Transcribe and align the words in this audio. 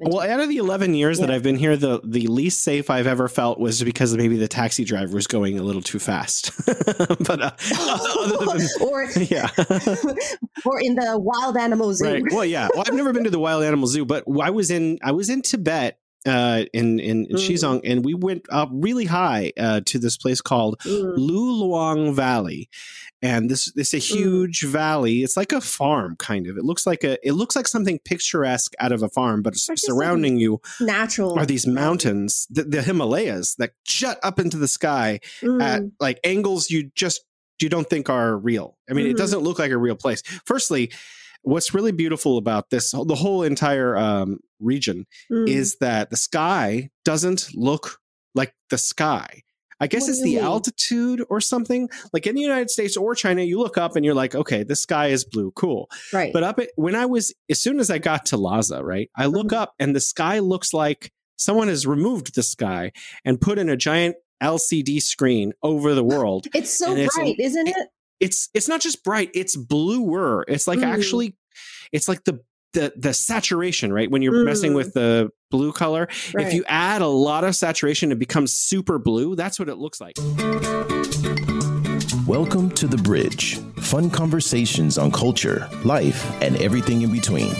Well, 0.00 0.20
out 0.20 0.40
of 0.40 0.48
the 0.48 0.56
11 0.56 0.94
years 0.94 1.18
yeah. 1.18 1.26
that 1.26 1.34
I've 1.34 1.42
been 1.42 1.56
here, 1.56 1.76
the, 1.76 2.00
the 2.02 2.26
least 2.26 2.62
safe 2.62 2.88
I've 2.88 3.06
ever 3.06 3.28
felt 3.28 3.60
was 3.60 3.82
because 3.82 4.16
maybe 4.16 4.36
the 4.36 4.48
taxi 4.48 4.84
driver 4.84 5.14
was 5.14 5.26
going 5.26 5.58
a 5.58 5.62
little 5.62 5.82
too 5.82 5.98
fast. 5.98 6.52
but 6.66 7.42
uh, 7.42 7.50
than, 8.38 8.68
or 8.80 9.04
yeah, 9.16 9.48
or 10.64 10.80
in 10.80 10.94
the 10.94 11.18
wild 11.18 11.56
animal 11.56 11.92
zoo. 11.92 12.06
Right. 12.06 12.22
Well, 12.30 12.44
yeah. 12.44 12.68
Well, 12.74 12.84
I've 12.86 12.94
never 12.94 13.12
been 13.12 13.24
to 13.24 13.30
the 13.30 13.38
wild 13.38 13.62
animal 13.62 13.86
zoo, 13.86 14.04
but 14.06 14.24
I 14.40 14.50
was 14.50 14.70
in 14.70 14.98
I 15.02 15.12
was 15.12 15.28
in 15.28 15.42
Tibet 15.42 15.98
uh, 16.26 16.64
in 16.72 16.98
in 16.98 17.26
mm. 17.26 17.32
Xizang, 17.32 17.80
and 17.84 18.04
we 18.04 18.14
went 18.14 18.46
up 18.50 18.70
really 18.72 19.04
high 19.04 19.52
uh, 19.58 19.80
to 19.86 19.98
this 19.98 20.16
place 20.16 20.40
called 20.40 20.78
mm. 20.80 21.16
Luoyang 21.16 22.14
Valley, 22.14 22.68
and 23.22 23.50
this 23.50 23.72
this 23.72 23.92
a 23.92 23.98
mm. 23.98 24.16
huge 24.16 24.60
mm. 24.60 24.68
valley. 24.68 25.22
It's 25.22 25.36
like 25.36 25.52
a 25.52 25.60
farm, 25.60 26.16
kind 26.16 26.46
of. 26.46 26.56
It 26.56 26.64
looks 26.64 26.86
like 26.86 27.04
a 27.04 27.18
it 27.26 27.32
looks 27.32 27.56
like 27.56 27.68
something 27.68 27.98
picturesque 28.04 28.74
out 28.78 28.92
of 28.92 29.02
a 29.02 29.08
farm, 29.08 29.42
but 29.42 29.56
surrounding 29.56 30.38
you 30.38 30.60
natural 30.80 31.38
are 31.38 31.46
these 31.46 31.66
mountains, 31.66 32.46
the, 32.50 32.64
the, 32.64 32.82
Himalayas 32.82 33.56
that 33.56 33.72
jut 33.84 34.18
up 34.22 34.38
into 34.38 34.56
the 34.56 34.68
sky 34.68 35.20
mm. 35.40 35.62
at 35.62 35.82
like 36.00 36.18
angles 36.24 36.70
you 36.70 36.90
just 36.94 37.22
you 37.60 37.68
don't 37.68 37.88
think 37.88 38.08
are 38.08 38.38
real. 38.38 38.78
I 38.88 38.94
mean, 38.94 39.06
it 39.06 39.10
mm-hmm. 39.10 39.18
doesn't 39.18 39.40
look 39.40 39.58
like 39.58 39.70
a 39.70 39.78
real 39.78 39.96
place. 39.96 40.22
Firstly 40.44 40.90
what's 41.42 41.72
really 41.72 41.92
beautiful 41.92 42.36
about 42.36 42.68
this 42.68 42.90
the 42.90 43.14
whole 43.14 43.42
entire 43.42 43.96
um, 43.96 44.38
region 44.58 45.06
mm. 45.32 45.48
is 45.48 45.76
that 45.80 46.10
the 46.10 46.16
sky 46.16 46.90
doesn't 47.02 47.48
look 47.54 47.98
like 48.34 48.54
the 48.68 48.76
sky 48.78 49.42
i 49.80 49.86
guess 49.86 50.02
what 50.02 50.10
it's 50.10 50.22
the 50.22 50.36
mean? 50.36 50.44
altitude 50.44 51.24
or 51.28 51.40
something 51.40 51.88
like 52.12 52.26
in 52.26 52.34
the 52.34 52.40
united 52.40 52.70
states 52.70 52.96
or 52.96 53.14
china 53.14 53.42
you 53.42 53.58
look 53.58 53.78
up 53.78 53.96
and 53.96 54.04
you're 54.04 54.14
like 54.14 54.34
okay 54.34 54.62
the 54.62 54.76
sky 54.76 55.08
is 55.08 55.24
blue 55.24 55.50
cool 55.52 55.88
right 56.12 56.32
but 56.32 56.42
up 56.42 56.58
at, 56.58 56.70
when 56.76 56.94
i 56.94 57.06
was 57.06 57.34
as 57.50 57.60
soon 57.60 57.80
as 57.80 57.90
i 57.90 57.98
got 57.98 58.26
to 58.26 58.36
lhasa 58.36 58.82
right 58.82 59.10
i 59.16 59.26
look 59.26 59.48
mm. 59.48 59.56
up 59.56 59.74
and 59.78 59.94
the 59.94 60.00
sky 60.00 60.38
looks 60.38 60.72
like 60.72 61.12
someone 61.36 61.68
has 61.68 61.86
removed 61.86 62.34
the 62.34 62.42
sky 62.42 62.92
and 63.24 63.40
put 63.40 63.58
in 63.58 63.68
a 63.68 63.76
giant 63.76 64.16
lcd 64.42 65.02
screen 65.02 65.52
over 65.62 65.94
the 65.94 66.04
world 66.12 66.46
it's 66.54 66.76
so 66.76 66.94
bright 66.94 67.36
it's, 67.38 67.40
isn't 67.40 67.68
it 67.68 67.88
it's 68.20 68.48
it's 68.54 68.68
not 68.68 68.80
just 68.80 69.02
bright 69.02 69.30
it's 69.34 69.56
bluer 69.56 70.44
it's 70.48 70.68
like 70.68 70.80
mm. 70.80 70.84
actually 70.84 71.36
it's 71.92 72.08
like 72.08 72.24
the 72.24 72.38
the 72.72 72.92
the 72.96 73.12
saturation 73.12 73.92
right 73.92 74.10
when 74.10 74.22
you're 74.22 74.32
mm. 74.32 74.44
messing 74.44 74.74
with 74.74 74.94
the 74.94 75.30
blue 75.50 75.72
color 75.72 76.08
right. 76.32 76.46
if 76.46 76.54
you 76.54 76.64
add 76.68 77.02
a 77.02 77.06
lot 77.06 77.42
of 77.42 77.56
saturation 77.56 78.12
it 78.12 78.18
becomes 78.18 78.52
super 78.52 78.98
blue 78.98 79.34
that's 79.34 79.58
what 79.58 79.68
it 79.68 79.76
looks 79.76 80.00
like 80.00 80.16
welcome 82.28 82.70
to 82.70 82.86
the 82.86 83.00
bridge 83.02 83.58
fun 83.78 84.08
conversations 84.08 84.98
on 84.98 85.10
culture 85.10 85.68
life 85.84 86.30
and 86.42 86.56
everything 86.56 87.02
in 87.02 87.12
between 87.12 87.52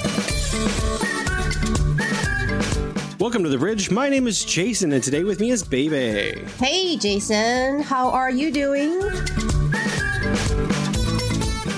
Welcome 3.18 3.42
to 3.42 3.50
the 3.50 3.58
bridge. 3.58 3.90
My 3.90 4.08
name 4.08 4.26
is 4.26 4.42
Jason, 4.46 4.92
and 4.92 5.04
today 5.04 5.24
with 5.24 5.40
me 5.40 5.50
is 5.50 5.62
Beibei. 5.62 6.48
Hey, 6.52 6.96
Jason. 6.96 7.82
How 7.82 8.08
are 8.08 8.30
you 8.30 8.50
doing? 8.50 8.98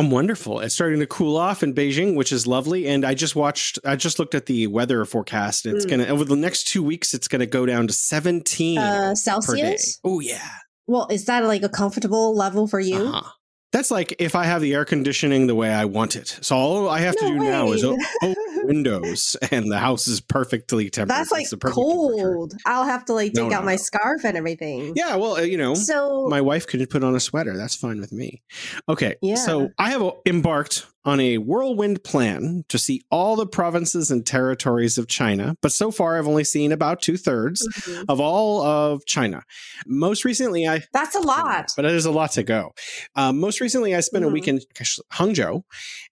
I'm 0.00 0.10
wonderful. 0.10 0.60
It's 0.60 0.74
starting 0.74 0.98
to 1.00 1.06
cool 1.06 1.36
off 1.36 1.62
in 1.62 1.74
Beijing, 1.74 2.16
which 2.16 2.32
is 2.32 2.46
lovely. 2.46 2.88
And 2.88 3.04
I 3.04 3.12
just 3.12 3.36
watched, 3.36 3.78
I 3.84 3.96
just 3.96 4.18
looked 4.18 4.34
at 4.34 4.46
the 4.46 4.66
weather 4.66 5.04
forecast. 5.04 5.66
It's 5.66 5.84
mm. 5.84 5.90
going 5.90 6.00
to, 6.00 6.08
over 6.08 6.24
the 6.24 6.36
next 6.36 6.68
two 6.68 6.82
weeks, 6.82 7.12
it's 7.12 7.28
going 7.28 7.40
to 7.40 7.46
go 7.46 7.66
down 7.66 7.86
to 7.86 7.92
17 7.92 8.78
uh, 8.78 9.14
Celsius. 9.14 10.00
Oh, 10.02 10.20
yeah. 10.20 10.48
Well, 10.86 11.06
is 11.10 11.26
that 11.26 11.44
like 11.44 11.62
a 11.64 11.68
comfortable 11.68 12.34
level 12.34 12.66
for 12.66 12.80
you? 12.80 12.96
Uh-huh. 12.96 13.30
That's 13.72 13.90
like 13.90 14.16
if 14.18 14.34
I 14.34 14.44
have 14.44 14.62
the 14.62 14.72
air 14.72 14.86
conditioning 14.86 15.46
the 15.46 15.54
way 15.54 15.68
I 15.68 15.84
want 15.84 16.16
it. 16.16 16.38
So 16.40 16.56
all 16.56 16.88
I 16.88 17.00
have 17.00 17.14
no 17.20 17.28
to 17.28 17.34
do 17.34 17.40
way. 17.40 17.50
now 17.50 17.72
is 17.72 17.84
open 17.84 18.02
windows 18.64 19.36
and 19.50 19.70
the 19.70 19.78
house 19.78 20.06
is 20.08 20.20
perfectly 20.20 20.90
tempered. 20.90 21.10
That's 21.10 21.32
like 21.32 21.46
cold. 21.62 22.54
I'll 22.66 22.84
have 22.84 23.04
to 23.06 23.14
like 23.14 23.32
take 23.32 23.48
no, 23.48 23.56
out 23.56 23.62
no, 23.62 23.66
my 23.66 23.76
scarf 23.76 24.24
and 24.24 24.36
everything. 24.36 24.92
Yeah, 24.96 25.16
well, 25.16 25.36
uh, 25.36 25.40
you 25.40 25.58
know, 25.58 25.74
so 25.74 26.26
my 26.28 26.40
wife 26.40 26.66
could 26.66 26.88
put 26.90 27.04
on 27.04 27.14
a 27.14 27.20
sweater. 27.20 27.56
That's 27.56 27.74
fine 27.74 28.00
with 28.00 28.12
me. 28.12 28.42
Okay. 28.88 29.16
Yeah. 29.22 29.36
So 29.36 29.70
I 29.78 29.90
have 29.90 30.02
embarked 30.26 30.86
on 31.04 31.18
a 31.20 31.38
whirlwind 31.38 32.04
plan 32.04 32.64
to 32.68 32.78
see 32.78 33.02
all 33.10 33.36
the 33.36 33.46
provinces 33.46 34.10
and 34.10 34.26
territories 34.26 34.98
of 34.98 35.08
China, 35.08 35.56
but 35.62 35.72
so 35.72 35.90
far 35.90 36.18
I've 36.18 36.28
only 36.28 36.44
seen 36.44 36.72
about 36.72 37.00
two 37.00 37.16
thirds 37.16 37.66
mm-hmm. 37.66 38.04
of 38.08 38.20
all 38.20 38.62
of 38.62 39.04
China. 39.06 39.42
Most 39.86 40.24
recently, 40.24 40.68
I 40.68 40.82
that's 40.92 41.14
a 41.14 41.20
lot, 41.20 41.70
but 41.76 41.82
there's 41.82 42.04
a 42.04 42.10
lot 42.10 42.32
to 42.32 42.42
go. 42.42 42.72
Um, 43.16 43.40
most 43.40 43.60
recently, 43.60 43.94
I 43.94 44.00
spent 44.00 44.24
mm-hmm. 44.24 44.30
a 44.30 44.34
week 44.34 44.48
in 44.48 44.60
Hangzhou, 45.12 45.62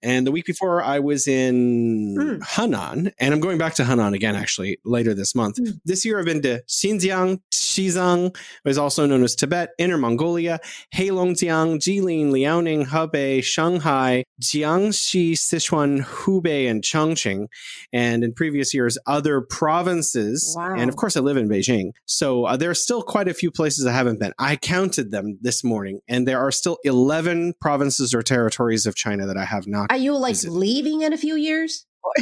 and 0.03 0.27
the 0.27 0.33
week 0.33 0.47
before 0.47 0.83
I 0.83 1.01
was 1.01 1.29
in 1.29 2.17
mm. 2.19 2.41
Henan, 2.41 3.13
and 3.19 3.35
I'm 3.35 3.41
going 3.41 3.59
back 3.59 3.75
to 3.75 3.83
Henan 3.83 4.15
again 4.15 4.37
actually 4.37 4.79
later 4.85 5.13
this 5.13 5.35
month. 5.35 5.57
Mm. 5.57 5.81
This 5.85 6.05
year, 6.05 6.19
I've 6.19 6.25
been 6.25 6.43
to 6.43 6.63
Xinjiang, 6.67 7.41
Xizang, 7.53 8.35
which 8.63 8.71
is 8.71 8.79
also 8.79 9.05
known 9.05 9.23
as 9.23 9.35
Tibet, 9.35 9.71
Inner 9.79 9.99
Mongolia, 9.99 10.61
Heilongjiang, 10.95 11.77
Jilin, 11.79 12.31
Liaoning, 12.31 12.87
Hebei, 12.87 13.45
Shanghai, 13.45 14.25
Jiang. 14.41 14.78
Jiangxi, 14.79 15.33
Sichuan, 15.33 16.05
Hubei, 16.05 16.71
and 16.71 16.83
Chongqing, 16.83 17.49
and 17.93 18.23
in 18.23 18.33
previous 18.33 18.73
years, 18.73 18.97
other 19.07 19.41
provinces. 19.41 20.55
Wow. 20.57 20.75
And 20.77 20.89
of 20.89 20.97
course, 20.97 21.17
I 21.17 21.21
live 21.21 21.37
in 21.37 21.49
Beijing. 21.49 21.93
So 22.07 22.45
uh, 22.45 22.57
there 22.57 22.71
are 22.71 22.75
still 22.75 23.03
quite 23.03 23.29
a 23.29 23.35
few 23.35 23.51
places 23.51 23.87
I 23.87 23.93
haven't 23.93 24.21
been. 24.21 24.33
I 24.39 24.57
counted 24.57 25.11
them 25.11 25.39
this 25.41 25.65
morning, 25.65 26.01
and 26.09 26.27
there 26.27 26.39
are 26.39 26.53
still 26.53 26.79
11 26.85 27.55
provinces 27.61 28.15
or 28.15 28.23
territories 28.23 28.87
of 28.87 28.95
China 28.95 29.27
that 29.27 29.37
I 29.37 29.45
have 29.45 29.67
not. 29.67 29.91
Are 29.91 29.97
you 29.97 30.17
like 30.17 30.35
visited. 30.35 30.55
leaving 30.55 31.03
in 31.03 31.13
a 31.13 31.19
few 31.19 31.35
years? 31.35 31.87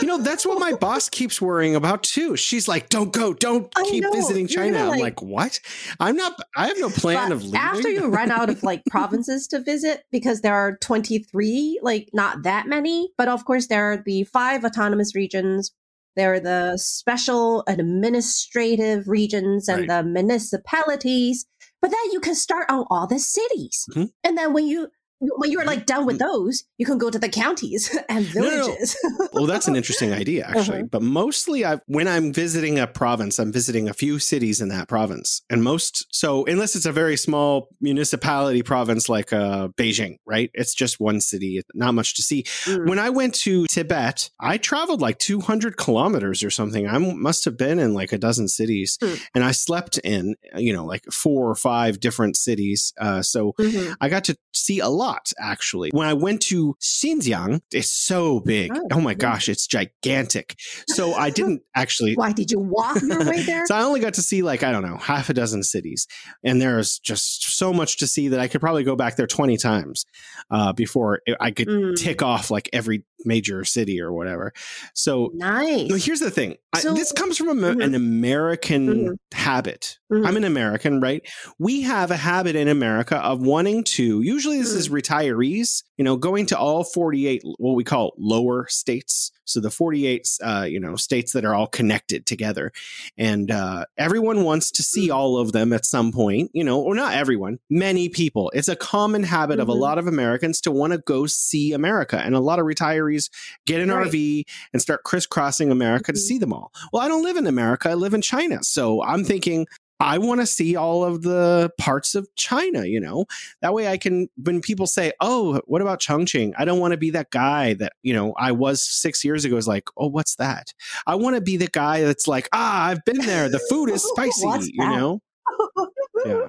you 0.00 0.06
know, 0.06 0.18
that's 0.18 0.44
what 0.44 0.58
my 0.58 0.72
boss 0.72 1.08
keeps 1.08 1.40
worrying 1.40 1.74
about 1.74 2.02
too. 2.02 2.36
She's 2.36 2.68
like, 2.68 2.88
"Don't 2.88 3.12
go, 3.12 3.32
don't 3.32 3.72
I 3.76 3.82
keep 3.84 4.02
know. 4.02 4.12
visiting 4.12 4.46
China." 4.46 4.84
Like, 4.84 4.94
I'm 4.94 5.00
like, 5.00 5.22
"What? 5.22 5.60
I'm 6.00 6.16
not. 6.16 6.38
I 6.56 6.68
have 6.68 6.78
no 6.78 6.90
plan 6.90 7.32
of 7.32 7.42
leaving." 7.42 7.58
After 7.58 7.88
you 7.88 8.06
run 8.06 8.30
out 8.30 8.50
of 8.50 8.62
like 8.62 8.82
provinces 8.90 9.46
to 9.48 9.60
visit, 9.60 10.04
because 10.10 10.40
there 10.40 10.54
are 10.54 10.76
23, 10.78 11.80
like 11.82 12.10
not 12.12 12.42
that 12.42 12.66
many, 12.66 13.10
but 13.16 13.28
of 13.28 13.44
course 13.44 13.68
there 13.68 13.92
are 13.92 14.02
the 14.04 14.24
five 14.24 14.64
autonomous 14.64 15.14
regions. 15.14 15.72
There 16.16 16.34
are 16.34 16.40
the 16.40 16.76
special 16.76 17.64
administrative 17.66 19.08
regions 19.08 19.68
and 19.68 19.88
right. 19.88 19.88
the 19.88 20.08
municipalities. 20.08 21.46
But 21.80 21.90
then 21.90 22.12
you 22.12 22.20
can 22.20 22.34
start 22.34 22.66
on 22.70 22.86
all 22.90 23.06
the 23.06 23.18
cities, 23.18 23.84
mm-hmm. 23.90 24.04
and 24.22 24.38
then 24.38 24.52
when 24.54 24.66
you 24.66 24.88
when 25.36 25.50
you're 25.50 25.64
like 25.64 25.86
done 25.86 26.06
with 26.06 26.16
mm. 26.16 26.20
those, 26.20 26.64
you 26.78 26.86
can 26.86 26.98
go 26.98 27.10
to 27.10 27.18
the 27.18 27.28
counties 27.28 27.96
and 28.08 28.24
villages. 28.26 28.96
No, 29.02 29.10
no. 29.10 29.28
well, 29.32 29.46
that's 29.46 29.68
an 29.68 29.76
interesting 29.76 30.12
idea, 30.12 30.46
actually. 30.46 30.78
Uh-huh. 30.78 30.88
But 30.90 31.02
mostly, 31.02 31.64
I 31.64 31.80
when 31.86 32.08
I'm 32.08 32.32
visiting 32.32 32.78
a 32.78 32.86
province, 32.86 33.38
I'm 33.38 33.52
visiting 33.52 33.88
a 33.88 33.94
few 33.94 34.18
cities 34.18 34.60
in 34.60 34.68
that 34.68 34.88
province, 34.88 35.42
and 35.50 35.62
most 35.62 36.06
so 36.10 36.44
unless 36.46 36.76
it's 36.76 36.86
a 36.86 36.92
very 36.92 37.16
small 37.16 37.68
municipality 37.80 38.62
province 38.62 39.08
like 39.08 39.32
uh, 39.32 39.68
Beijing, 39.68 40.18
right? 40.26 40.50
It's 40.54 40.74
just 40.74 41.00
one 41.00 41.20
city, 41.20 41.62
not 41.74 41.94
much 41.94 42.14
to 42.16 42.22
see. 42.22 42.42
Mm. 42.64 42.88
When 42.88 42.98
I 42.98 43.10
went 43.10 43.34
to 43.36 43.66
Tibet, 43.66 44.30
I 44.40 44.58
traveled 44.58 45.00
like 45.00 45.18
200 45.18 45.76
kilometers 45.76 46.42
or 46.42 46.50
something. 46.50 46.88
I 46.88 46.98
must 46.98 47.44
have 47.44 47.56
been 47.56 47.78
in 47.78 47.94
like 47.94 48.12
a 48.12 48.18
dozen 48.18 48.48
cities, 48.48 48.98
mm. 49.00 49.20
and 49.34 49.44
I 49.44 49.52
slept 49.52 49.98
in 49.98 50.34
you 50.56 50.72
know 50.72 50.84
like 50.84 51.04
four 51.12 51.48
or 51.48 51.54
five 51.54 52.00
different 52.00 52.36
cities. 52.36 52.92
Uh, 52.98 53.22
so 53.22 53.52
mm-hmm. 53.58 53.92
I 54.00 54.08
got 54.08 54.24
to 54.24 54.36
see 54.52 54.80
a 54.80 54.88
lot 54.88 55.13
lot, 55.14 55.32
actually. 55.38 55.90
When 55.92 56.06
I 56.06 56.12
went 56.12 56.42
to 56.42 56.76
Xinjiang, 56.80 57.60
it's 57.72 57.90
so 57.90 58.40
big. 58.40 58.72
Oh, 58.74 58.88
oh 58.92 59.00
my 59.00 59.14
gosh, 59.14 59.48
it's 59.48 59.66
gigantic. 59.66 60.56
So 60.88 61.14
I 61.14 61.30
didn't 61.30 61.62
actually. 61.76 62.14
Why 62.14 62.32
did 62.32 62.50
you 62.50 62.60
walk 62.60 63.00
your 63.02 63.24
way 63.24 63.42
there? 63.46 63.66
so 63.66 63.74
I 63.74 63.82
only 63.82 64.00
got 64.00 64.14
to 64.14 64.22
see, 64.22 64.42
like, 64.42 64.62
I 64.62 64.72
don't 64.72 64.82
know, 64.82 64.96
half 64.96 65.30
a 65.30 65.34
dozen 65.34 65.62
cities. 65.62 66.06
And 66.42 66.60
there's 66.60 66.98
just 66.98 67.56
so 67.56 67.72
much 67.72 67.98
to 67.98 68.06
see 68.06 68.28
that 68.28 68.40
I 68.40 68.48
could 68.48 68.60
probably 68.60 68.84
go 68.84 68.96
back 68.96 69.16
there 69.16 69.26
20 69.26 69.56
times 69.56 70.04
uh, 70.50 70.72
before 70.72 71.20
I 71.40 71.50
could 71.50 71.68
mm. 71.68 71.96
tick 71.96 72.22
off 72.22 72.50
like 72.50 72.68
every 72.72 73.04
major 73.24 73.64
city 73.64 74.00
or 74.00 74.12
whatever. 74.12 74.52
So 74.94 75.30
nice. 75.34 76.04
here's 76.04 76.20
the 76.20 76.30
thing. 76.30 76.56
So, 76.76 76.90
I, 76.90 76.94
this 76.94 77.12
comes 77.12 77.38
from 77.38 77.48
a, 77.48 77.54
mm-hmm. 77.54 77.80
an 77.80 77.94
American 77.94 78.88
mm-hmm. 78.88 79.14
habit. 79.32 79.98
Mm-hmm. 80.12 80.26
I'm 80.26 80.36
an 80.36 80.44
American, 80.44 81.00
right? 81.00 81.22
We 81.58 81.82
have 81.82 82.10
a 82.10 82.16
habit 82.16 82.56
in 82.56 82.68
America 82.68 83.16
of 83.16 83.40
wanting 83.40 83.84
to. 83.84 84.22
Usually, 84.22 84.58
this 84.58 84.72
is 84.72 84.88
mm. 84.88 85.00
retirees. 85.00 85.82
You 85.96 86.04
know, 86.04 86.16
going 86.16 86.46
to 86.46 86.58
all 86.58 86.82
48 86.84 87.42
what 87.58 87.74
we 87.74 87.84
call 87.84 88.14
lower 88.18 88.66
states 88.68 89.30
So 89.46 89.60
the 89.60 89.70
48, 89.70 90.26
uh, 90.42 90.66
you 90.68 90.80
know, 90.80 90.96
states 90.96 91.32
that 91.32 91.44
are 91.44 91.54
all 91.54 91.66
connected 91.66 92.24
together. 92.24 92.72
And 93.18 93.50
uh, 93.50 93.84
everyone 93.98 94.42
wants 94.42 94.70
to 94.70 94.82
see 94.82 95.08
Mm. 95.08 95.14
all 95.14 95.36
of 95.36 95.52
them 95.52 95.74
at 95.74 95.84
some 95.84 96.12
point, 96.12 96.50
you 96.54 96.64
know, 96.64 96.80
or 96.80 96.94
not 96.94 97.12
everyone, 97.12 97.58
many 97.68 98.08
people. 98.08 98.50
It's 98.54 98.68
a 98.68 98.74
common 98.76 99.22
habit 99.22 99.60
of 99.60 99.68
a 99.68 99.74
Mhm. 99.74 99.78
lot 99.80 99.98
of 99.98 100.06
Americans 100.06 100.62
to 100.62 100.70
want 100.72 100.94
to 100.94 100.98
go 100.98 101.26
see 101.26 101.74
America. 101.74 102.18
And 102.18 102.34
a 102.34 102.40
lot 102.40 102.58
of 102.58 102.64
retirees 102.64 103.28
get 103.66 103.82
an 103.82 103.90
Right. 103.90 104.06
RV 104.06 104.44
and 104.72 104.80
start 104.80 105.04
crisscrossing 105.04 105.70
America 105.70 106.12
to 106.12 106.18
Mhm. 106.18 106.22
see 106.22 106.38
them 106.38 106.54
all. 106.54 106.72
Well, 106.90 107.02
I 107.02 107.08
don't 107.08 107.22
live 107.22 107.36
in 107.36 107.46
America, 107.46 107.90
I 107.90 107.94
live 107.94 108.14
in 108.14 108.22
China. 108.22 108.60
So 108.64 109.02
I'm 109.02 109.24
thinking, 109.24 109.66
I 110.00 110.18
want 110.18 110.40
to 110.40 110.46
see 110.46 110.76
all 110.76 111.04
of 111.04 111.22
the 111.22 111.70
parts 111.78 112.14
of 112.14 112.28
China, 112.36 112.84
you 112.84 113.00
know? 113.00 113.26
That 113.62 113.74
way 113.74 113.88
I 113.88 113.96
can, 113.96 114.28
when 114.36 114.60
people 114.60 114.86
say, 114.86 115.12
oh, 115.20 115.60
what 115.66 115.82
about 115.82 116.00
Chongqing? 116.00 116.52
I 116.58 116.64
don't 116.64 116.80
want 116.80 116.92
to 116.92 116.98
be 116.98 117.10
that 117.10 117.30
guy 117.30 117.74
that, 117.74 117.92
you 118.02 118.12
know, 118.12 118.34
I 118.36 118.52
was 118.52 118.82
six 118.82 119.24
years 119.24 119.44
ago 119.44 119.56
is 119.56 119.68
like, 119.68 119.88
oh, 119.96 120.08
what's 120.08 120.36
that? 120.36 120.74
I 121.06 121.14
want 121.14 121.36
to 121.36 121.40
be 121.40 121.56
the 121.56 121.68
guy 121.68 122.02
that's 122.02 122.26
like, 122.26 122.48
ah, 122.52 122.86
I've 122.86 123.04
been 123.04 123.18
there. 123.18 123.48
The 123.48 123.60
food 123.70 123.88
is 123.90 124.02
spicy, 124.08 124.72
you 124.72 124.88
know? 124.88 125.20
Yeah. 126.24 126.46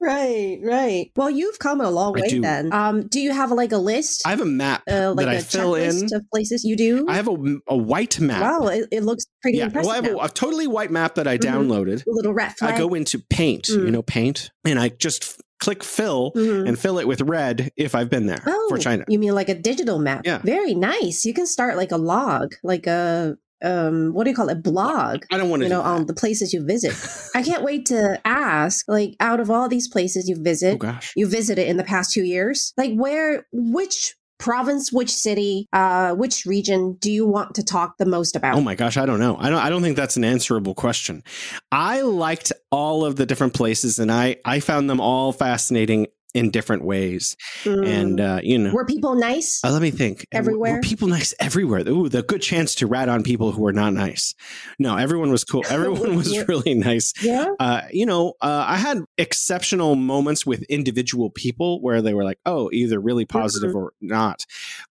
Right, 0.00 0.58
right. 0.62 1.10
Well, 1.16 1.30
you've 1.30 1.58
come 1.58 1.80
a 1.80 1.90
long 1.90 2.16
I 2.18 2.22
way 2.22 2.28
do. 2.28 2.40
then. 2.40 2.72
Um, 2.72 3.06
do 3.08 3.20
you 3.20 3.32
have 3.32 3.50
like 3.52 3.72
a 3.72 3.78
list? 3.78 4.26
I 4.26 4.30
have 4.30 4.40
a 4.40 4.44
map 4.46 4.82
uh, 4.90 5.12
like 5.14 5.26
that 5.26 5.34
a 5.34 5.38
I 5.38 5.40
fill 5.40 5.74
in. 5.74 5.90
checklist 5.90 6.16
of 6.16 6.22
places 6.32 6.64
you 6.64 6.76
do? 6.76 7.06
I 7.08 7.14
have 7.16 7.28
a, 7.28 7.36
a 7.68 7.76
white 7.76 8.20
map. 8.20 8.42
Wow, 8.42 8.68
it, 8.68 8.86
it 8.90 9.04
looks 9.04 9.24
pretty 9.42 9.58
yeah, 9.58 9.64
impressive. 9.66 9.88
well, 9.88 9.92
I 10.02 10.06
have 10.06 10.14
a, 10.14 10.18
a 10.18 10.28
totally 10.28 10.66
white 10.66 10.90
map 10.90 11.14
that 11.16 11.26
I 11.26 11.38
Mhm. 11.38 11.42
downloaded. 11.42 12.06
A 12.06 12.10
little 12.10 12.34
red 12.34 12.52
flag. 12.56 12.74
I 12.74 12.78
go 12.78 12.94
into 12.94 13.18
paint, 13.18 13.68
you 13.68 13.78
Mm. 13.78 13.90
know, 13.92 14.02
paint, 14.02 14.50
and 14.64 14.78
I 14.78 14.88
just 14.90 15.40
click 15.60 15.82
fill 15.84 16.32
Mhm. 16.34 16.66
and 16.68 16.78
fill 16.78 16.98
it 16.98 17.06
with 17.06 17.20
red 17.20 17.70
if 17.76 17.94
I've 17.94 18.08
been 18.08 18.26
there 18.26 18.42
Oh, 18.46 18.66
for 18.70 18.78
China. 18.78 19.04
You 19.08 19.18
mean 19.18 19.34
like 19.34 19.48
a 19.50 19.54
digital 19.54 19.98
map? 19.98 20.22
Yeah. 20.24 20.38
Very 20.42 20.74
nice. 20.74 21.24
You 21.24 21.34
can 21.34 21.46
start 21.46 21.76
like 21.76 21.92
a 21.92 21.96
log, 21.98 22.54
like 22.62 22.86
a 22.86 23.36
um, 23.62 24.12
what 24.12 24.24
do 24.24 24.30
you 24.30 24.36
call 24.36 24.48
it? 24.48 24.62
Blog. 24.62 25.24
I 25.30 25.38
don't 25.38 25.50
want 25.50 25.60
to 25.60 25.66
You 25.66 25.70
know, 25.70 25.82
on 25.82 26.06
the 26.06 26.14
places 26.14 26.52
you 26.52 26.64
visit. 26.64 26.94
I 27.34 27.42
can't 27.42 27.62
wait 27.62 27.86
to 27.86 28.20
ask, 28.24 28.86
like, 28.88 29.14
out 29.20 29.40
of 29.40 29.50
all 29.50 29.68
these 29.68 29.88
places 29.88 30.28
you 30.28 30.36
visit, 30.42 30.74
oh 30.74 30.78
gosh. 30.78 31.12
you 31.16 31.28
visited 31.28 31.68
in 31.68 31.76
the 31.76 31.84
past 31.84 32.12
two 32.12 32.24
years, 32.24 32.72
like, 32.76 32.94
where, 32.94 33.46
which 33.52 34.14
province, 34.40 34.90
which 34.90 35.10
city, 35.10 35.68
uh, 35.72 36.14
which 36.14 36.44
region 36.46 36.94
do 36.94 37.12
you 37.12 37.26
want 37.26 37.54
to 37.54 37.62
talk 37.62 37.98
the 37.98 38.06
most 38.06 38.34
about? 38.34 38.56
Oh 38.56 38.60
my 38.60 38.74
gosh, 38.74 38.96
I 38.96 39.06
don't 39.06 39.20
know. 39.20 39.36
I 39.38 39.50
don't 39.50 39.60
I 39.60 39.68
don't 39.68 39.82
think 39.82 39.96
that's 39.96 40.16
an 40.16 40.24
answerable 40.24 40.74
question. 40.74 41.22
I 41.70 42.00
liked 42.00 42.50
all 42.72 43.04
of 43.04 43.16
the 43.16 43.26
different 43.26 43.54
places 43.54 43.98
and 43.98 44.10
I 44.10 44.36
I 44.44 44.58
found 44.58 44.90
them 44.90 45.00
all 45.00 45.32
fascinating 45.32 46.08
in 46.34 46.50
different 46.50 46.84
ways. 46.84 47.36
Mm. 47.64 47.86
And 47.86 48.20
uh, 48.20 48.40
you 48.42 48.58
know, 48.58 48.72
were 48.72 48.84
people 48.84 49.14
nice? 49.14 49.60
Uh, 49.64 49.70
let 49.72 49.82
me 49.82 49.90
think. 49.90 50.26
Everywhere? 50.32 50.74
Were 50.74 50.80
people 50.80 51.08
nice 51.08 51.34
everywhere? 51.40 51.86
Ooh, 51.88 52.08
the 52.08 52.22
good 52.22 52.42
chance 52.42 52.74
to 52.76 52.86
rat 52.86 53.08
on 53.08 53.22
people 53.22 53.52
who 53.52 53.62
were 53.62 53.72
not 53.72 53.92
nice. 53.94 54.34
No, 54.78 54.96
everyone 54.96 55.30
was 55.30 55.44
cool. 55.44 55.64
Everyone 55.70 56.16
was 56.16 56.32
Yeah. 56.32 56.44
really 56.48 56.74
nice. 56.74 57.12
yeah. 57.22 57.46
Uh, 57.58 57.82
you 57.92 58.06
know, 58.06 58.34
uh, 58.40 58.64
I 58.66 58.76
had 58.76 58.98
exceptional 59.18 59.96
moments 59.96 60.44
with 60.46 60.62
individual 60.64 61.30
people 61.30 61.80
where 61.80 62.02
they 62.02 62.14
were 62.14 62.24
like, 62.24 62.38
oh, 62.46 62.70
either 62.72 63.00
really 63.00 63.24
positive 63.24 63.70
Mm-hmm. 63.70 63.78
or 63.78 63.92
not. 64.00 64.44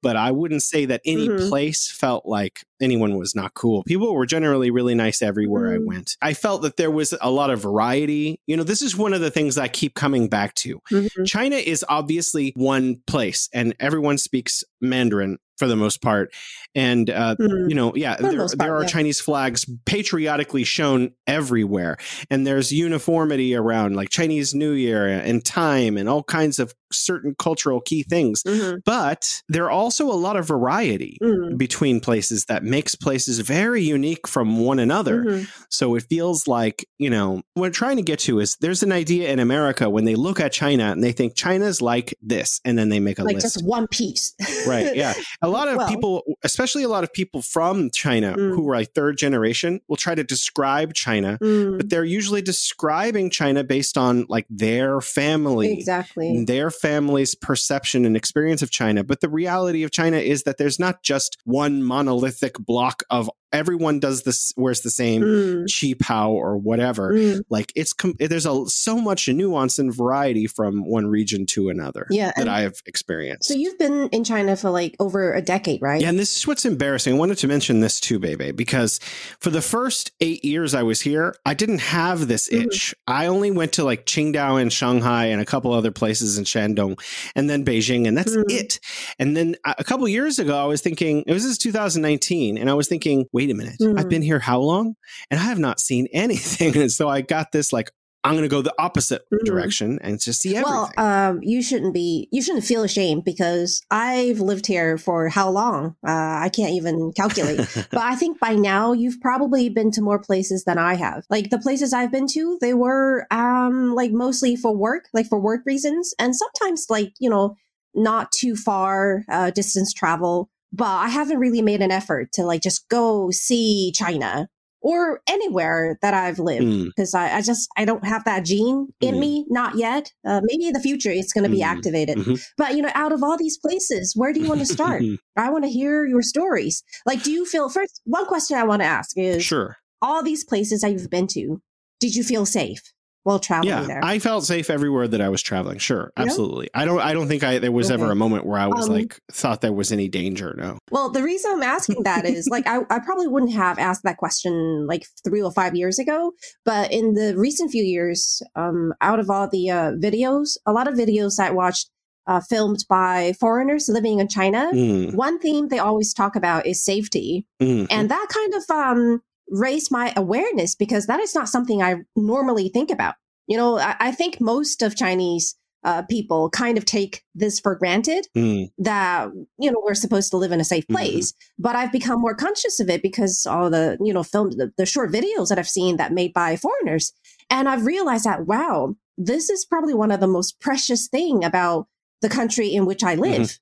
But 0.03 0.17
I 0.17 0.31
wouldn't 0.31 0.63
say 0.63 0.85
that 0.87 1.01
any 1.05 1.29
Mhm. 1.29 1.49
place 1.49 1.91
felt 1.91 2.27
like 2.27 2.65
anyone 2.81 3.17
was 3.19 3.35
not 3.35 3.55
cool. 3.55 3.83
People 3.85 4.15
were 4.15 4.27
generally 4.27 4.71
really 4.71 4.95
nice 4.95 5.21
everywhere 5.23 5.73
I 5.73 5.79
Mm. 5.79 5.87
went. 5.87 6.17
I 6.23 6.33
felt 6.35 6.63
that 6.63 6.77
there 6.77 6.91
was 6.91 7.13
a 7.21 7.31
lot 7.31 7.51
of 7.51 7.61
variety. 7.61 8.41
You 8.47 8.57
know, 8.57 8.63
this 8.63 8.83
is 8.83 8.97
one 8.97 9.13
of 9.15 9.21
the 9.21 9.31
things 9.31 9.59
I 9.59 9.67
keep 9.69 9.95
coming 9.95 10.29
back 10.29 10.55
to. 10.57 10.81
China 11.29 11.57
is 11.57 11.85
obviously 11.89 12.53
one 12.57 13.03
place, 13.07 13.51
and 13.53 13.75
everyone 13.79 14.17
speaks 14.17 14.65
Mandarin 14.81 15.39
for 15.59 15.67
the 15.67 15.75
most 15.77 16.01
part. 16.01 16.33
And 16.77 17.11
uh, 17.11 17.35
Mm. 17.41 17.69
you 17.69 17.75
know, 17.75 17.93
yeah, 17.97 18.15
the 18.17 18.29
there, 18.29 18.39
most 18.39 18.57
there 18.59 18.77
are 18.77 18.83
yeah. 18.83 18.87
Chinese 18.89 19.21
flags 19.21 19.67
patriotically 19.87 20.63
shown 20.63 21.11
everywhere, 21.27 21.97
and 22.31 22.47
there's 22.47 22.71
uniformity 22.71 23.57
around, 23.57 23.97
like 23.97 24.09
Chinese 24.11 24.55
New 24.55 24.71
Year 24.73 25.09
and 25.09 25.45
time, 25.45 25.97
and 25.97 26.09
all 26.09 26.23
kinds 26.23 26.61
of 26.61 26.73
certain 26.93 27.35
cultural 27.39 27.81
key 27.81 28.03
things. 28.03 28.43
Mhm. 28.45 28.79
But 28.85 29.43
there 29.49 29.65
are 29.65 29.71
also 29.71 30.07
a 30.11 30.15
lot 30.15 30.37
of 30.37 30.47
variety 30.47 31.19
Mm. 31.23 31.59
between 31.59 32.01
places 32.01 32.45
that 32.47 32.63
makes 32.65 32.95
places 32.95 33.41
very 33.41 33.83
unique 33.83 34.27
from 34.29 34.61
one 34.61 34.79
another. 34.79 35.25
Mhm. 35.25 35.49
So 35.71 35.97
it 35.97 36.05
feels 36.09 36.47
like, 36.47 36.87
you 36.99 37.11
know, 37.11 37.43
what 37.55 37.67
I'm 37.67 37.73
trying 37.73 37.97
to 37.97 38.03
get 38.03 38.21
to 38.21 38.39
is 38.41 38.57
there's 38.61 38.83
an 38.83 38.93
idea 38.93 39.31
in 39.31 39.39
America 39.39 39.91
when 39.91 40.05
they 40.07 40.15
look 40.15 40.41
at 40.41 40.53
China 40.53 40.93
and 40.93 41.03
they 41.05 41.13
think 41.13 41.35
China's 41.35 41.83
like 41.83 42.15
this, 42.23 42.61
and 42.65 42.79
then 42.79 42.89
they 42.91 43.01
make 43.01 43.19
a 43.19 43.25
Like 43.25 43.35
list. 43.35 43.55
just 43.57 43.65
one 43.67 43.87
piece. 43.89 44.33
Right. 44.69 44.95
Yeah. 44.99 45.15
A 45.43 45.49
lot 45.49 45.69
of 45.69 45.77
Well- 45.77 45.89
people, 45.89 46.23
especially 46.43 46.83
a 46.83 46.89
lot 46.89 47.05
of 47.05 47.13
people 47.13 47.43
from 47.43 47.91
China 47.91 48.35
Mm. 48.37 48.55
who 48.55 48.69
are 48.71 48.75
like 48.77 48.93
third 48.95 49.17
generation, 49.19 49.81
will 49.89 49.97
try 49.97 50.15
to 50.15 50.25
describe 50.25 50.95
China, 50.95 51.39
Mm. 51.43 51.77
but 51.79 51.89
they're 51.91 52.05
usually 52.05 52.43
describing 52.43 53.31
China 53.31 53.63
based 53.65 53.97
on 53.97 54.27
like 54.29 54.47
their 54.51 55.01
family. 55.01 55.73
Exactly. 55.73 56.45
Their 56.45 56.71
family's 56.71 57.35
perception 57.35 58.05
and 58.05 58.17
experience 58.17 58.63
of 58.63 58.71
China. 58.71 59.05
But 59.05 59.21
the 59.21 59.29
reality 59.29 59.83
of 59.83 59.91
China 59.91 60.17
is 60.19 60.43
that 60.45 60.59
there's 60.59 60.79
not 60.79 61.03
just 61.03 61.37
one 61.45 61.83
monolithic 61.83 62.59
block 62.59 63.03
of 63.11 63.31
everyone 63.53 63.99
does 64.01 64.23
this, 64.23 64.53
wears 64.57 64.81
the 64.83 64.91
same 64.91 65.23
Mm. 65.23 65.65
qipao 65.67 66.29
or 66.31 66.57
whatever. 66.57 67.13
Mm. 67.13 67.43
Like 67.49 67.73
it's, 67.75 67.93
com- 67.93 68.15
there's 68.19 68.47
a, 68.47 68.65
so 68.67 68.99
much 69.01 69.29
nuance 69.29 69.79
and 69.79 69.95
variety 69.95 70.47
from 70.47 70.89
one 70.89 71.07
region 71.07 71.47
to 71.47 71.69
another 71.71 72.07
Yeah. 72.11 72.33
that 72.37 72.49
I 72.49 72.61
have 72.63 72.77
experienced. 72.87 73.49
so 73.49 73.55
you've 73.55 73.79
been 73.79 74.09
in 74.11 74.25
China 74.25 74.57
for 74.57 74.71
like 74.71 74.95
over 75.01 75.33
a 75.33 75.41
decade, 75.43 75.81
right? 75.83 76.01
Yeah, 76.01 76.09
and 76.11 76.19
this 76.19 76.37
is 76.37 76.47
what's 76.47 76.65
embarrassing. 76.65 77.15
I 77.15 77.17
wanted 77.19 77.39
to 77.39 77.49
mention 77.49 77.81
this 77.81 78.01
too, 78.01 78.19
Beibei, 78.21 78.55
because 78.55 78.99
for 79.41 79.51
the 79.51 79.63
first 79.63 80.13
eight 80.21 80.45
years 80.45 80.75
I 80.75 80.83
was 80.83 81.01
here, 81.01 81.35
I 81.47 81.55
didn't 81.55 81.81
have 81.81 82.29
this 82.29 82.49
Mhm. 82.49 82.67
itch. 82.67 82.95
I 83.07 83.27
only 83.27 83.51
went 83.51 83.73
to 83.75 83.85
like 83.85 84.05
Qingdao 84.07 84.61
and 84.61 84.73
Shanghai 84.73 85.27
and 85.27 85.41
a 85.41 85.45
couple 85.45 85.73
other 85.73 85.91
places 85.91 86.39
in 86.39 86.45
Shandong 86.45 86.99
and 87.35 87.49
then 87.49 87.65
Beijing, 87.65 88.07
and 88.07 88.17
that's 88.17 88.37
Mhm. 88.37 88.45
it. 88.51 88.81
And 89.19 89.37
then 89.37 89.57
a 89.65 89.77
a 89.79 89.85
couple 89.85 90.07
years 90.09 90.39
ago, 90.39 90.59
I 90.59 90.65
was 90.67 90.81
thinking, 90.83 91.23
it 91.27 91.33
was 91.33 91.45
this 91.45 91.57
2019, 91.57 92.59
and 92.59 92.69
I 92.69 92.75
was 92.75 92.89
thinking, 92.89 93.27
wait 93.39 93.51
a 93.51 93.55
minute, 93.55 93.77
I've 93.81 94.07
Mhm. 94.07 94.11
been 94.11 94.23
here 94.23 94.41
how 94.41 94.59
long? 94.61 94.97
And 95.31 95.39
I 95.39 95.45
have 95.45 95.61
not 95.61 95.79
seen 95.79 96.09
anything. 96.13 96.77
And 96.77 96.91
so 96.91 97.09
I 97.09 97.21
got 97.21 97.53
this 97.53 97.73
like, 97.73 97.93
I'm 98.25 98.33
going 98.33 98.43
to 98.43 98.49
go 98.49 98.63
the 98.63 98.75
opposite 98.81 99.23
Mhm. 99.33 99.45
direction 99.45 99.99
and 100.03 100.19
to 100.23 100.33
see 100.33 100.57
everything. 100.57 100.91
Well, 100.97 101.07
um, 101.07 101.39
you 101.41 101.63
shouldn't 101.63 101.95
be. 101.95 102.29
You 102.33 102.43
shouldn't 102.43 102.65
feel 102.65 102.83
ashamed 102.83 103.23
because 103.25 103.81
I've 103.93 104.41
lived 104.41 104.67
here 104.67 104.99
for 104.99 105.29
how 105.29 105.49
long? 105.51 105.95
Uh, 106.05 106.43
I 106.47 106.51
can't 106.53 106.73
even 106.73 107.13
calculate. 107.17 107.59
but 107.93 108.03
I 108.03 108.17
think 108.17 108.41
by 108.41 108.55
now 108.57 108.93
you've 108.93 109.21
probably 109.21 109.69
been 109.69 109.93
to 109.93 110.03
more 110.03 110.19
places 110.19 110.65
than 110.65 110.79
I 110.79 110.95
have. 110.97 111.23
Like 111.31 111.51
the 111.51 111.61
places 111.61 111.93
I've 111.93 112.11
been 112.11 112.27
to, 112.35 112.59
they 112.61 112.75
were 112.75 113.27
um 113.31 113.95
like 113.95 114.11
mostly 114.11 114.57
for 114.57 114.77
work, 114.77 115.05
like 115.15 115.29
for 115.29 115.39
work 115.39 115.61
reasons, 115.65 116.13
and 116.19 116.35
sometimes 116.35 116.87
like 116.91 117.13
you 117.21 117.31
know 117.31 117.55
not 117.95 118.33
too 118.33 118.57
far 118.57 119.25
uh, 119.31 119.51
distance 119.51 119.93
travel. 119.93 120.51
But 120.73 120.85
I 120.87 121.09
haven't 121.09 121.39
really 121.39 121.63
made 121.63 121.81
an 121.83 121.91
effort 121.91 122.33
to 122.33 122.43
like 122.45 122.63
just 122.63 122.89
go 122.89 123.31
see 123.31 123.93
China 123.95 124.49
or 124.81 125.21
anywhere 125.29 125.99
that 126.03 126.15
I've 126.15 126.39
lived 126.39 126.65
Mm. 126.67 126.85
because 126.87 127.13
I, 127.15 127.39
I 127.39 127.43
just 127.43 127.69
I 127.77 127.85
don't 127.85 128.05
have 128.05 128.23
that 128.25 128.45
gene 128.45 128.89
in 129.01 129.17
Mhm. 129.17 129.19
me, 129.21 129.45
not 129.49 129.77
yet. 129.77 130.13
Uh, 130.25 130.41
maybe 130.45 130.67
in 130.69 130.73
the 130.73 130.81
future 130.81 131.11
it's 131.11 131.33
going 131.33 131.45
to 131.45 131.51
be 131.51 131.63
Mhm. 131.63 131.67
activated. 131.67 132.19
Mhm. 132.19 132.41
But 132.57 132.77
you 132.77 132.83
know, 132.83 132.91
out 132.95 133.13
of 133.13 133.23
all 133.25 133.37
these 133.37 133.59
places, 133.59 134.15
where 134.15 134.33
do 134.33 134.41
you 134.41 134.47
want 134.49 134.61
to 134.61 134.67
start? 134.67 135.03
I 135.37 135.51
want 135.51 135.65
to 135.65 135.71
hear 135.71 136.05
your 136.07 136.23
stories. 136.23 136.83
Like, 137.07 137.23
do 137.25 137.33
you 137.33 137.45
feel 137.45 137.69
first? 137.69 138.01
One 138.05 138.27
question 138.27 138.57
I 138.57 138.65
want 138.65 138.83
to 138.83 138.87
ask 138.87 139.17
is: 139.19 139.43
sure. 139.45 139.79
all 140.01 140.23
these 140.23 140.45
places 140.45 140.83
that 140.83 140.93
you've 140.93 141.11
been 141.11 141.27
to, 141.29 141.61
did 141.99 142.15
you 142.15 142.23
feel 142.23 142.47
safe 142.47 142.83
while 143.29 143.39
traveling 143.39 143.69
yeah 143.69 143.83
there? 143.87 144.01
i 144.03 144.19
felt 144.19 144.43
safe 144.45 144.69
everywhere 144.71 145.07
that 145.07 145.21
i 145.21 145.29
was 145.29 145.43
traveling 145.43 145.79
sure 145.79 146.05
Yeah? 146.17 146.23
absolutely. 146.25 146.69
I 146.75 146.85
don't 146.87 147.01
i 147.01 147.13
don't 147.13 147.29
think 147.29 147.43
i 147.45 147.59
there 147.59 147.71
was 147.73 147.91
ever 147.91 148.11
a 148.11 148.15
moment 148.25 148.47
where 148.47 148.59
i 148.59 148.67
was 148.67 148.89
Um, 148.89 148.95
like 148.95 149.21
thought 149.31 149.61
there 149.61 149.73
was 149.73 149.93
any 149.93 150.09
danger 150.09 150.55
no. 150.57 150.79
Well, 150.91 151.11
the 151.11 151.23
reason 151.23 151.51
I'm 151.55 151.63
asking 151.63 152.03
that 152.05 152.25
is 152.25 152.49
like 152.51 152.67
I, 152.67 152.79
I 152.89 152.99
probably 153.01 153.29
wouldn't 153.29 153.53
have 153.53 153.79
asked 153.79 154.03
that 154.05 154.17
question 154.17 154.87
like 154.93 155.05
three 155.25 155.43
or 155.43 155.53
five 155.53 155.75
years 155.77 155.99
ago, 155.99 156.33
but 156.65 156.91
in 156.91 157.13
the 157.15 157.37
recent 157.37 157.71
few 157.71 157.85
years, 157.85 158.41
um, 158.57 158.95
out 159.03 159.21
of 159.21 159.29
all 159.29 159.47
the 159.49 159.65
uh, 159.71 159.91
videos, 160.07 160.57
a 160.65 160.73
lot 160.73 160.89
of 160.89 160.95
videos 160.95 161.39
I 161.39 161.51
watched 161.51 161.91
uh, 162.27 162.41
filmed 162.41 162.81
by 162.89 163.35
foreigners 163.41 163.89
living 163.89 164.19
in 164.21 164.29
China, 164.29 164.71
Mm, 164.73 165.15
one 165.15 165.39
theme 165.39 165.69
they 165.69 165.79
always 165.79 166.13
talk 166.15 166.37
about 166.37 166.67
is 166.67 166.83
safety, 166.85 167.47
mm, 167.63 167.87
and 167.91 168.11
that 168.11 168.27
kind 168.39 168.53
of 168.55 168.65
um, 168.71 169.23
raised 169.51 169.91
my 169.91 170.13
awareness 170.17 170.75
because 170.75 171.07
that 171.07 171.21
is 171.21 171.35
not 171.35 171.49
something 171.49 171.83
I 171.83 171.97
normally 172.17 172.69
think 172.69 172.91
about. 172.91 173.15
You 173.47 173.57
know, 173.57 173.79
I, 173.79 173.97
I 173.99 174.13
think 174.13 174.41
most 174.41 174.83
of 174.83 174.97
Chinese 174.97 175.57
uh, 175.85 176.03
people 176.03 176.51
kind 176.51 176.77
of 176.77 176.85
take 176.85 177.23
this 177.35 177.61
for 177.61 177.77
granted 177.77 178.27
mm, 178.37 178.69
that 178.79 179.29
you 179.61 179.71
know 179.71 179.81
we're 179.85 179.95
supposed 179.95 180.31
to 180.31 180.37
live 180.37 180.51
in 180.51 180.61
a 180.61 180.65
safe 180.65 180.85
Mhm. 180.89 180.95
place 180.95 181.33
but 181.57 181.77
i've 181.77 181.93
become 181.93 182.21
more 182.21 182.35
conscious 182.35 182.81
of 182.81 182.91
it 182.91 183.01
because 183.01 183.47
all 183.47 183.71
the 183.71 183.97
you 184.01 184.13
know 184.13 184.25
film 184.25 184.51
the, 184.51 184.73
the 184.77 184.85
short 184.85 185.13
videos 185.13 185.49
that 185.49 185.59
i've 185.59 185.69
seen 185.69 185.97
that 185.97 186.13
made 186.13 186.33
by 186.33 186.57
foreigners 186.57 187.13
and 187.49 187.69
i've 187.69 187.87
realized 187.87 188.25
that 188.25 188.45
wow 188.45 188.97
this 189.17 189.49
is 189.49 189.65
probably 189.65 189.95
one 189.95 190.11
of 190.11 190.19
the 190.19 190.27
most 190.27 190.59
precious 190.61 191.07
thing 191.07 191.45
about 191.45 191.87
the 192.23 192.29
country 192.29 192.75
in 192.75 192.85
which 192.85 193.05
i 193.05 193.15
live 193.15 193.57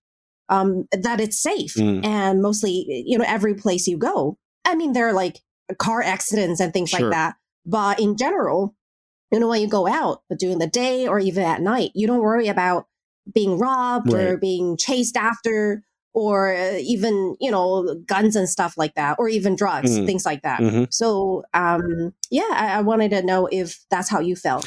um, 0.48 0.86
that 0.92 1.20
it's 1.20 1.40
safe. 1.40 1.74
Mm. 1.74 2.04
And 2.04 2.42
mostly, 2.42 3.04
you 3.06 3.18
know, 3.18 3.24
every 3.26 3.54
place 3.54 3.86
you 3.86 3.98
go, 3.98 4.38
I 4.64 4.74
mean, 4.74 4.92
there 4.92 5.08
are 5.08 5.12
like 5.12 5.40
car 5.74 6.02
accidents 6.02 6.60
and 6.60 6.72
things 6.72 6.90
sure. 6.90 7.00
like 7.00 7.10
that. 7.10 7.36
But 7.64 8.00
in 8.00 8.16
general, 8.16 8.74
you 9.32 9.40
know, 9.40 9.48
when 9.48 9.60
you 9.60 9.68
go 9.68 9.86
out 9.86 10.22
during 10.38 10.58
the 10.58 10.66
day 10.66 11.06
or 11.08 11.18
even 11.18 11.42
at 11.44 11.60
night, 11.60 11.90
you 11.94 12.06
don't 12.06 12.20
worry 12.20 12.48
about 12.48 12.86
being 13.32 13.58
robbed 13.58 14.12
right. 14.12 14.22
or 14.22 14.36
being 14.36 14.76
chased 14.76 15.16
after 15.16 15.82
or 16.16 16.54
uh, 16.54 16.78
even 16.78 17.36
you 17.40 17.50
know 17.50 17.94
guns 18.06 18.36
and 18.36 18.48
stuff 18.48 18.74
like 18.76 18.94
that 18.94 19.16
or 19.18 19.28
even 19.28 19.54
drugs 19.54 19.90
mm-hmm. 19.90 20.06
things 20.06 20.24
like 20.24 20.42
that 20.42 20.60
mm-hmm. 20.60 20.84
so 20.90 21.44
um 21.52 22.14
yeah 22.30 22.48
I, 22.52 22.78
I, 22.78 22.80
wanted 22.80 23.10
to 23.10 23.22
know 23.22 23.48
if 23.52 23.84
that's 23.90 24.08
how 24.08 24.20
you 24.20 24.34
felt 24.34 24.66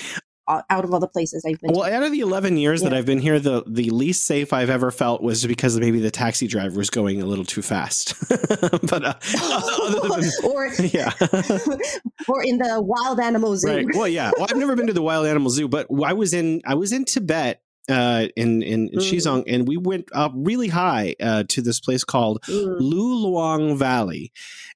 out 0.49 0.83
of 0.83 0.93
all 0.93 0.99
the 0.99 1.07
places 1.07 1.45
I've 1.45 1.59
been. 1.59 1.71
Well, 1.73 1.87
to. 1.87 1.95
out 1.95 2.03
of 2.03 2.11
the 2.11 2.19
eleven 2.21 2.57
years 2.57 2.81
yeah. 2.81 2.89
that 2.89 2.97
I've 2.97 3.05
been 3.05 3.19
here, 3.19 3.39
the 3.39 3.63
the 3.67 3.89
least 3.89 4.23
safe 4.23 4.51
I've 4.53 4.69
ever 4.69 4.91
felt 4.91 5.21
was 5.21 5.45
because 5.45 5.79
maybe 5.79 5.99
the 5.99 6.11
taxi 6.11 6.47
driver 6.47 6.77
was 6.77 6.89
going 6.89 7.21
a 7.21 7.25
little 7.25 7.45
too 7.45 7.61
fast. 7.61 8.15
but 8.29 9.03
uh, 9.03 9.13
than, 10.09 10.31
or 10.43 10.67
yeah, 10.79 11.11
or 12.27 12.43
in 12.43 12.57
the 12.57 12.81
wild 12.81 13.19
animal 13.19 13.55
zoo. 13.55 13.67
Right. 13.67 13.85
Well, 13.93 14.07
yeah. 14.07 14.31
Well, 14.37 14.47
I've 14.49 14.57
never 14.57 14.75
been 14.75 14.87
to 14.87 14.93
the 14.93 15.01
wild 15.01 15.25
animal 15.25 15.49
zoo, 15.49 15.67
but 15.67 15.87
I 16.03 16.13
was 16.13 16.33
in 16.33 16.61
I 16.65 16.75
was 16.75 16.91
in 16.91 17.05
Tibet 17.05 17.61
uh, 17.89 18.27
in 18.35 18.61
in 18.61 18.89
mm. 18.89 18.97
Xizang, 18.97 19.43
and 19.47 19.67
we 19.67 19.77
went 19.77 20.09
up 20.13 20.31
really 20.35 20.67
high 20.67 21.15
uh, 21.19 21.43
to 21.49 21.61
this 21.61 21.79
place 21.79 22.03
called 22.03 22.41
mm. 22.43 22.79
Luoyang 22.79 23.77
Valley, 23.77 24.31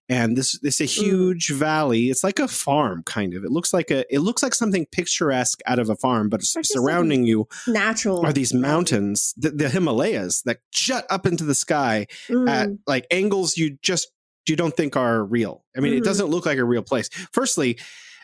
and 0.10 0.36
this 0.36 0.60
this 0.60 0.82
a 0.82 0.86
mm. 0.86 1.04
huge 1.04 1.48
mm. 1.48 1.56
valley. 1.56 2.10
It's 2.10 2.24
like 2.24 2.40
a 2.40 2.48
farm, 2.48 3.04
kind 3.04 3.34
of. 3.34 3.44
It 3.44 3.52
looks 3.52 3.74
like 3.74 3.92
a 3.92 4.12
it 4.14 4.20
looks 4.20 4.42
like 4.42 4.56
something 4.56 4.86
picturesque 4.88 5.60
out 5.66 5.80
of 5.80 5.90
a 5.90 5.96
farm, 5.96 6.30
but 6.30 6.44
surrounding 6.44 7.24
you 7.24 7.48
natural 7.68 8.26
are 8.26 8.34
these 8.34 8.54
mountains, 8.54 9.34
the, 9.38 9.52
the, 9.52 9.70
Himalayas 9.70 10.42
that 10.44 10.60
jut 10.72 11.06
up 11.10 11.26
into 11.26 11.44
the 11.44 11.56
sky 11.56 12.08
mm. 12.28 12.50
at 12.50 12.70
like 12.88 13.06
angles 13.12 13.58
you 13.58 13.78
just 13.82 14.12
you 14.48 14.56
don't 14.56 14.76
think 14.76 14.98
are 14.98 15.24
real. 15.24 15.64
I 15.76 15.80
mean, 15.80 15.94
it 15.94 15.98
mm-hmm. 15.98 16.06
doesn't 16.06 16.28
look 16.28 16.46
like 16.46 16.58
a 16.58 16.66
real 16.66 16.84
place. 16.84 17.10
Firstly 17.32 17.78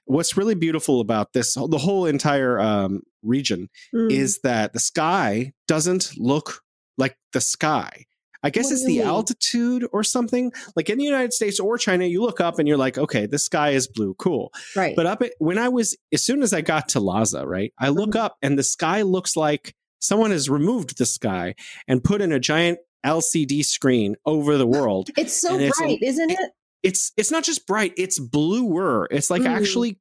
what's 0.10 0.36
really 0.36 0.56
beautiful 0.56 1.02
about 1.02 1.34
this 1.34 1.54
the 1.54 1.78
whole 1.78 2.08
entire 2.08 2.60
um, 2.60 3.02
region 3.22 3.70
mm. 3.94 4.12
is 4.12 4.40
that 4.44 4.74
the 4.74 4.80
sky 4.80 5.54
doesn't 5.68 6.12
look 6.18 6.62
like 6.98 7.16
the 7.32 7.40
sky 7.40 8.06
i 8.42 8.50
guess 8.50 8.66
what 8.66 8.74
it's 8.74 8.86
the 8.86 8.98
mean? 8.98 9.08
altitude 9.08 9.86
or 9.94 10.04
something 10.04 10.52
like 10.76 10.90
in 10.90 10.98
the 10.98 11.04
united 11.04 11.32
states 11.32 11.60
or 11.60 11.78
china 11.78 12.06
you 12.06 12.22
look 12.22 12.42
up 12.42 12.58
and 12.58 12.68
you're 12.68 12.78
like 12.78 12.98
okay 12.98 13.28
the 13.28 13.38
sky 13.38 13.70
is 13.70 13.88
blue 13.88 14.16
cool 14.16 14.52
right 14.76 14.96
but 14.96 15.06
up 15.06 15.22
at, 15.22 15.32
when 15.38 15.60
i 15.60 15.70
was 15.70 15.96
as 16.12 16.24
soon 16.24 16.42
as 16.42 16.54
i 16.54 16.62
got 16.62 16.90
to 16.90 17.00
lhasa 17.00 17.46
right 17.46 17.72
i 17.78 17.90
look 17.90 18.12
mm. 18.12 18.20
up 18.20 18.36
and 18.42 18.58
the 18.58 18.64
sky 18.64 19.04
looks 19.04 19.36
like 19.36 19.76
someone 20.00 20.32
has 20.32 20.50
removed 20.50 20.98
the 20.98 21.06
sky 21.06 21.54
and 21.88 22.04
put 22.04 22.20
in 22.20 22.32
a 22.32 22.40
giant 22.40 22.80
lcd 23.06 23.64
screen 23.64 24.16
over 24.26 24.58
the 24.58 24.68
world 24.68 25.10
it's 25.18 25.40
so 25.40 25.56
bright 25.56 26.00
it's, 26.02 26.18
isn't 26.18 26.32
it 26.32 26.52
it's 26.84 27.12
it's 27.18 27.32
not 27.32 27.44
just 27.44 27.68
bright 27.68 27.94
it's 27.98 28.20
bluer 28.20 29.08
it's 29.12 29.30
like 29.30 29.42
mm. 29.42 29.48
actually 29.48 30.00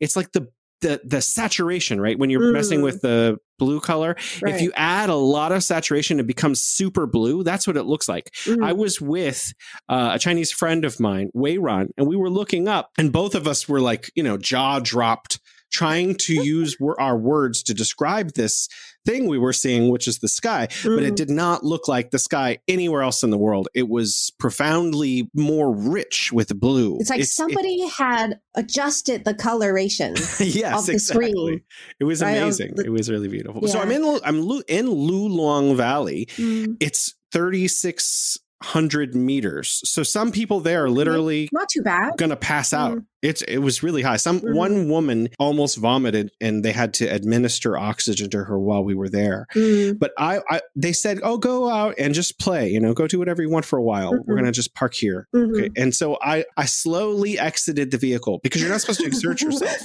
it's 0.00 0.16
like 0.16 0.32
the 0.32 0.48
the 0.80 1.00
the 1.04 1.20
saturation 1.22 2.00
right 2.00 2.18
when 2.18 2.30
you're 2.30 2.42
mm. 2.42 2.52
messing 2.52 2.82
with 2.82 3.00
the 3.00 3.38
blue 3.58 3.80
color 3.80 4.16
right. 4.42 4.54
if 4.54 4.60
you 4.60 4.72
add 4.74 5.08
a 5.08 5.14
lot 5.14 5.52
of 5.52 5.62
saturation 5.62 6.20
it 6.20 6.26
becomes 6.26 6.60
super 6.60 7.06
blue 7.06 7.42
that's 7.42 7.66
what 7.66 7.76
it 7.76 7.84
looks 7.84 8.08
like 8.08 8.30
mm. 8.44 8.62
i 8.62 8.72
was 8.72 9.00
with 9.00 9.52
uh, 9.88 10.10
a 10.14 10.18
chinese 10.18 10.52
friend 10.52 10.84
of 10.84 11.00
mine 11.00 11.30
wei 11.32 11.56
ran 11.56 11.88
and 11.96 12.06
we 12.06 12.16
were 12.16 12.30
looking 12.30 12.68
up 12.68 12.90
and 12.98 13.12
both 13.12 13.34
of 13.34 13.46
us 13.46 13.68
were 13.68 13.80
like 13.80 14.10
you 14.14 14.22
know 14.22 14.36
jaw 14.36 14.78
dropped 14.78 15.40
trying 15.74 16.14
to 16.14 16.34
use 16.44 16.76
our 16.98 17.18
words 17.18 17.62
to 17.64 17.74
describe 17.74 18.32
this 18.34 18.68
thing 19.04 19.28
we 19.28 19.38
were 19.38 19.52
seeing, 19.52 19.90
which 19.90 20.08
is 20.08 20.20
the 20.20 20.28
sky, 20.28 20.66
mm. 20.70 20.96
but 20.96 21.04
it 21.04 21.12
mm. 21.12 21.16
did 21.16 21.30
not 21.30 21.62
look 21.62 21.88
like 21.88 22.10
the 22.10 22.18
sky 22.18 22.58
anywhere 22.68 23.02
else 23.02 23.22
in 23.22 23.30
the 23.30 23.36
world. 23.36 23.68
It 23.74 23.88
was 23.88 24.32
profoundly 24.38 25.30
more 25.34 25.74
rich 25.74 26.30
with 26.32 26.58
blue. 26.58 26.96
It's 27.00 27.10
like 27.10 27.20
it's, 27.20 27.34
somebody 27.34 27.82
it, 27.82 27.92
had 27.92 28.40
adjusted 28.54 29.24
the 29.24 29.34
coloration 29.34 30.14
yes, 30.40 30.78
of 30.78 30.86
the 30.86 30.92
exactly. 30.92 31.30
screen. 31.32 31.60
It 32.00 32.04
was 32.04 32.22
amazing. 32.22 32.74
The, 32.76 32.84
it 32.84 32.92
was 32.92 33.10
really 33.10 33.28
beautiful. 33.28 33.60
Yeah. 33.62 33.72
So 33.72 33.80
I'm 33.80 33.90
in 33.90 34.20
I'm 34.24 34.38
in 34.68 34.86
Luoyang 34.86 35.76
Valley. 35.76 36.26
Mm. 36.36 36.76
It's 36.80 37.14
36 37.32 38.38
hundred 38.64 39.14
meters. 39.14 39.80
So 39.84 40.02
some 40.02 40.32
people 40.32 40.60
there 40.60 40.84
are 40.84 40.90
literally 40.90 41.48
not 41.52 41.68
too 41.68 41.82
bad 41.82 42.12
gonna 42.16 42.36
pass 42.36 42.72
out. 42.72 42.98
Mm. 42.98 43.06
It's 43.22 43.42
it 43.42 43.58
was 43.58 43.82
really 43.82 44.02
high. 44.02 44.16
Some 44.16 44.40
mm. 44.40 44.54
one 44.54 44.88
woman 44.88 45.28
almost 45.38 45.78
vomited, 45.78 46.30
and 46.40 46.64
they 46.64 46.72
had 46.72 46.94
to 46.94 47.06
administer 47.06 47.76
oxygen 47.76 48.30
to 48.30 48.44
her 48.44 48.58
while 48.58 48.84
we 48.84 48.94
were 48.94 49.08
there. 49.08 49.46
Mm. 49.54 49.98
But 49.98 50.12
I, 50.18 50.40
I, 50.50 50.60
they 50.76 50.92
said, 50.92 51.20
"Oh, 51.22 51.38
go 51.38 51.70
out 51.70 51.94
and 51.98 52.14
just 52.14 52.38
play. 52.38 52.70
You 52.70 52.80
know, 52.80 52.94
go 52.94 53.06
do 53.06 53.18
whatever 53.18 53.42
you 53.42 53.50
want 53.50 53.64
for 53.64 53.78
a 53.78 53.82
while. 53.82 54.12
Mm-hmm. 54.12 54.22
We're 54.26 54.36
gonna 54.36 54.52
just 54.52 54.74
park 54.74 54.94
here." 54.94 55.28
Mm-hmm. 55.34 55.54
Okay. 55.54 55.70
And 55.76 55.94
so 55.94 56.18
I 56.20 56.44
I 56.56 56.64
slowly 56.64 57.38
exited 57.38 57.90
the 57.90 57.98
vehicle 57.98 58.40
because 58.42 58.60
you're 58.60 58.70
not 58.70 58.80
supposed 58.80 59.00
to 59.00 59.06
exert 59.06 59.40
yourself. 59.40 59.78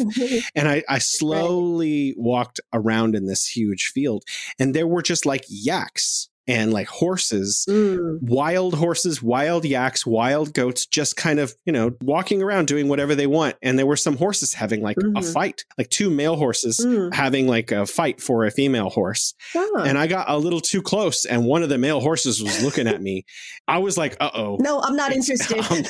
and 0.56 0.68
I 0.68 0.84
I 0.88 1.00
slowly 1.00 2.10
right. 2.10 2.24
walked 2.24 2.60
around 2.74 3.16
in 3.16 3.26
this 3.26 3.46
huge 3.46 3.92
field, 3.94 4.24
and 4.58 4.74
there 4.74 4.88
were 4.88 5.02
just 5.02 5.26
like 5.26 5.46
yaks 5.50 6.29
and 6.50 6.74
like 6.74 6.88
horses, 6.88 7.64
mm. 7.70 8.18
wild 8.24 8.74
horses, 8.74 9.22
wild 9.22 9.66
yaks, 9.66 10.04
wild 10.04 10.52
goats, 10.52 10.88
just 10.88 11.16
kind 11.16 11.40
of, 11.40 11.54
you 11.64 11.72
know, 11.72 11.92
walking 12.02 12.42
around 12.42 12.68
doing 12.68 12.90
whatever 12.90 13.14
they 13.14 13.28
want. 13.28 13.56
And 13.62 13.78
there 13.78 13.86
were 13.86 13.96
some 13.96 14.18
horses 14.18 14.56
having 14.56 14.82
like 14.82 14.98
mm-hmm. 14.98 15.16
a 15.16 15.22
fight, 15.22 15.64
like 15.78 15.90
two 15.90 16.10
male 16.10 16.36
horses 16.36 16.80
mm. 16.84 17.14
having 17.14 17.48
like 17.48 17.72
a 17.72 17.86
fight 17.86 18.20
for 18.20 18.46
a 18.46 18.52
female 18.52 18.90
horse. 18.90 19.36
And 19.54 19.96
I 19.96 20.08
got 20.08 20.28
a 20.28 20.38
little 20.38 20.60
too 20.60 20.82
close, 20.82 21.26
and 21.26 21.46
one 21.46 21.62
of 21.62 21.70
the 21.70 21.78
male 21.78 22.00
horses 22.00 22.42
was 22.42 22.64
looking 22.64 22.88
at 22.88 23.00
me. 23.00 23.26
I 23.68 23.78
was 23.78 23.96
like, 23.96 24.18
uh 24.20 24.32
oh. 24.34 24.58
No, 24.60 24.82
I'm 24.82 24.96
not 24.96 25.12
interested. 25.12 25.64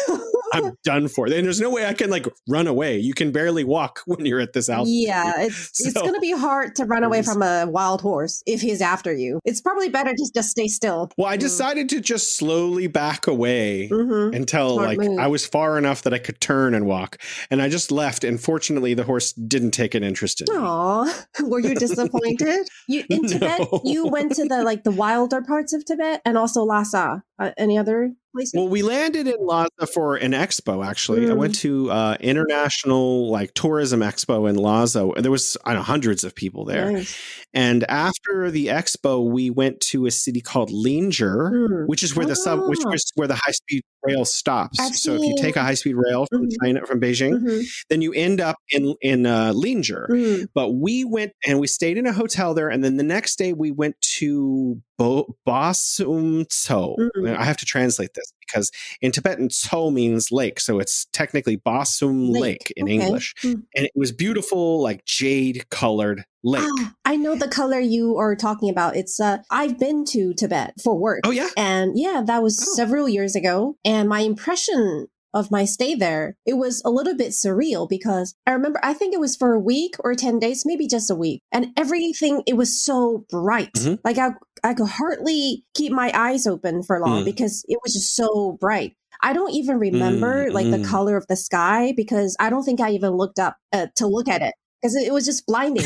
I'm 0.53 0.73
done 0.83 1.07
for. 1.07 1.25
And 1.25 1.45
there's 1.45 1.59
no 1.59 1.69
way 1.69 1.85
I 1.85 1.93
can 1.93 2.09
like 2.09 2.27
run 2.47 2.67
away. 2.67 2.97
You 2.97 3.13
can 3.13 3.31
barely 3.31 3.63
walk 3.63 4.01
when 4.05 4.25
you're 4.25 4.39
at 4.39 4.53
this 4.53 4.69
altitude. 4.69 5.07
Yeah, 5.07 5.41
it's 5.41 5.69
so, 5.73 5.89
it's 5.89 5.93
going 5.93 6.13
to 6.13 6.19
be 6.19 6.31
hard 6.31 6.75
to 6.75 6.85
run 6.85 7.03
away 7.03 7.21
from 7.21 7.41
a 7.41 7.67
wild 7.67 8.01
horse 8.01 8.43
if 8.45 8.61
he's 8.61 8.81
after 8.81 9.13
you. 9.13 9.39
It's 9.45 9.61
probably 9.61 9.89
better 9.89 10.11
just 10.11 10.33
to 10.35 10.43
stay 10.43 10.67
still. 10.67 11.09
Well, 11.17 11.27
I 11.27 11.37
mm. 11.37 11.41
decided 11.41 11.89
to 11.89 12.01
just 12.01 12.37
slowly 12.37 12.87
back 12.87 13.27
away 13.27 13.89
mm-hmm. 13.91 14.35
until 14.35 14.75
Smart 14.75 14.87
like 14.87 14.99
move. 14.99 15.19
I 15.19 15.27
was 15.27 15.45
far 15.45 15.77
enough 15.77 16.03
that 16.03 16.13
I 16.13 16.19
could 16.19 16.39
turn 16.41 16.73
and 16.73 16.85
walk. 16.85 17.17
And 17.51 17.61
I 17.61 17.69
just 17.69 17.91
left. 17.91 18.23
And 18.23 18.39
fortunately, 18.39 18.93
the 18.93 19.03
horse 19.03 19.33
didn't 19.33 19.71
take 19.71 19.95
an 19.95 20.03
interest 20.03 20.41
in 20.41 20.47
me. 20.53 20.59
Aw, 20.59 21.25
were 21.43 21.59
you 21.59 21.75
disappointed? 21.75 22.67
you 22.87 23.03
in 23.09 23.27
Tibet, 23.27 23.67
no. 23.71 23.81
you 23.83 24.07
went 24.07 24.35
to 24.35 24.45
the 24.45 24.63
like 24.63 24.83
the 24.83 24.91
wilder 24.91 25.41
parts 25.41 25.73
of 25.73 25.85
Tibet 25.85 26.21
and 26.25 26.37
also 26.37 26.63
Lhasa. 26.63 27.23
Uh, 27.39 27.51
any 27.57 27.77
other 27.77 28.11
places? 28.35 28.53
Well, 28.53 28.67
we 28.67 28.81
landed 28.81 29.25
in 29.25 29.37
Lhasa 29.39 29.87
for 29.93 30.17
an 30.17 30.33
expo. 30.33 30.85
Actually, 30.85 31.21
mm. 31.21 31.31
I 31.31 31.33
went 31.33 31.53
mm. 31.53 31.59
to 31.59 31.91
uh, 31.91 32.17
international 32.19 33.31
like 33.31 33.53
tourism 33.53 34.01
expo 34.01 34.49
in 34.49 34.57
Lhasa, 34.57 35.07
and 35.07 35.23
there 35.23 35.31
was 35.31 35.55
I 35.63 35.73
know 35.73 35.81
hundreds 35.81 36.25
of 36.25 36.35
people 36.35 36.65
there. 36.65 36.91
Nice. 36.91 37.17
And 37.53 37.83
after 37.89 38.51
the 38.51 38.67
expo, 38.67 39.25
we 39.25 39.49
went 39.49 39.79
to 39.81 40.05
a 40.05 40.11
city 40.11 40.41
called 40.41 40.69
Linzhi, 40.69 41.21
mm. 41.21 41.87
which 41.87 42.03
is 42.03 42.13
where 42.13 42.25
oh. 42.25 42.29
the 42.29 42.35
sub, 42.35 42.67
which 42.67 42.81
ah. 42.85 42.89
was 42.91 43.09
where 43.15 43.27
the 43.27 43.35
high 43.35 43.51
speed 43.51 43.83
rail 44.03 44.25
stops. 44.25 45.01
So 45.01 45.15
if 45.15 45.21
you 45.21 45.35
take 45.37 45.55
a 45.55 45.61
high 45.61 45.73
speed 45.73 45.95
rail 45.95 46.25
from 46.29 46.43
mm-hmm. 46.43 46.65
China 46.65 46.85
from 46.85 46.99
Beijing, 46.99 47.33
mm-hmm. 47.33 47.61
then 47.89 48.01
you 48.01 48.13
end 48.13 48.41
up 48.41 48.57
in 48.69 48.95
in 49.01 49.25
uh, 49.25 49.53
Linzhi. 49.53 50.09
Mm. 50.09 50.47
But 50.53 50.73
we 50.73 51.03
went 51.05 51.33
and 51.45 51.59
we 51.59 51.67
stayed 51.67 51.97
in 51.97 52.05
a 52.05 52.13
hotel 52.13 52.53
there, 52.53 52.69
and 52.69 52.83
then 52.83 52.97
the 52.97 53.03
next 53.03 53.37
day 53.37 53.53
we 53.53 53.71
went 53.71 53.99
to 54.01 54.81
Bo- 54.97 55.35
Bosum 55.47 56.47
Tso. 56.49 56.95
Mm. 57.17 57.35
I 57.35 57.43
have 57.43 57.57
to 57.57 57.65
translate 57.65 58.13
this 58.13 58.33
because 58.45 58.71
in 59.01 59.11
Tibetan, 59.11 59.49
Tso 59.49 59.89
means 59.89 60.31
lake. 60.31 60.59
So 60.59 60.79
it's 60.79 61.05
technically 61.13 61.57
Bosum 61.57 62.31
Lake, 62.31 62.41
lake 62.41 62.73
in 62.75 62.85
okay. 62.85 62.93
English. 62.93 63.33
Mm. 63.43 63.63
And 63.75 63.85
it 63.85 63.91
was 63.95 64.11
beautiful, 64.11 64.81
like 64.81 65.05
jade 65.05 65.69
colored 65.69 66.25
lake. 66.43 66.63
Oh, 66.65 66.91
I 67.05 67.15
know 67.15 67.35
the 67.35 67.47
color 67.47 67.79
you 67.79 68.17
are 68.17 68.35
talking 68.35 68.69
about. 68.69 68.95
It's 68.95 69.19
uh 69.19 69.39
I've 69.49 69.79
been 69.79 70.05
to 70.05 70.33
Tibet 70.33 70.75
for 70.83 70.97
work. 70.97 71.21
Oh 71.25 71.31
yeah. 71.31 71.49
And 71.57 71.93
yeah, 71.95 72.21
that 72.25 72.43
was 72.43 72.59
oh. 72.61 72.75
several 72.75 73.09
years 73.09 73.35
ago. 73.35 73.75
And 73.83 74.09
my 74.09 74.21
impression 74.21 75.07
of 75.33 75.51
my 75.51 75.65
stay 75.65 75.95
there, 75.95 76.35
it 76.45 76.53
was 76.53 76.81
a 76.83 76.89
little 76.89 77.15
bit 77.15 77.29
surreal 77.29 77.87
because 77.87 78.35
I 78.47 78.51
remember, 78.51 78.79
I 78.83 78.93
think 78.93 79.13
it 79.13 79.19
was 79.19 79.35
for 79.35 79.53
a 79.53 79.59
week 79.59 79.95
or 79.99 80.15
10 80.15 80.39
days, 80.39 80.63
maybe 80.65 80.87
just 80.87 81.11
a 81.11 81.15
week. 81.15 81.43
And 81.51 81.67
everything, 81.77 82.41
it 82.47 82.57
was 82.57 82.83
so 82.83 83.25
bright. 83.29 83.73
Mm-hmm. 83.73 83.95
Like 84.03 84.17
I, 84.17 84.31
I 84.63 84.73
could 84.73 84.87
hardly 84.87 85.63
keep 85.75 85.91
my 85.91 86.11
eyes 86.15 86.47
open 86.47 86.83
for 86.83 86.99
long 86.99 87.21
mm. 87.21 87.25
because 87.25 87.63
it 87.67 87.77
was 87.83 87.93
just 87.93 88.15
so 88.15 88.57
bright. 88.59 88.95
I 89.21 89.33
don't 89.33 89.53
even 89.53 89.77
remember 89.77 90.49
mm, 90.49 90.53
like 90.53 90.71
the 90.71 90.77
mm. 90.77 90.87
color 90.87 91.17
of 91.17 91.27
the 91.27 91.35
sky 91.35 91.93
because 91.95 92.37
I 92.39 92.49
don't 92.49 92.63
think 92.63 92.79
I 92.79 92.91
even 92.91 93.11
looked 93.11 93.37
up 93.37 93.57
uh, 93.73 93.87
to 93.97 94.07
look 94.07 94.29
at 94.29 94.41
it 94.41 94.53
because 94.81 94.95
it 94.95 95.13
was 95.13 95.25
just 95.25 95.45
blinding. 95.45 95.85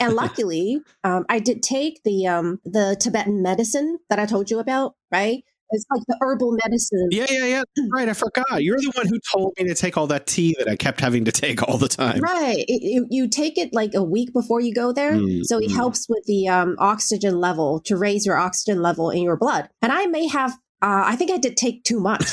and 0.00 0.12
luckily, 0.14 0.80
um, 1.02 1.24
I 1.28 1.38
did 1.38 1.62
take 1.62 2.02
the 2.04 2.26
um, 2.26 2.60
the 2.64 2.96
Tibetan 2.98 3.42
medicine 3.42 3.98
that 4.10 4.18
I 4.18 4.26
told 4.26 4.50
you 4.50 4.58
about, 4.58 4.94
right? 5.10 5.42
It's 5.70 5.86
like 5.90 6.02
the 6.06 6.16
herbal 6.20 6.56
medicine. 6.62 7.08
Yeah, 7.10 7.26
yeah, 7.28 7.46
yeah. 7.46 7.62
Right. 7.90 8.08
I 8.08 8.12
forgot. 8.12 8.62
You're 8.62 8.78
the 8.78 8.92
one 8.94 9.08
who 9.08 9.18
told 9.32 9.54
me 9.58 9.64
to 9.66 9.74
take 9.74 9.96
all 9.96 10.06
that 10.08 10.26
tea 10.26 10.54
that 10.58 10.68
I 10.68 10.76
kept 10.76 11.00
having 11.00 11.24
to 11.24 11.32
take 11.32 11.62
all 11.62 11.78
the 11.78 11.88
time. 11.88 12.20
Right. 12.20 12.64
It, 12.68 13.06
you 13.10 13.28
take 13.28 13.58
it 13.58 13.72
like 13.72 13.94
a 13.94 14.02
week 14.02 14.32
before 14.32 14.60
you 14.60 14.72
go 14.72 14.92
there. 14.92 15.12
Mm, 15.12 15.42
so 15.44 15.58
it 15.58 15.70
mm. 15.70 15.74
helps 15.74 16.06
with 16.08 16.24
the 16.26 16.48
um, 16.48 16.76
oxygen 16.78 17.40
level 17.40 17.80
to 17.86 17.96
raise 17.96 18.24
your 18.24 18.36
oxygen 18.36 18.82
level 18.82 19.10
in 19.10 19.22
your 19.22 19.36
blood. 19.36 19.68
And 19.82 19.90
I 19.90 20.06
may 20.06 20.28
have 20.28 20.56
uh, 20.84 21.02
I 21.06 21.16
think 21.16 21.30
I 21.30 21.38
did 21.38 21.56
take 21.56 21.82
too 21.82 21.98
much. 21.98 22.24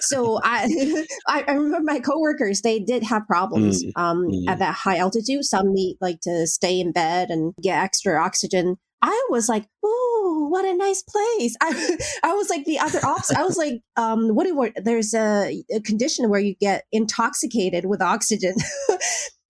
so 0.00 0.40
I, 0.44 1.06
I 1.26 1.52
remember 1.52 1.80
my 1.82 2.00
coworkers, 2.00 2.62
they 2.62 2.78
did 2.78 3.02
have 3.02 3.26
problems 3.26 3.84
mm, 3.84 3.92
um, 3.96 4.28
mm. 4.28 4.48
at 4.48 4.60
that 4.60 4.74
high 4.74 4.96
altitude. 4.96 5.44
Some 5.44 5.74
need 5.74 5.98
like 6.00 6.20
to 6.22 6.46
stay 6.46 6.80
in 6.80 6.92
bed 6.92 7.28
and 7.28 7.52
get 7.62 7.82
extra 7.82 8.18
oxygen. 8.18 8.76
I 9.02 9.26
was 9.28 9.46
like, 9.46 9.66
oh, 9.84 10.48
what 10.50 10.64
a 10.64 10.74
nice 10.74 11.02
place. 11.02 11.54
I, 11.60 11.98
I 12.24 12.32
was 12.32 12.48
like 12.48 12.64
the 12.64 12.78
other 12.78 13.04
opposite. 13.04 13.38
I 13.38 13.44
was 13.44 13.58
like, 13.58 13.82
um, 13.96 14.34
what 14.34 14.44
do 14.44 14.54
you, 14.54 14.72
there's 14.82 15.12
a, 15.12 15.62
a 15.70 15.80
condition 15.80 16.30
where 16.30 16.40
you 16.40 16.54
get 16.58 16.84
intoxicated 16.90 17.84
with 17.84 18.00
oxygen. 18.00 18.54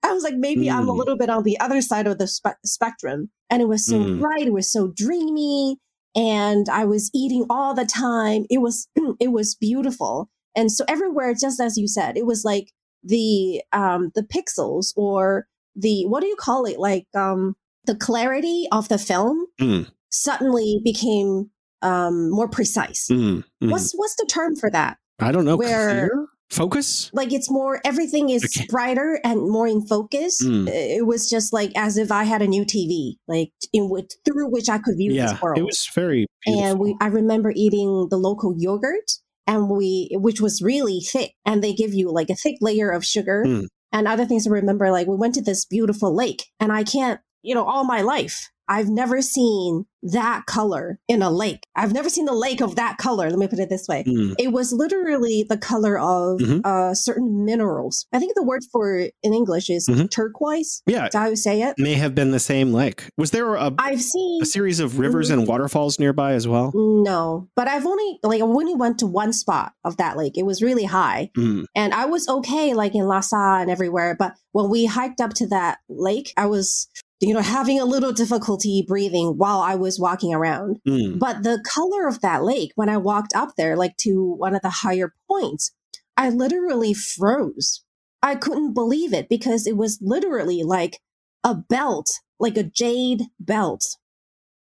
I 0.02 0.12
was 0.12 0.24
like, 0.24 0.34
maybe 0.34 0.66
mm. 0.66 0.72
I'm 0.72 0.88
a 0.88 0.92
mm. 0.92 0.98
little 0.98 1.16
bit 1.16 1.30
on 1.30 1.44
the 1.44 1.60
other 1.60 1.80
side 1.80 2.08
of 2.08 2.18
the 2.18 2.26
spe- 2.26 2.58
spectrum. 2.64 3.30
And 3.50 3.62
it 3.62 3.68
was 3.68 3.86
so 3.86 3.98
mm. 3.98 4.20
bright. 4.20 4.48
It 4.48 4.52
was 4.52 4.70
so 4.70 4.88
dreamy 4.88 5.78
and 6.14 6.68
I 6.68 6.84
was 6.84 7.10
eating 7.14 7.46
all 7.50 7.74
the 7.74 7.84
time. 7.84 8.46
It 8.50 8.58
was 8.58 8.88
it 9.20 9.32
was 9.32 9.54
beautiful. 9.54 10.28
And 10.56 10.72
so 10.72 10.84
everywhere, 10.88 11.34
just 11.34 11.60
as 11.60 11.76
you 11.76 11.86
said, 11.86 12.16
it 12.16 12.26
was 12.26 12.44
like 12.44 12.72
the 13.02 13.62
um 13.72 14.10
the 14.14 14.22
pixels 14.22 14.92
or 14.96 15.46
the 15.76 16.06
what 16.06 16.20
do 16.20 16.26
you 16.26 16.36
call 16.36 16.64
it? 16.64 16.78
Like 16.78 17.06
um 17.14 17.54
the 17.84 17.94
clarity 17.94 18.66
of 18.72 18.88
the 18.88 18.98
film 18.98 19.46
mm. 19.60 19.90
suddenly 20.10 20.80
became 20.84 21.50
um 21.82 22.30
more 22.30 22.48
precise. 22.48 23.08
Mm, 23.10 23.44
mm. 23.62 23.70
What's 23.70 23.92
what's 23.92 24.16
the 24.16 24.26
term 24.28 24.56
for 24.56 24.70
that? 24.70 24.98
I 25.20 25.32
don't 25.32 25.44
know. 25.44 25.56
Where 25.56 26.08
Clear? 26.08 26.26
Focus 26.50 27.10
like 27.12 27.32
it's 27.32 27.50
more 27.50 27.80
everything 27.84 28.30
is 28.30 28.42
okay. 28.44 28.66
brighter 28.70 29.20
and 29.22 29.50
more 29.50 29.66
in 29.66 29.86
focus 29.86 30.42
mm. 30.42 30.66
it 30.68 31.06
was 31.06 31.28
just 31.28 31.52
like 31.52 31.70
as 31.76 31.98
if 31.98 32.10
i 32.10 32.24
had 32.24 32.40
a 32.40 32.46
new 32.46 32.64
tv 32.64 33.16
like 33.26 33.52
in 33.72 33.90
which 33.90 34.12
through 34.24 34.48
which 34.50 34.68
i 34.68 34.78
could 34.78 34.96
view 34.96 35.12
yeah, 35.12 35.32
this 35.32 35.42
world 35.42 35.58
it 35.58 35.64
was 35.64 35.88
very 35.94 36.26
beautiful. 36.44 36.64
and 36.64 36.78
we 36.78 36.96
i 37.00 37.06
remember 37.06 37.52
eating 37.54 38.08
the 38.10 38.16
local 38.16 38.54
yogurt 38.56 39.12
and 39.46 39.68
we 39.68 40.08
which 40.12 40.40
was 40.40 40.62
really 40.62 41.00
thick 41.00 41.32
and 41.44 41.62
they 41.62 41.74
give 41.74 41.92
you 41.92 42.10
like 42.10 42.30
a 42.30 42.34
thick 42.34 42.56
layer 42.62 42.90
of 42.90 43.04
sugar 43.04 43.44
mm. 43.46 43.66
and 43.92 44.08
other 44.08 44.24
things 44.24 44.44
to 44.44 44.50
remember 44.50 44.90
like 44.90 45.06
we 45.06 45.16
went 45.16 45.34
to 45.34 45.42
this 45.42 45.66
beautiful 45.66 46.14
lake 46.14 46.44
and 46.58 46.72
i 46.72 46.82
can't 46.82 47.20
you 47.48 47.54
know 47.54 47.64
all 47.64 47.84
my 47.84 48.02
life 48.02 48.50
I've 48.68 48.88
never 48.88 49.22
seen 49.22 49.86
that 50.02 50.46
color 50.46 51.00
in 51.08 51.22
a 51.22 51.30
lake. 51.30 51.64
I've 51.74 51.92
never 51.92 52.08
seen 52.08 52.26
the 52.26 52.34
lake 52.34 52.60
of 52.60 52.76
that 52.76 52.98
color. 52.98 53.28
Let 53.28 53.38
me 53.38 53.48
put 53.48 53.58
it 53.58 53.70
this 53.70 53.88
way. 53.88 54.04
Mm. 54.04 54.34
It 54.38 54.52
was 54.52 54.72
literally 54.72 55.44
the 55.48 55.56
color 55.56 55.98
of 55.98 56.38
mm-hmm. 56.38 56.60
uh, 56.62 56.94
certain 56.94 57.44
minerals. 57.44 58.06
I 58.12 58.18
think 58.18 58.34
the 58.34 58.44
word 58.44 58.62
for 58.70 58.96
it 58.96 59.14
in 59.22 59.32
English 59.32 59.70
is 59.70 59.88
mm-hmm. 59.88 60.06
turquoise. 60.06 60.82
Yeah. 60.86 61.00
That's 61.00 61.16
how 61.16 61.28
you 61.28 61.36
say 61.36 61.62
it. 61.62 61.76
May 61.78 61.94
have 61.94 62.14
been 62.14 62.30
the 62.30 62.38
same 62.38 62.72
lake. 62.72 63.08
Was 63.16 63.32
there 63.32 63.54
a, 63.54 63.72
I've 63.78 64.02
seen 64.02 64.42
a 64.42 64.46
series 64.46 64.78
of 64.80 64.98
rivers 64.98 65.30
mm-hmm. 65.30 65.40
and 65.40 65.48
waterfalls 65.48 65.98
nearby 65.98 66.34
as 66.34 66.46
well? 66.46 66.70
No, 66.74 67.48
but 67.56 67.66
I've 67.66 67.86
only, 67.86 68.20
like, 68.22 68.40
I 68.40 68.44
only 68.44 68.74
went 68.74 68.98
to 68.98 69.06
one 69.06 69.32
spot 69.32 69.72
of 69.82 69.96
that 69.96 70.16
lake. 70.16 70.36
It 70.36 70.44
was 70.44 70.62
really 70.62 70.84
high. 70.84 71.30
Mm. 71.36 71.64
And 71.74 71.94
I 71.94 72.04
was 72.04 72.28
okay, 72.28 72.74
like 72.74 72.94
in 72.94 73.06
Lhasa 73.06 73.58
and 73.60 73.70
everywhere. 73.70 74.14
But 74.16 74.34
when 74.52 74.70
we 74.70 74.84
hiked 74.84 75.20
up 75.20 75.34
to 75.34 75.48
that 75.48 75.78
lake, 75.88 76.32
I 76.36 76.46
was 76.46 76.88
you 77.20 77.34
know, 77.34 77.40
having 77.40 77.80
a 77.80 77.84
little 77.84 78.12
difficulty 78.12 78.84
breathing 78.86 79.36
while 79.36 79.60
I 79.60 79.74
was 79.74 79.98
walking 79.98 80.32
around. 80.32 80.78
Mm. 80.86 81.18
But 81.18 81.42
the 81.42 81.62
color 81.66 82.06
of 82.06 82.20
that 82.20 82.44
lake, 82.44 82.72
when 82.76 82.88
I 82.88 82.96
walked 82.96 83.34
up 83.34 83.54
there, 83.56 83.76
like 83.76 83.96
to 83.98 84.22
one 84.22 84.54
of 84.54 84.62
the 84.62 84.70
higher 84.70 85.14
points, 85.28 85.72
I 86.16 86.30
literally 86.30 86.94
froze. 86.94 87.82
I 88.22 88.34
couldn't 88.34 88.74
believe 88.74 89.12
it 89.12 89.28
because 89.28 89.66
it 89.66 89.76
was 89.76 89.98
literally 90.00 90.62
like 90.62 91.00
a 91.44 91.54
belt, 91.54 92.08
like 92.38 92.56
a 92.56 92.62
jade 92.64 93.22
belt, 93.40 93.84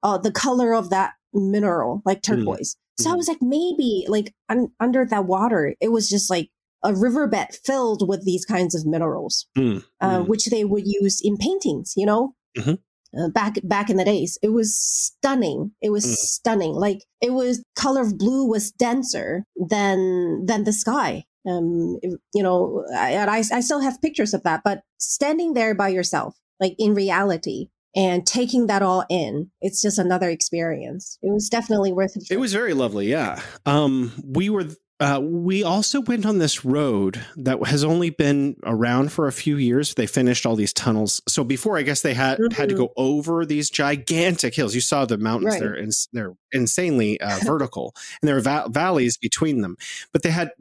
uh, 0.02 0.18
the 0.18 0.32
color 0.32 0.74
of 0.74 0.90
that 0.90 1.14
mineral, 1.34 2.02
like 2.06 2.24
hmm. 2.26 2.36
turquoise. 2.36 2.76
Mm. 2.76 3.04
So. 3.04 3.12
I 3.12 3.16
was 3.16 3.28
like, 3.28 3.42
maybe 3.42 4.06
like 4.08 4.36
un- 4.50 4.72
under 4.80 5.04
that 5.06 5.26
water, 5.26 5.74
it 5.82 5.92
was 5.92 6.08
just 6.08 6.30
like 6.30 6.52
a 6.84 6.94
riverbed 6.94 7.56
filled 7.66 8.08
with 8.08 8.26
these 8.26 8.46
kinds 8.46 8.76
of 8.76 8.86
minerals, 8.86 9.48
mm. 9.58 9.84
Uh, 10.00 10.20
mm. 10.20 10.28
which 10.28 10.46
they 10.48 10.64
would 10.64 10.84
use 10.86 11.20
in 11.24 11.38
paintings, 11.38 11.94
you 11.96 12.06
know? 12.06 12.36
Mm-hmm. 12.58 12.74
Uh, 13.16 13.30
back 13.30 13.56
back 13.64 13.92
in 13.92 13.98
the 13.98 14.06
days 14.06 14.40
it 14.42 14.50
was 14.50 14.76
stunning. 14.76 15.72
It 15.82 15.92
was 15.92 16.04
mm. 16.04 16.16
stunning. 16.16 16.74
Like 16.74 17.04
it 17.22 17.34
was 17.34 17.64
color 17.76 18.02
of 18.02 18.18
blue 18.18 18.48
was 18.48 18.72
denser 18.72 19.46
than 19.56 20.46
than 20.46 20.64
the 20.64 20.74
sky. 20.74 21.26
Um 21.48 22.00
you 22.34 22.42
know 22.42 22.86
I, 22.96 23.18
I 23.18 23.38
i 23.38 23.60
still 23.60 23.82
have 23.82 24.02
pictures 24.02 24.34
of 24.34 24.44
that 24.44 24.62
but 24.64 24.82
standing 24.98 25.54
there 25.54 25.76
by 25.76 25.90
yourself 25.90 26.38
like 26.60 26.74
in 26.80 26.96
reality 26.96 27.68
and 27.96 28.26
taking 28.26 28.68
that 28.68 28.82
all 28.82 29.04
in 29.10 29.52
it's 29.62 29.82
just 29.82 30.00
another 30.00 30.30
experience. 30.30 31.20
It 31.22 31.32
was 31.32 31.50
definitely 31.50 31.92
worth 31.92 32.16
it. 32.16 32.32
It 32.32 32.40
was 32.40 32.54
very 32.54 32.74
lovely 32.74 33.08
yeah. 33.08 33.42
Um 33.66 34.12
we 34.26 34.50
were 34.50 34.66
uh, 35.04 35.20
we 35.20 35.64
also 35.64 36.00
went 36.00 36.26
on 36.26 36.38
this 36.38 36.64
road 36.64 37.26
that 37.36 37.62
has 37.68 37.84
only 37.84 38.10
been 38.10 38.56
around 38.64 39.12
for 39.12 39.28
a 39.28 39.34
few 39.34 39.58
years. 39.58 39.96
They 39.96 40.08
finished 40.08 40.46
all 40.46 40.56
these 40.56 40.72
tunnels. 40.72 41.22
So 41.28 41.44
before, 41.44 41.78
I 41.78 41.82
guess 41.82 42.02
they 42.02 42.14
had 42.14 42.38
mm-hmm. 42.38 42.54
had 42.54 42.70
to 42.70 42.76
mm-hmm. 42.76 42.86
go 42.86 42.94
over 42.96 43.46
these 43.46 43.70
gigantic 43.70 44.56
hills. 44.56 44.74
You 44.74 44.80
saw 44.80 45.04
the 45.04 45.18
mountains; 45.18 45.56
right. 45.56 45.60
they're 45.60 45.76
in, 45.76 45.90
they're 46.14 46.34
insanely 46.54 47.20
uh, 47.20 47.38
vertical, 47.44 47.94
and 48.22 48.30
there 48.30 48.38
are 48.38 48.42
va- 48.42 48.70
valleys 48.70 49.18
between 49.18 49.60
them. 49.60 49.76
But 50.14 50.24
they 50.24 50.32
had 50.32 50.52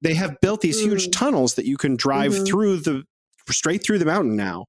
they 0.00 0.14
have 0.14 0.40
built 0.40 0.62
these 0.62 0.80
mm. 0.80 0.86
huge 0.86 1.12
tunnels 1.12 1.54
that 1.54 1.66
you 1.66 1.76
can 1.76 1.94
drive 1.94 2.32
mm-hmm. 2.32 2.44
through 2.44 2.78
the 2.78 3.04
straight 3.50 3.84
through 3.84 3.98
the 3.98 4.04
mountain 4.04 4.34
now. 4.34 4.66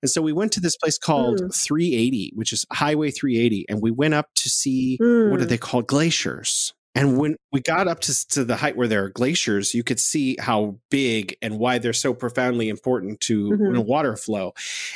And 0.00 0.10
so 0.10 0.22
we 0.22 0.32
went 0.32 0.50
to 0.52 0.60
this 0.60 0.76
place 0.76 0.98
called 0.98 1.40
mm. 1.40 1.54
380, 1.54 2.32
which 2.34 2.52
is 2.52 2.66
Highway 2.72 3.10
380, 3.10 3.66
and 3.68 3.80
we 3.80 3.90
went 3.92 4.14
up 4.14 4.26
to 4.36 4.48
see 4.48 4.98
mm. 5.00 5.30
what 5.30 5.40
are 5.40 5.44
they 5.44 5.58
called 5.58 5.86
glaciers. 5.86 6.72
And 6.94 7.18
when 7.18 7.36
we 7.52 7.60
got 7.60 7.88
up 7.88 8.00
to, 8.00 8.28
to 8.28 8.44
the 8.44 8.56
height 8.56 8.76
where 8.76 8.88
there 8.88 9.04
are 9.04 9.08
glaciers, 9.08 9.74
you 9.74 9.82
could 9.82 9.98
see 9.98 10.36
how 10.38 10.78
big 10.90 11.36
and 11.40 11.58
why 11.58 11.78
they're 11.78 11.92
so 11.92 12.12
profoundly 12.12 12.68
important 12.68 13.20
to 13.20 13.50
mm-hmm. 13.50 13.80
water 13.82 14.16
flow. 14.16 14.52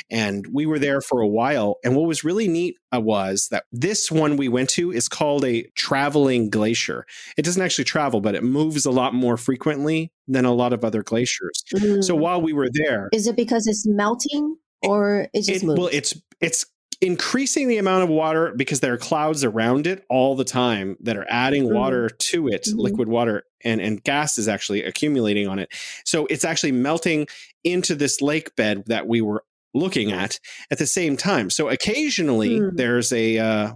And 0.09 0.45
we 0.53 0.65
were 0.65 0.79
there 0.79 1.01
for 1.01 1.21
a 1.21 1.27
while. 1.27 1.77
And 1.83 1.95
what 1.95 2.07
was 2.07 2.23
really 2.23 2.47
neat 2.47 2.77
uh, 2.95 2.99
was 2.99 3.47
that 3.49 3.63
this 3.71 4.11
one 4.11 4.37
we 4.37 4.47
went 4.47 4.69
to 4.71 4.91
is 4.91 5.07
called 5.07 5.43
a 5.43 5.63
traveling 5.75 6.49
glacier. 6.49 7.05
It 7.35 7.43
doesn't 7.43 7.61
actually 7.61 7.85
travel, 7.85 8.21
but 8.21 8.35
it 8.35 8.43
moves 8.43 8.85
a 8.85 8.91
lot 8.91 9.13
more 9.13 9.37
frequently 9.37 10.11
than 10.27 10.45
a 10.45 10.53
lot 10.53 10.73
of 10.73 10.85
other 10.85 11.01
glaciers. 11.03 11.63
Mm-hmm. 11.73 12.01
So 12.01 12.15
mm. 12.15 12.19
while 12.19 12.41
we 12.41 12.53
were 12.53 12.69
there, 12.71 13.09
is 13.11 13.27
it 13.27 13.35
because 13.35 13.65
it's 13.65 13.87
melting? 13.87 14.57
Or 14.83 15.27
it 15.33 15.45
just 15.45 15.63
it, 15.63 15.65
moves? 15.65 15.79
Well, 15.79 15.89
it's 15.91 16.13
it's 16.39 16.65
increasing 17.01 17.67
the 17.67 17.77
amount 17.77 18.03
of 18.03 18.09
water 18.09 18.53
because 18.55 18.79
there 18.79 18.93
are 18.93 18.97
clouds 18.97 19.43
around 19.43 19.85
it 19.85 20.03
all 20.09 20.35
the 20.35 20.43
time 20.43 20.97
that 21.01 21.15
are 21.17 21.27
adding 21.29 21.65
mm-hmm. 21.65 21.75
water 21.75 22.09
to 22.09 22.47
it, 22.47 22.63
mm-hmm. 22.63 22.79
liquid 22.79 23.07
water, 23.07 23.43
and, 23.63 23.81
and 23.81 24.03
gas 24.03 24.37
is 24.37 24.47
actually 24.47 24.83
accumulating 24.83 25.47
on 25.47 25.59
it. 25.59 25.69
So 26.05 26.25
it's 26.27 26.45
actually 26.45 26.71
melting 26.71 27.27
into 27.63 27.95
this 27.95 28.21
lake 28.21 28.55
bed 28.55 28.83
that 28.87 29.07
we 29.07 29.21
were 29.21 29.43
looking 29.73 30.11
at 30.11 30.39
at 30.71 30.79
the 30.79 30.87
same 30.87 31.17
time. 31.17 31.49
So 31.49 31.69
occasionally 31.69 32.59
mm. 32.59 32.71
there's 32.75 33.11
a 33.11 33.37
uh, 33.37 33.73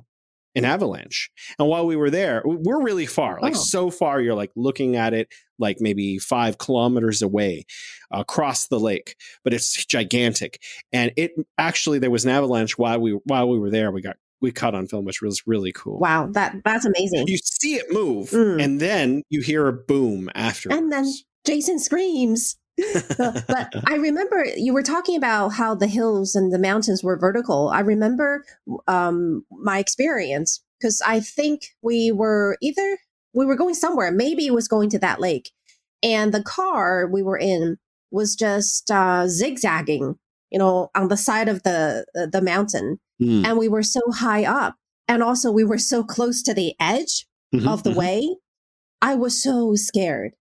an 0.55 0.65
avalanche. 0.65 1.29
And 1.57 1.67
while 1.67 1.85
we 1.85 1.95
were 1.95 2.09
there, 2.09 2.41
we're 2.45 2.81
really 2.81 3.05
far, 3.05 3.39
like 3.41 3.55
oh. 3.55 3.59
so 3.59 3.89
far, 3.89 4.19
you're 4.21 4.35
like 4.35 4.51
looking 4.55 4.95
at 4.95 5.13
it 5.13 5.29
like 5.59 5.77
maybe 5.79 6.17
five 6.17 6.57
kilometers 6.57 7.21
away 7.21 7.65
across 8.11 8.67
the 8.67 8.79
lake, 8.79 9.15
but 9.43 9.53
it's 9.53 9.85
gigantic. 9.85 10.61
And 10.91 11.11
it 11.15 11.31
actually, 11.57 11.99
there 11.99 12.11
was 12.11 12.25
an 12.25 12.31
avalanche 12.31 12.77
while 12.77 12.99
we, 12.99 13.17
while 13.25 13.47
we 13.47 13.59
were 13.59 13.69
there. 13.69 13.91
We 13.91 14.01
got, 14.01 14.17
we 14.41 14.51
caught 14.51 14.75
on 14.75 14.87
film, 14.87 15.05
which 15.05 15.21
was 15.21 15.43
really 15.45 15.71
cool. 15.71 15.99
Wow. 15.99 16.27
That, 16.31 16.55
that's 16.65 16.85
amazing. 16.85 17.27
You 17.27 17.37
see 17.37 17.75
it 17.75 17.85
move 17.91 18.31
mm. 18.31 18.61
and 18.61 18.79
then 18.79 19.23
you 19.29 19.41
hear 19.41 19.67
a 19.67 19.73
boom 19.73 20.29
after. 20.33 20.71
And 20.73 20.91
then 20.91 21.05
Jason 21.45 21.79
screams. 21.79 22.57
But 22.77 23.73
I 23.85 23.95
remember 23.95 24.45
you 24.55 24.73
were 24.73 24.83
talking 24.83 25.15
about 25.15 25.49
how 25.49 25.75
the 25.75 25.87
hills 25.87 26.35
and 26.35 26.51
the 26.51 26.59
mountains 26.59 27.03
were 27.03 27.17
vertical. 27.17 27.69
I 27.69 27.81
remember 27.81 28.45
um, 28.87 29.45
my 29.51 29.79
experience 29.79 30.63
because 30.79 31.01
I 31.05 31.19
think 31.19 31.67
we 31.81 32.11
were 32.11 32.57
either 32.61 32.97
we 33.33 33.45
were 33.45 33.55
going 33.55 33.75
somewhere, 33.75 34.11
maybe 34.11 34.45
it 34.45 34.53
was 34.53 34.67
going 34.67 34.89
to 34.91 34.99
that 34.99 35.19
lake, 35.19 35.51
and 36.01 36.33
the 36.33 36.43
car 36.43 37.07
we 37.07 37.21
were 37.21 37.37
in 37.37 37.77
was 38.09 38.35
just 38.35 38.89
uh, 38.91 39.27
zigzagging, 39.27 40.15
you 40.49 40.59
know, 40.59 40.89
on 40.95 41.07
the 41.07 41.17
side 41.17 41.49
of 41.49 41.63
the 41.63 42.05
uh, 42.17 42.25
the 42.25 42.41
mountain, 42.41 42.99
mm. 43.21 43.45
and 43.45 43.57
we 43.57 43.67
were 43.67 43.83
so 43.83 44.01
high 44.11 44.45
up, 44.45 44.75
and 45.07 45.21
also 45.21 45.51
we 45.51 45.63
were 45.63 45.77
so 45.77 46.03
close 46.03 46.41
to 46.43 46.53
the 46.53 46.73
edge 46.79 47.27
mm-hmm, 47.53 47.67
of 47.67 47.83
the 47.83 47.91
mm-hmm. 47.91 47.99
way. 47.99 48.35
I 49.01 49.15
was 49.15 49.41
so 49.41 49.75
scared 49.75 50.33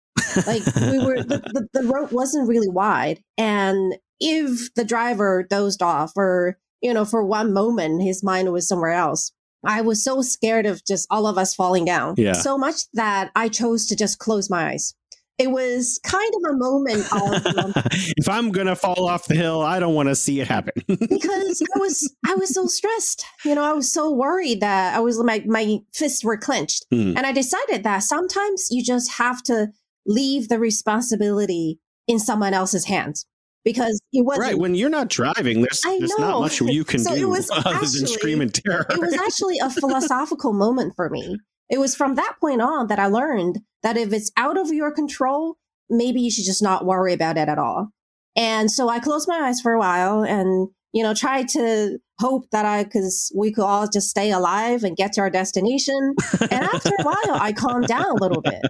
like 0.47 0.65
we 0.75 0.99
were, 0.99 1.23
the, 1.23 1.41
the, 1.53 1.81
the 1.81 1.87
road 1.87 2.11
wasn't 2.11 2.47
really 2.47 2.69
wide. 2.69 3.21
And 3.37 3.95
if 4.19 4.73
the 4.75 4.85
driver 4.85 5.45
dozed 5.49 5.81
off 5.81 6.13
or, 6.15 6.57
you 6.81 6.93
know, 6.93 7.05
for 7.05 7.23
one 7.23 7.53
moment 7.53 8.01
his 8.01 8.23
mind 8.23 8.51
was 8.51 8.67
somewhere 8.67 8.93
else, 8.93 9.31
I 9.65 9.81
was 9.81 10.03
so 10.03 10.21
scared 10.21 10.65
of 10.65 10.85
just 10.85 11.07
all 11.09 11.27
of 11.27 11.37
us 11.37 11.53
falling 11.53 11.85
down. 11.85 12.15
Yeah. 12.17 12.33
So 12.33 12.57
much 12.57 12.89
that 12.93 13.31
I 13.35 13.49
chose 13.49 13.87
to 13.87 13.95
just 13.95 14.19
close 14.19 14.49
my 14.49 14.69
eyes. 14.69 14.95
It 15.37 15.51
was 15.51 16.01
kind 16.03 16.33
of 16.35 16.51
a 16.51 16.57
moment 16.57 17.13
of 17.13 17.57
um, 17.57 17.73
if 18.17 18.27
I'm 18.27 18.51
gonna 18.51 18.75
fall 18.75 19.07
off 19.07 19.25
the 19.25 19.35
hill, 19.35 19.61
I 19.61 19.79
don't 19.79 19.95
want 19.95 20.09
to 20.09 20.15
see 20.15 20.41
it 20.41 20.47
happen. 20.47 20.73
because 20.87 21.63
I 21.75 21.79
was 21.79 22.13
I 22.27 22.35
was 22.35 22.53
so 22.53 22.67
stressed. 22.67 23.25
You 23.45 23.55
know, 23.55 23.63
I 23.63 23.71
was 23.71 23.91
so 23.91 24.11
worried 24.11 24.59
that 24.59 24.95
I 24.95 24.99
was 24.99 25.21
my 25.23 25.41
my 25.47 25.79
fists 25.93 26.25
were 26.25 26.37
clenched. 26.37 26.85
Hmm. 26.91 27.13
And 27.15 27.25
I 27.25 27.31
decided 27.31 27.83
that 27.83 28.03
sometimes 28.03 28.67
you 28.69 28.83
just 28.83 29.13
have 29.13 29.41
to 29.43 29.69
leave 30.09 30.49
the 30.49 30.59
responsibility 30.59 31.79
in 32.07 32.19
someone 32.19 32.53
else's 32.53 32.85
hands 32.85 33.25
because 33.63 33.99
it 34.11 34.25
wasn't 34.25 34.43
right 34.43 34.57
when 34.57 34.73
you're 34.75 34.89
not 34.89 35.07
driving, 35.09 35.61
there's 35.61 35.81
there's 35.81 36.17
not 36.17 36.39
much 36.41 36.59
you 36.59 36.83
can 36.83 36.99
So 36.99 37.13
it 37.13 37.19
do 37.19 37.29
was 37.29 37.49
other 37.53 37.75
actually- 37.75 37.99
than 37.99 38.07
scream 38.07 38.41
in 38.41 38.49
terror. 38.49 38.85
it 38.89 38.99
was 38.99 39.13
actually 39.13 39.57
a 39.61 39.69
philosophical 39.69 40.51
moment 40.53 40.93
for 40.95 41.09
me. 41.09 41.37
It 41.69 41.79
was 41.79 41.95
from 41.95 42.15
that 42.15 42.33
point 42.41 42.61
on 42.61 42.87
that 42.87 42.97
I 42.99 43.05
learned 43.05 43.59
that 43.83 43.95
if 43.95 44.11
it's 44.11 44.31
out 44.35 44.57
of 44.57 44.73
your 44.73 44.91
control, 44.91 45.57
maybe 45.89 46.19
you 46.19 46.31
should 46.31 46.45
just 46.45 46.63
not 46.63 46.83
worry 46.85 47.13
about 47.13 47.37
it 47.37 47.47
at 47.47 47.59
all. 47.59 47.89
And 48.35 48.71
so 48.71 48.89
I 48.89 48.99
closed 48.99 49.27
my 49.27 49.37
eyes 49.47 49.61
for 49.61 49.73
a 49.73 49.79
while 49.79 50.23
and, 50.23 50.69
you 50.93 51.03
know, 51.03 51.13
tried 51.13 51.47
to 51.49 51.99
hope 52.19 52.49
that 52.51 52.65
I, 52.65 52.83
cause 52.85 53.31
we 53.35 53.51
could 53.51 53.63
all 53.65 53.87
just 53.87 54.09
stay 54.09 54.31
alive 54.31 54.83
and 54.83 54.97
get 54.97 55.13
to 55.13 55.21
our 55.21 55.29
destination. 55.29 56.15
And 56.41 56.51
after 56.63 56.89
a 56.97 57.03
while, 57.03 57.35
I 57.39 57.53
calmed 57.53 57.87
down 57.87 58.05
a 58.05 58.15
little 58.23 58.41
bit 58.41 58.61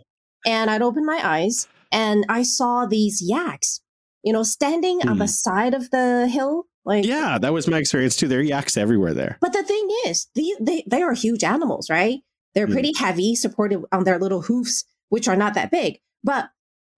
and 0.46 0.70
I'd 0.70 0.82
open 0.82 1.06
my 1.06 1.20
eyes 1.24 1.68
and 1.92 2.26
I 2.30 2.44
saw 2.44 2.86
these 2.86 3.22
yaks, 3.22 3.82
you 4.24 4.32
know, 4.34 4.44
standing 4.44 5.08
on 5.08 5.18
the 5.18 5.28
side 5.28 5.74
of 5.74 5.90
the 5.92 6.28
hill. 6.28 6.66
Like, 6.86 7.06
yeah, 7.06 7.38
that 7.38 7.54
was 7.54 7.68
my 7.68 7.78
experience 7.78 8.16
too. 8.16 8.28
There 8.28 8.40
are 8.40 8.44
yaks 8.44 8.78
everywhere 8.78 9.14
there. 9.14 9.38
but 9.42 9.54
the 9.54 9.64
thing 9.64 9.88
is, 10.08 10.28
the, 10.36 10.56
they, 10.60 10.84
they 10.88 11.02
are 11.02 11.14
huge 11.14 11.44
animals, 11.44 11.90
right? 11.90 12.20
They're 12.56 12.68
Mm. 12.68 12.72
pretty 12.74 12.94
heavy, 12.98 13.36
supported 13.36 13.84
on 13.92 14.06
their 14.06 14.18
little 14.18 14.42
hoofs, 14.42 14.86
which 15.10 15.28
are 15.28 15.36
not 15.36 15.54
that 15.54 15.70
big. 15.72 16.00
But 16.24 16.50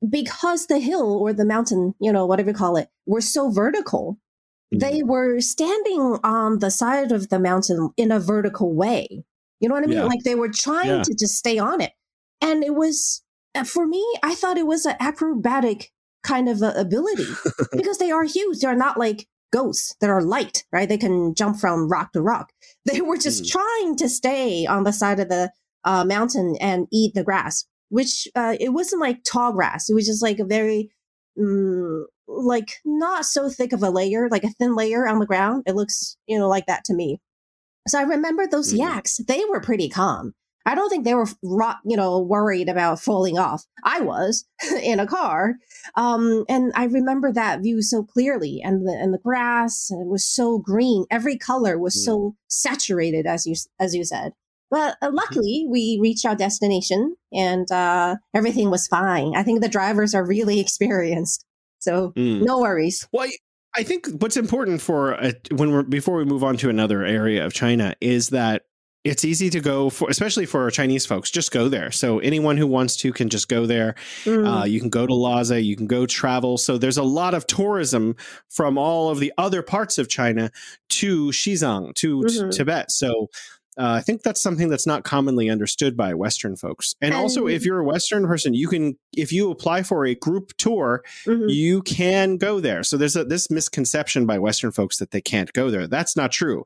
because 0.07 0.67
the 0.67 0.79
hill 0.79 1.17
or 1.21 1.33
the 1.33 1.45
mountain, 1.45 1.93
you 1.99 2.11
know, 2.11 2.25
whatever 2.25 2.49
you 2.51 2.55
call 2.55 2.77
it, 2.77 2.89
were 3.05 3.21
so 3.21 3.49
vertical, 3.49 4.17
Mm. 4.73 4.79
they 4.79 5.03
were 5.03 5.41
standing 5.41 6.17
on 6.23 6.59
the 6.59 6.71
side 6.71 7.11
of 7.11 7.27
the 7.29 7.39
mountain 7.39 7.89
in 7.97 8.11
a 8.11 8.19
vertical 8.19 8.73
way. 8.73 9.25
You 9.59 9.67
know 9.67 9.75
what 9.75 9.83
I 9.83 9.87
mean? 9.87 9.97
Yeah. 9.97 10.05
Like 10.05 10.23
they 10.23 10.35
were 10.35 10.49
trying 10.49 10.87
Yeah. 10.87 11.03
to 11.03 11.13
just 11.13 11.35
stay 11.35 11.57
on 11.59 11.81
it. 11.81 11.91
And 12.39 12.63
it 12.63 12.73
was, 12.73 13.21
for 13.65 13.85
me, 13.85 14.05
I 14.23 14.35
thought 14.35 14.57
it 14.57 14.67
was 14.67 14.85
an 14.85 14.95
acrobatic 14.99 15.91
kind 16.23 16.47
of 16.49 16.61
ability 16.61 17.25
because 17.75 17.97
they 17.97 18.11
are 18.11 18.23
huge. 18.23 18.59
They're 18.59 18.75
not 18.75 18.97
like 18.99 19.27
ghosts 19.51 19.95
that 19.99 20.09
are 20.09 20.21
light, 20.21 20.63
right? 20.71 20.87
They 20.87 20.97
can 20.97 21.33
jump 21.35 21.57
from 21.59 21.89
rock 21.89 22.13
to 22.13 22.21
rock. 22.21 22.51
They 22.85 23.01
were 23.01 23.17
just 23.17 23.43
Mm. 23.43 23.49
trying 23.51 23.95
to 23.97 24.09
stay 24.09 24.65
on 24.65 24.83
the 24.85 24.93
side 24.93 25.19
of 25.19 25.29
the 25.29 25.51
uh, 25.83 26.03
mountain 26.05 26.55
and 26.59 26.87
eat 26.91 27.13
the 27.13 27.23
grass, 27.23 27.65
which 27.89 28.27
uh, 28.35 28.55
it 28.59 28.69
wasn't 28.69 29.01
like 29.01 29.23
tall 29.23 29.51
grass. 29.53 29.89
It 29.89 29.93
was 29.93 30.05
just 30.07 30.21
like 30.23 30.39
a 30.39 30.45
very, 30.45 30.89
mm, 31.37 32.03
like 32.27 32.71
not 32.85 33.25
so 33.25 33.49
thick 33.49 33.73
of 33.73 33.83
a 33.83 33.89
layer, 33.89 34.29
like 34.29 34.43
a 34.43 34.49
thin 34.49 34.75
layer 34.75 35.07
on 35.07 35.19
the 35.19 35.25
ground. 35.27 35.63
It 35.67 35.75
looks, 35.75 36.17
you 36.27 36.39
know, 36.39 36.47
like 36.47 36.65
that 36.67 36.83
to 36.85 36.93
me. 36.93 37.19
So 37.87 37.99
I 37.99 38.03
remember 38.03 38.47
those 38.47 38.73
Mhm. 38.73 38.77
yaks. 38.79 39.17
They 39.27 39.43
were 39.45 39.59
pretty 39.59 39.89
calm. 39.89 40.33
I 40.65 40.75
don't 40.75 40.89
think 40.89 41.05
they 41.05 41.15
were, 41.15 41.27
you 41.85 41.97
know, 41.97 42.19
worried 42.19 42.69
about 42.69 42.99
falling 42.99 43.37
off. 43.39 43.65
I 43.83 44.01
was 44.01 44.45
in 44.83 44.99
a 44.99 45.07
car, 45.07 45.55
um, 45.95 46.45
and 46.49 46.71
I 46.75 46.85
remember 46.85 47.31
that 47.33 47.61
view 47.61 47.81
so 47.81 48.03
clearly. 48.03 48.61
And 48.63 48.87
the 48.87 48.91
and 48.93 49.13
the 49.13 49.17
grass 49.17 49.89
it 49.91 50.07
was 50.07 50.25
so 50.25 50.59
green. 50.59 51.05
Every 51.09 51.37
color 51.37 51.77
was 51.79 51.95
Mm. 51.95 52.05
so 52.05 52.35
saturated, 52.47 53.25
as 53.25 53.45
you 53.45 53.55
as 53.79 53.95
you 53.95 54.03
said. 54.03 54.33
But 54.69 54.95
uh, 55.01 55.09
luckily, 55.11 55.65
we 55.69 55.99
reached 56.01 56.25
our 56.25 56.35
destination, 56.35 57.15
and 57.33 57.69
uh, 57.71 58.15
everything 58.33 58.69
was 58.71 58.87
fine. 58.87 59.33
I 59.35 59.43
think 59.43 59.61
the 59.61 59.67
drivers 59.69 60.15
are 60.15 60.25
really 60.25 60.59
experienced, 60.65 61.45
so 61.79 62.13
Mm. 62.15 62.43
no 62.45 62.59
worries. 62.59 63.07
Well, 63.11 63.27
I- 63.27 63.35
I 63.73 63.83
think 63.83 64.05
what's 64.19 64.35
important 64.35 64.81
for 64.81 65.13
uh, 65.13 65.31
when 65.55 65.71
we're 65.71 65.83
before 65.83 66.17
we 66.17 66.25
move 66.25 66.43
on 66.43 66.57
to 66.57 66.69
another 66.69 67.05
area 67.05 67.45
of 67.45 67.53
China 67.53 67.95
is 68.01 68.27
that 68.31 68.63
it's 69.03 69.25
easy 69.25 69.49
to 69.49 69.59
go 69.59 69.89
for, 69.89 70.09
especially 70.09 70.45
for 70.45 70.69
Chinese 70.69 71.05
folks. 71.05 71.31
Just 71.31 71.51
go 71.51 71.67
there. 71.67 71.91
So 71.91 72.19
anyone 72.19 72.57
who 72.57 72.67
wants 72.67 72.95
to 72.97 73.11
can 73.11 73.29
just 73.29 73.47
go 73.49 73.65
there. 73.65 73.95
Mm. 74.25 74.61
Uh, 74.61 74.65
you 74.65 74.79
can 74.79 74.89
go 74.89 75.07
to 75.07 75.13
Lhasa, 75.13 75.59
you 75.59 75.75
can 75.75 75.87
go 75.87 76.05
travel. 76.05 76.57
So 76.57 76.77
there's 76.77 76.97
a 76.97 77.03
lot 77.03 77.33
of 77.33 77.47
tourism 77.47 78.15
from 78.49 78.77
all 78.77 79.09
of 79.09 79.19
the 79.19 79.33
other 79.37 79.63
parts 79.63 79.97
of 79.97 80.07
China 80.07 80.51
to 80.89 81.29
Xizang, 81.29 81.95
to 81.95 82.19
Mhm. 82.21 82.51
Tibet. 82.51 82.91
So 82.91 83.29
uh, 83.77 83.93
I 83.97 84.01
think 84.01 84.21
that's 84.21 84.41
something 84.41 84.67
that's 84.67 84.85
not 84.85 85.03
commonly 85.03 85.49
understood 85.49 85.95
by 85.95 86.13
Western 86.13 86.55
folks. 86.57 86.95
And, 87.01 87.13
also, 87.13 87.47
if 87.47 87.65
you're 87.65 87.79
a 87.79 87.83
Western 87.85 88.27
person, 88.27 88.53
you 88.53 88.67
can, 88.67 88.97
if 89.15 89.31
you 89.31 89.49
apply 89.49 89.83
for 89.83 90.05
a 90.05 90.13
group 90.15 90.53
tour, 90.57 91.03
Mhm. 91.25 91.53
you 91.53 91.81
can 91.81 92.37
go 92.37 92.59
there. 92.59 92.83
So 92.83 92.97
there's 92.97 93.15
a, 93.15 93.23
this 93.23 93.49
misconception 93.49 94.25
by 94.25 94.39
Western 94.39 94.71
folks 94.71 94.97
that 94.97 95.11
they 95.11 95.21
can't 95.21 95.51
go 95.53 95.71
there. 95.71 95.87
That's 95.87 96.15
not 96.17 96.31
true. 96.31 96.65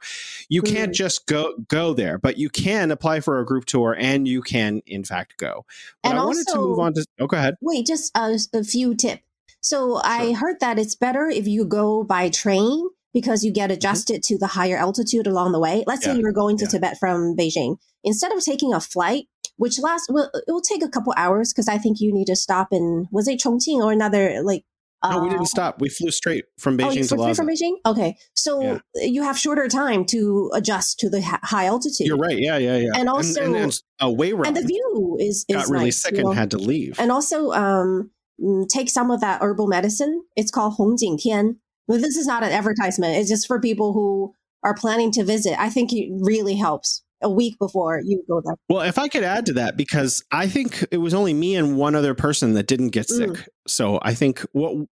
You 0.50 0.62
can't 0.63 0.91
Mhm. 0.91 0.96
just 0.96 1.28
go 1.28 1.54
go 1.68 1.94
there, 1.94 2.18
but 2.18 2.38
you 2.38 2.50
can 2.50 2.89
apply 2.91 3.20
for 3.20 3.39
a 3.39 3.46
group 3.46 3.65
tour, 3.65 3.96
and 4.00 4.28
you 4.28 4.41
can, 4.41 4.82
in 4.88 5.04
fact, 5.04 5.38
go. 5.38 5.65
But 6.02 6.10
And 6.10 6.20
I 6.20 6.26
wanted 6.26 6.48
to 6.48 6.58
move 6.58 6.80
on 6.80 6.94
to. 6.96 7.06
Oh, 7.20 7.28
go 7.28 7.38
ahead. 7.38 7.56
Wait, 7.62 7.86
just 7.86 8.12
a, 8.15 8.39
a 8.54 8.63
few 8.63 8.96
tip. 8.96 9.20
So 9.62 10.00
I 10.04 10.34
heard 10.34 10.60
that 10.60 10.78
it's 10.80 10.96
better 10.96 11.28
if 11.28 11.48
you 11.48 11.65
go 11.65 12.04
by 12.04 12.30
train 12.30 12.88
because 13.15 13.43
you 13.45 13.51
get 13.51 13.71
adjusted 13.71 14.21
to 14.23 14.38
the 14.38 14.47
higher 14.58 14.78
altitude 14.78 15.25
along 15.25 15.54
the 15.54 15.60
way. 15.60 15.84
Let's 15.88 16.01
Mm-hmm. 16.01 16.10
Yeah, 16.10 16.15
say 16.15 16.19
you're 16.21 16.34
going 16.34 16.58
to 16.58 16.65
yeah. 16.65 16.69
Tibet 16.71 16.97
from 16.99 17.36
Beijing. 17.36 17.78
Instead 18.04 18.32
of 18.34 18.43
taking 18.43 18.73
a 18.73 18.82
flight, 18.82 19.23
which 19.56 19.80
lasts, 19.80 20.08
well, 20.12 20.30
it 20.36 20.51
will 20.51 20.62
take 20.62 20.84
a 20.84 20.89
couple 20.89 21.13
hours 21.15 21.54
because 21.54 21.69
I 21.69 21.78
think 21.78 22.01
you 22.01 22.13
need 22.13 22.28
to 22.28 22.36
stop 22.36 22.67
in, 22.71 23.08
was 23.12 23.28
it 23.30 23.39
Chongqing 23.39 23.80
or 23.86 23.91
another, 23.93 24.41
like, 24.43 24.63
No, 25.01 25.21
we 25.21 25.28
uh, 25.30 25.32
didn't 25.32 25.45
stop. 25.47 25.80
We 25.80 25.88
flew 25.88 26.12
straight 26.12 26.43
from 26.60 26.78
Beijing 26.78 26.88
Oh, 26.88 26.91
you 26.91 27.04
to 27.04 27.15
flew 27.15 27.17
Lhasa. 27.28 27.36
from 27.36 27.47
Beijing? 27.47 27.75
Okay. 27.86 28.17
So 28.34 28.62
Yeah. 28.62 28.80
you 28.95 29.23
have 29.23 29.38
shorter 29.39 29.67
time 29.69 30.04
to 30.08 30.51
adjust 30.54 30.99
to 30.99 31.10
the 31.10 31.21
high 31.21 31.65
altitude. 31.67 32.08
You're 32.08 32.17
right. 32.17 32.38
Yeah, 32.38 32.58
yeah, 32.58 32.78
yeah. 32.78 32.91
And 32.97 33.08
also- 33.08 33.43
and, 33.45 33.56
and, 33.56 33.80
a 34.01 34.12
way 34.12 34.34
round. 34.34 34.47
And 34.47 34.58
the 34.58 34.67
view 34.67 35.17
is, 35.21 35.45
is 35.47 35.56
got 35.56 35.69
really 35.69 35.86
nice, 35.86 36.01
sick 36.01 36.15
you 36.17 36.23
know? 36.23 36.32
and 36.32 36.38
had 36.38 36.51
to 36.51 36.58
leave. 36.58 36.99
and 36.99 37.10
also 37.13 37.51
um, 37.54 38.12
mm, 38.43 38.67
take 38.67 38.89
some 38.89 39.10
of 39.10 39.21
that 39.21 39.41
herbal 39.41 39.67
medicine. 39.67 40.23
It's 40.36 40.51
called 40.51 40.75
Hongjing 40.78 41.17
Tian. 41.17 41.62
Well, 41.88 42.00
this 42.00 42.15
is 42.17 42.28
not 42.28 42.43
an 42.43 42.52
advertisement. 42.52 43.15
It's 43.17 43.30
just 43.30 43.48
for 43.48 43.60
people 43.60 43.93
who 43.93 44.34
are 44.63 44.74
planning 44.74 45.12
to 45.12 45.24
visit. 45.24 45.60
I 45.60 45.69
think 45.69 45.93
it 45.93 46.10
really 46.12 46.56
helps 46.56 47.04
a 47.21 47.30
week 47.30 47.58
before 47.60 48.02
you 48.04 48.24
go 48.28 48.41
there. 48.43 48.56
Well, 48.69 48.82
if 48.82 49.00
I 49.00 49.08
could 49.08 49.24
add 49.24 49.45
to 49.48 49.54
that, 49.54 49.78
because 49.78 50.24
I 50.32 50.48
think 50.48 50.86
it 50.91 50.98
was 50.98 51.13
only 51.13 51.34
me 51.34 51.56
and 51.56 51.78
one 51.78 51.95
other 51.95 52.13
person 52.13 52.54
that 52.54 52.67
didn't 52.67 52.89
get 52.89 53.08
sick. 53.10 53.30
Mm. 53.30 53.48
So 53.67 54.00
I 54.02 54.13
think 54.13 54.45
what 54.52 54.88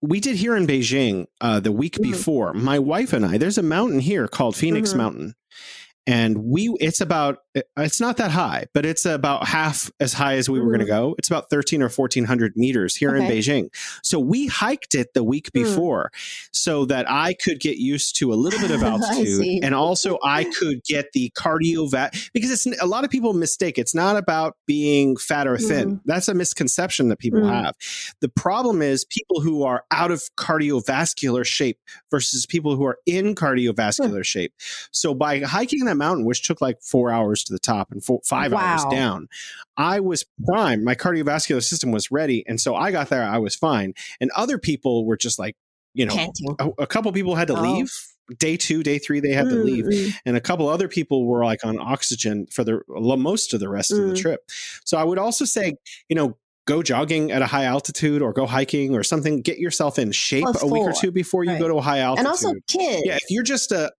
we 0.00 0.20
did 0.20 0.36
here 0.36 0.56
in 0.56 0.66
Beijing 0.66 1.26
uh, 1.40 1.60
the 1.60 1.72
week 1.72 1.96
Mhm. 1.98 2.02
before, 2.02 2.54
my 2.54 2.78
wife 2.78 3.12
and 3.12 3.26
I, 3.26 3.36
there's 3.38 3.58
a 3.58 3.62
mountain 3.62 3.98
here 4.00 4.26
called 4.26 4.56
Phoenix 4.56 4.92
Mhm. 4.92 4.96
Mountain. 4.96 5.34
And 6.06 6.38
we, 6.44 6.72
it's 6.80 7.00
about, 7.00 7.38
it's 7.76 8.00
not 8.00 8.16
that 8.18 8.30
high, 8.30 8.66
but 8.74 8.84
it's 8.84 9.06
about 9.06 9.46
half 9.46 9.90
as 10.00 10.12
high 10.12 10.34
as 10.34 10.48
we 10.50 10.60
were 10.60 10.66
going 10.66 10.80
to 10.80 10.84
Mhm. 10.84 10.88
go. 10.88 11.14
It's 11.18 11.28
about 11.28 11.48
13 11.50 11.82
or 11.82 11.88
1400 11.88 12.56
meters 12.56 12.94
here 12.96 13.14
in 13.16 13.22
Beijing. 13.24 13.68
So 14.02 14.18
we 14.20 14.46
hiked 14.46 14.94
it 14.94 15.14
the 15.14 15.24
week 15.24 15.48
Mm. 15.50 15.64
before 15.64 16.10
so 16.52 16.84
that 16.86 17.10
I 17.10 17.34
could 17.34 17.60
get 17.60 17.78
used 17.78 18.16
to 18.16 18.32
a 18.32 18.34
little 18.36 18.60
bit 18.60 18.70
of 18.70 18.82
altitude 18.82 19.62
and 19.62 19.74
also 19.74 20.18
I 20.24 20.44
could 20.58 20.82
get 20.84 21.12
the 21.12 21.32
cardiovascular 21.36 22.30
because 22.32 22.50
it's 22.50 22.66
a 22.80 22.86
lot 22.86 23.04
of 23.04 23.10
people 23.10 23.32
mistake 23.32 23.78
it's 23.78 23.94
not 23.94 24.16
about 24.16 24.56
being 24.66 25.16
fat 25.16 25.46
or 25.46 25.56
thin. 25.58 25.96
Mhm. 25.96 26.00
That's 26.04 26.28
a 26.28 26.34
misconception 26.34 27.08
that 27.08 27.18
people 27.18 27.40
Mm. 27.40 27.50
have. 27.64 27.74
The 28.20 28.28
problem 28.28 28.82
is 28.82 29.04
people 29.04 29.40
who 29.40 29.62
are 29.62 29.84
out 29.90 30.10
of 30.10 30.22
cardiovascular 30.36 31.44
shape 31.44 31.78
versus 32.10 32.46
people 32.46 32.76
who 32.76 32.84
are 32.84 32.98
in 33.06 33.34
cardiovascular 33.34 34.24
shape. 34.24 34.52
So 34.90 35.14
by 35.14 35.40
hiking 35.40 35.84
that 35.86 35.96
mountain, 35.96 36.24
which 36.24 36.42
took 36.46 36.60
like 36.60 36.82
four 36.82 37.10
hours 37.10 37.45
to 37.46 37.52
the 37.52 37.58
top 37.58 37.90
and 37.90 38.04
four, 38.04 38.20
five 38.24 38.52
hours 38.52 38.84
Wow. 38.84 38.90
down, 38.90 39.28
I 39.76 40.00
was 40.00 40.24
primed. 40.46 40.84
My 40.84 40.94
cardiovascular 40.94 41.62
system 41.62 41.90
was 41.92 42.10
ready, 42.10 42.44
and 42.46 42.60
so 42.60 42.74
I 42.74 42.92
got 42.92 43.08
there. 43.08 43.22
I 43.24 43.38
was 43.38 43.54
fine, 43.54 43.94
and 44.20 44.30
other 44.36 44.58
people 44.58 45.04
were 45.06 45.16
just 45.16 45.38
like, 45.38 45.56
you 45.94 46.06
know, 46.06 46.32
a, 46.58 46.70
a 46.78 46.86
couple 46.86 47.10
people 47.12 47.34
had 47.34 47.48
to 47.48 47.56
Oh. 47.56 47.60
leave. 47.62 47.90
Day 48.38 48.56
two, 48.56 48.82
day 48.82 48.98
three, 48.98 49.20
they 49.20 49.30
had 49.30 49.48
to 49.50 49.54
Mm, 49.54 49.64
leave 49.64 49.84
mm. 49.84 50.12
and 50.26 50.36
a 50.36 50.40
couple 50.40 50.68
other 50.68 50.88
people 50.88 51.26
were 51.26 51.44
like 51.44 51.64
on 51.64 51.78
oxygen 51.78 52.48
for 52.50 52.64
the 52.64 52.80
most 52.88 53.54
of 53.54 53.60
the 53.60 53.68
rest 53.68 53.92
of 53.92 53.98
the 53.98 54.14
Mm. 54.14 54.16
trip. 54.20 54.40
So 54.84 54.98
I 54.98 55.04
would 55.04 55.16
also 55.16 55.44
say, 55.44 55.76
you 56.08 56.16
know, 56.16 56.36
go 56.66 56.82
jogging 56.82 57.30
at 57.30 57.40
a 57.40 57.46
high 57.46 57.66
altitude 57.66 58.22
or 58.22 58.32
go 58.32 58.44
hiking 58.44 58.96
or 58.96 59.04
something. 59.04 59.42
Get 59.42 59.58
yourself 59.60 59.96
in 59.96 60.10
shape 60.10 60.44
a 60.60 60.66
week 60.66 60.82
or 60.82 60.92
two 60.92 61.12
before 61.12 61.44
you 61.44 61.52
right. 61.52 61.60
go 61.60 61.68
to 61.68 61.76
a 61.76 61.80
high 61.80 62.00
altitude. 62.00 62.18
And 62.18 62.28
also 62.28 62.52
kids. 62.66 63.02
yeah, 63.06 63.14
if 63.14 63.30
you're 63.30 63.44
just 63.44 63.70
a 63.70 63.92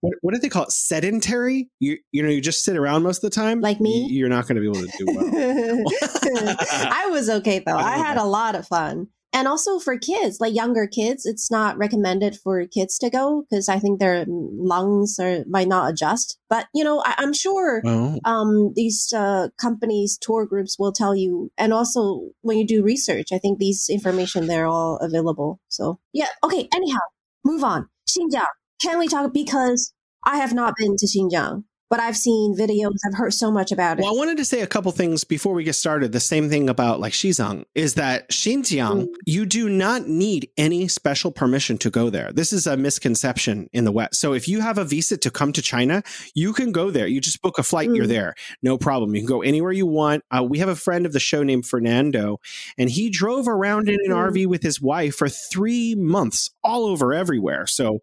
what, 0.00 0.14
what 0.22 0.34
do 0.34 0.40
they 0.40 0.48
call 0.48 0.64
it? 0.64 0.72
Sedentary. 0.72 1.68
You 1.80 1.98
you 2.12 2.22
know 2.22 2.28
you 2.28 2.40
just 2.40 2.64
sit 2.64 2.76
around 2.76 3.02
most 3.02 3.24
of 3.24 3.30
the 3.30 3.34
time. 3.34 3.60
Like 3.60 3.80
me? 3.80 4.06
You're 4.10 4.28
not 4.28 4.46
going 4.46 4.56
to 4.56 4.60
be 4.60 4.66
able 4.66 4.86
to 4.86 4.98
do 4.98 5.06
well. 5.06 6.56
I 6.90 7.08
was 7.10 7.28
okay 7.30 7.60
though. 7.60 7.76
I 7.76 7.96
had 7.96 8.16
a 8.16 8.24
lot 8.24 8.54
of 8.54 8.66
fun. 8.66 9.08
And 9.34 9.48
also 9.48 9.80
for 9.80 9.98
kids, 9.98 10.38
like 10.40 10.54
younger 10.54 10.86
kids, 10.86 11.26
it's 11.26 11.50
not 11.50 11.76
recommended 11.76 12.36
for 12.36 12.64
kids 12.68 12.96
to 12.98 13.10
go 13.10 13.44
because 13.50 13.68
I 13.68 13.80
think 13.80 13.98
their 13.98 14.24
lungs 14.28 15.18
are, 15.18 15.44
might 15.48 15.66
not 15.66 15.90
adjust. 15.90 16.38
But, 16.48 16.68
you 16.72 16.84
know, 16.84 17.02
I, 17.04 17.16
am 17.18 17.32
sure 17.32 17.82
oh. 17.84 18.20
um, 18.24 18.72
these 18.76 19.12
uh, 19.12 19.48
companies, 19.60 20.16
tour 20.22 20.46
groups 20.46 20.78
will 20.78 20.92
tell 20.92 21.16
you. 21.16 21.50
And 21.58 21.72
also 21.72 22.28
when 22.42 22.58
you 22.58 22.66
do 22.66 22.84
research, 22.84 23.32
I 23.32 23.38
think 23.38 23.58
these 23.58 23.88
information, 23.90 24.46
they're 24.46 24.68
all 24.68 24.98
available. 24.98 25.58
So, 25.68 25.98
yeah. 26.12 26.28
Okay. 26.44 26.68
Anyhow, 26.72 27.00
move 27.44 27.64
on. 27.64 27.88
Xinjiang. 28.08 28.46
Can 28.80 28.98
we 28.98 29.08
talk? 29.08 29.32
Because 29.32 29.92
I 30.24 30.38
have 30.38 30.54
not 30.54 30.74
been 30.76 30.96
to 30.96 31.06
Xinjiang 31.06 31.64
but 31.90 32.00
I've 32.00 32.16
seen 32.16 32.56
videos. 32.56 32.94
I've 33.06 33.16
heard 33.16 33.34
so 33.34 33.50
much 33.50 33.72
about 33.72 33.98
it. 33.98 34.02
Well, 34.02 34.12
I 34.12 34.16
wanted 34.16 34.36
to 34.38 34.44
say 34.44 34.60
a 34.62 34.66
couple 34.66 34.90
things 34.92 35.24
before 35.24 35.54
we 35.54 35.64
get 35.64 35.74
started. 35.74 36.12
The 36.12 36.20
same 36.20 36.48
thing 36.48 36.68
about 36.68 37.00
like 37.00 37.12
Xizang 37.12 37.64
is 37.74 37.94
that 37.94 38.28
Xinjiang, 38.30 39.04
mm. 39.04 39.14
you 39.26 39.46
do 39.46 39.68
not 39.68 40.08
need 40.08 40.48
any 40.56 40.88
special 40.88 41.30
permission 41.30 41.78
to 41.78 41.90
go 41.90 42.10
there. 42.10 42.32
This 42.32 42.52
is 42.52 42.66
a 42.66 42.76
misconception 42.76 43.68
in 43.72 43.84
the 43.84 43.92
West. 43.92 44.16
So 44.16 44.32
if 44.32 44.48
you 44.48 44.60
have 44.60 44.78
a 44.78 44.84
visa 44.84 45.16
to 45.18 45.30
come 45.30 45.52
to 45.52 45.62
China, 45.62 46.02
you 46.34 46.52
can 46.52 46.72
go 46.72 46.90
there. 46.90 47.06
You 47.06 47.20
just 47.20 47.42
book 47.42 47.58
a 47.58 47.62
flight, 47.62 47.88
mm. 47.88 47.96
you're 47.96 48.06
there. 48.06 48.34
No 48.62 48.78
problem. 48.78 49.14
You 49.14 49.20
can 49.20 49.28
go 49.28 49.42
anywhere 49.42 49.72
you 49.72 49.86
want. 49.86 50.24
Uh, 50.30 50.42
we 50.42 50.58
have 50.58 50.68
a 50.68 50.76
friend 50.76 51.06
of 51.06 51.12
the 51.12 51.20
show 51.20 51.42
named 51.42 51.66
Fernando, 51.66 52.38
and 52.78 52.90
he 52.90 53.10
drove 53.10 53.46
around 53.48 53.88
in 53.88 53.98
an 54.04 54.10
mm. 54.10 54.30
RV 54.30 54.46
with 54.46 54.62
his 54.62 54.80
wife 54.80 55.16
for 55.16 55.28
three 55.28 55.94
months 55.94 56.50
all 56.62 56.86
over 56.86 57.12
everywhere. 57.12 57.66
So 57.66 58.00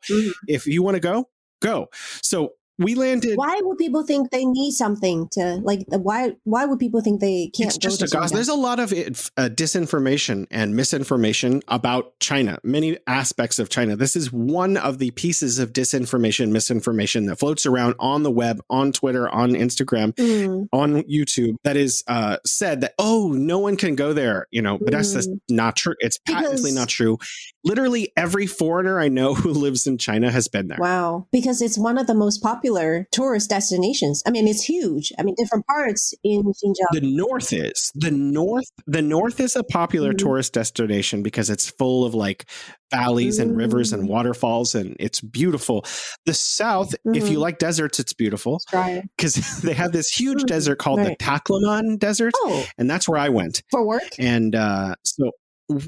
if 0.48 0.68
you 0.68 0.84
want 0.84 0.96
to 0.96 1.02
go, 1.02 1.30
go. 1.62 1.88
So 2.22 2.54
we 2.82 2.96
landed. 2.96 3.38
Why 3.38 3.60
would 3.62 3.78
people 3.78 4.04
think 4.04 4.32
they 4.32 4.46
need 4.46 4.72
something 4.72 5.28
to 5.34 5.56
like? 5.64 5.86
Why 5.90 6.36
why 6.44 6.66
would 6.66 6.80
people 6.80 7.02
think 7.02 7.22
they 7.22 7.52
can't? 7.56 7.70
It's 7.70 7.78
just 7.78 8.02
a 8.02 8.08
gossip. 8.08 8.34
There's 8.34 8.50
a 8.50 8.56
lot 8.56 8.80
of 8.80 8.92
it, 8.92 9.30
uh, 9.38 9.50
disinformation 9.50 10.48
and 10.52 10.76
misinformation 10.76 11.62
about 11.68 12.20
China. 12.20 12.58
Many 12.64 12.98
aspects 13.08 13.60
of 13.60 13.70
China. 13.70 13.96
This 13.96 14.16
is 14.16 14.32
one 14.32 14.78
of 14.78 14.98
the 14.98 15.12
pieces 15.12 15.60
of 15.60 15.74
disinformation, 15.74 16.52
misinformation 16.52 17.26
that 17.28 17.38
floats 17.38 17.66
around 17.66 17.96
on 18.00 18.24
the 18.24 18.32
web, 18.32 18.62
on 18.70 18.92
Twitter, 18.92 19.30
on 19.30 19.52
Instagram, 19.52 20.14
mm. 20.16 20.68
on 20.72 21.04
YouTube. 21.04 21.56
That 21.64 21.78
is 21.78 22.04
uh, 22.08 22.38
said 22.46 22.82
that 22.82 22.94
oh, 22.98 23.32
no 23.32 23.60
one 23.60 23.78
can 23.78 23.96
go 23.96 24.14
there. 24.14 24.48
You 24.52 24.62
know, 24.62 24.78
but 24.78 24.88
mm. 24.88 24.92
that's, 24.92 25.28
not 25.50 25.76
true. 25.76 25.96
It's 26.00 26.18
patently 26.18 26.56
because, 26.56 26.74
not 26.74 26.88
true. 26.88 27.18
Literally 27.64 28.12
every 28.18 28.48
foreigner 28.48 29.00
I 29.00 29.08
know 29.08 29.34
who 29.42 29.52
lives 29.52 29.86
in 29.86 29.98
China 29.98 30.32
has 30.32 30.48
been 30.48 30.68
there. 30.68 30.78
Wow, 30.80 31.28
because 31.32 31.62
it's 31.62 31.78
one 31.78 31.98
of 31.98 32.08
the 32.08 32.16
most 32.16 32.42
popular 32.42 32.71
popular 32.72 33.08
tourist 33.12 33.50
destinations. 33.50 34.24
I 34.26 34.32
mean, 34.32 34.48
it's 34.48 34.64
huge. 34.64 35.12
I 35.20 35.24
mean, 35.24 35.36
different 35.38 35.66
parts 35.68 36.14
in 36.24 36.44
Xinjiang. 36.44 36.92
The 36.92 37.02
north 37.02 37.54
is 37.54 37.92
the 37.96 38.12
north. 38.12 38.70
The 38.88 39.02
north 39.02 39.40
is 39.40 39.56
a 39.56 39.64
popular 39.64 40.10
mm-hmm. 40.10 40.26
tourist 40.26 40.54
destination 40.54 41.24
because 41.24 41.50
it's 41.50 41.70
full 41.70 42.06
of 42.06 42.14
like 42.14 42.46
valleys 42.90 43.40
mm-hmm. 43.40 43.50
and 43.50 43.58
rivers 43.58 43.94
and 43.94 44.04
mm. 44.04 44.08
waterfalls, 44.08 44.76
and 44.76 44.96
it's 45.00 45.22
beautiful. 45.22 45.86
The 46.26 46.34
south, 46.34 46.92
mm-hmm. 46.92 47.16
if 47.16 47.24
you 47.24 47.32
mm-hmm. 47.32 47.42
like 47.42 47.60
deserts, 47.60 48.00
it's 48.00 48.14
beautiful 48.14 48.60
because 48.72 49.36
they 49.62 49.74
have 49.74 49.92
this 49.92 50.10
huge 50.10 50.40
mm-hmm. 50.40 50.48
desert 50.48 50.78
called 50.78 51.00
right. 51.00 51.18
the 51.18 51.24
Taklamakan 51.24 52.00
Desert, 52.00 52.34
oh. 52.38 52.66
and 52.78 52.90
that's 52.90 53.08
where 53.08 53.20
I 53.20 53.30
went 53.30 53.64
for 53.70 53.86
work. 53.86 54.04
And 54.18 54.56
uh, 54.56 54.96
so 55.04 55.32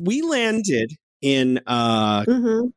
we 0.01 0.21
landed 0.21 0.91
in 1.21 1.61
uh, 1.65 2.23
mm-hmm. 2.23 2.67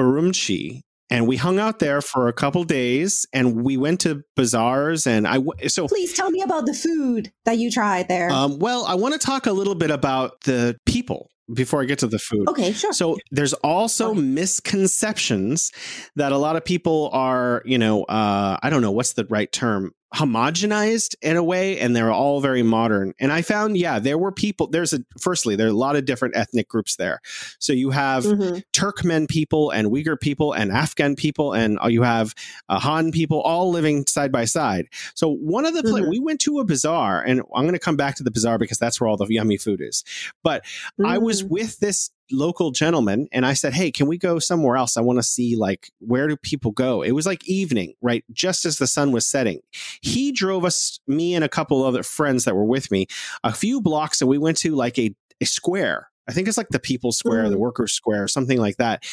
Urumqi 0.00 0.82
and 1.10 1.26
we 1.26 1.36
hung 1.36 1.58
out 1.58 1.78
there 1.78 2.00
for 2.00 2.28
a 2.28 2.32
couple 2.32 2.64
days 2.64 3.26
and 3.32 3.62
we 3.62 3.76
went 3.76 4.00
to 4.00 4.22
bazaars 4.34 5.06
and 5.06 5.26
i 5.26 5.38
so 5.66 5.88
please 5.88 6.12
tell 6.12 6.30
me 6.30 6.42
about 6.42 6.66
the 6.66 6.74
food 6.74 7.32
that 7.44 7.58
you 7.58 7.70
tried 7.70 8.08
there 8.08 8.30
um, 8.30 8.58
well 8.58 8.84
i 8.86 8.94
want 8.94 9.12
to 9.12 9.18
talk 9.18 9.46
a 9.46 9.52
little 9.52 9.74
bit 9.74 9.90
about 9.90 10.40
the 10.42 10.76
people 10.86 11.28
before 11.52 11.82
I 11.82 11.84
get 11.84 12.00
to 12.00 12.06
the 12.06 12.18
food. 12.18 12.48
Okay, 12.48 12.72
sure. 12.72 12.92
So 12.92 13.18
there's 13.30 13.52
also 13.54 14.10
okay. 14.10 14.20
misconceptions 14.20 15.72
that 16.16 16.32
a 16.32 16.38
lot 16.38 16.56
of 16.56 16.64
people 16.64 17.10
are, 17.12 17.62
you 17.64 17.78
know, 17.78 18.04
uh, 18.04 18.58
I 18.62 18.70
don't 18.70 18.82
know 18.82 18.90
what's 18.90 19.12
the 19.12 19.26
right 19.26 19.50
term, 19.50 19.92
homogenized 20.16 21.14
in 21.20 21.36
a 21.36 21.42
way 21.42 21.78
and 21.78 21.94
they're 21.94 22.10
all 22.10 22.40
very 22.40 22.62
modern 22.62 23.12
and 23.18 23.32
i 23.32 23.42
found 23.42 23.76
yeah 23.76 23.98
there 23.98 24.16
were 24.16 24.32
people 24.32 24.66
there's 24.66 24.94
a 24.94 25.00
firstly 25.20 25.56
there 25.56 25.66
are 25.66 25.70
a 25.70 25.74
lot 25.74 25.94
of 25.94 26.06
different 26.06 26.34
ethnic 26.34 26.68
groups 26.68 26.96
there 26.96 27.20
so 27.58 27.74
you 27.74 27.90
have 27.90 28.24
mm-hmm. 28.24 28.58
turkmen 28.72 29.28
people 29.28 29.70
and 29.70 29.88
uyghur 29.88 30.18
people 30.18 30.54
and 30.54 30.72
afghan 30.72 31.16
people 31.16 31.52
and 31.52 31.78
uh, 31.82 31.86
you 31.86 32.02
have 32.02 32.34
uh, 32.70 32.78
han 32.78 33.12
people 33.12 33.42
all 33.42 33.70
living 33.70 34.06
side 34.06 34.32
by 34.32 34.46
side 34.46 34.86
so 35.14 35.28
one 35.28 35.66
of 35.66 35.74
the 35.74 35.82
mm-hmm. 35.82 36.08
we 36.08 36.18
went 36.18 36.40
to 36.40 36.60
a 36.60 36.64
bazaar 36.64 37.20
and 37.22 37.42
i'm 37.54 37.64
going 37.64 37.74
to 37.74 37.78
come 37.78 37.96
back 37.96 38.14
to 38.14 38.22
the 38.22 38.30
bazaar 38.30 38.56
because 38.56 38.78
that's 38.78 38.98
where 38.98 39.08
all 39.08 39.18
the 39.18 39.26
yummy 39.28 39.58
food 39.58 39.82
is 39.82 40.02
but 40.42 40.64
mm-hmm. 40.64 41.04
i 41.04 41.18
was 41.18 41.42
mm. 41.42 41.50
with 41.50 41.78
this 41.80 42.10
local 42.30 42.70
gentleman 42.70 43.28
and 43.32 43.46
I 43.46 43.52
said, 43.52 43.72
Hey, 43.72 43.90
can 43.90 44.06
we 44.06 44.18
go 44.18 44.38
somewhere 44.38 44.76
else? 44.76 44.96
I 44.96 45.00
want 45.00 45.18
to 45.18 45.22
see 45.22 45.56
like 45.56 45.90
where 46.00 46.28
do 46.28 46.36
people 46.36 46.72
go? 46.72 47.02
It 47.02 47.12
was 47.12 47.26
like 47.26 47.46
evening, 47.48 47.94
right? 48.02 48.24
Just 48.32 48.64
as 48.64 48.78
the 48.78 48.86
sun 48.86 49.12
was 49.12 49.26
setting. 49.26 49.60
He 50.02 50.32
drove 50.32 50.64
us, 50.64 51.00
me 51.06 51.34
and 51.34 51.44
a 51.44 51.48
couple 51.48 51.84
other 51.84 52.02
friends 52.02 52.44
that 52.44 52.56
were 52.56 52.64
with 52.64 52.90
me, 52.90 53.06
a 53.44 53.52
few 53.52 53.80
blocks 53.80 54.20
and 54.20 54.28
we 54.28 54.38
went 54.38 54.58
to 54.58 54.74
like 54.74 54.98
a, 54.98 55.14
a 55.40 55.44
square. 55.46 56.10
I 56.28 56.32
think 56.32 56.48
it's 56.48 56.56
like 56.56 56.70
the 56.70 56.80
People's 56.80 57.18
Square, 57.18 57.44
mm. 57.44 57.50
the 57.50 57.58
Workers' 57.58 57.92
Square, 57.92 58.28
something 58.28 58.58
like 58.58 58.78
that. 58.78 59.04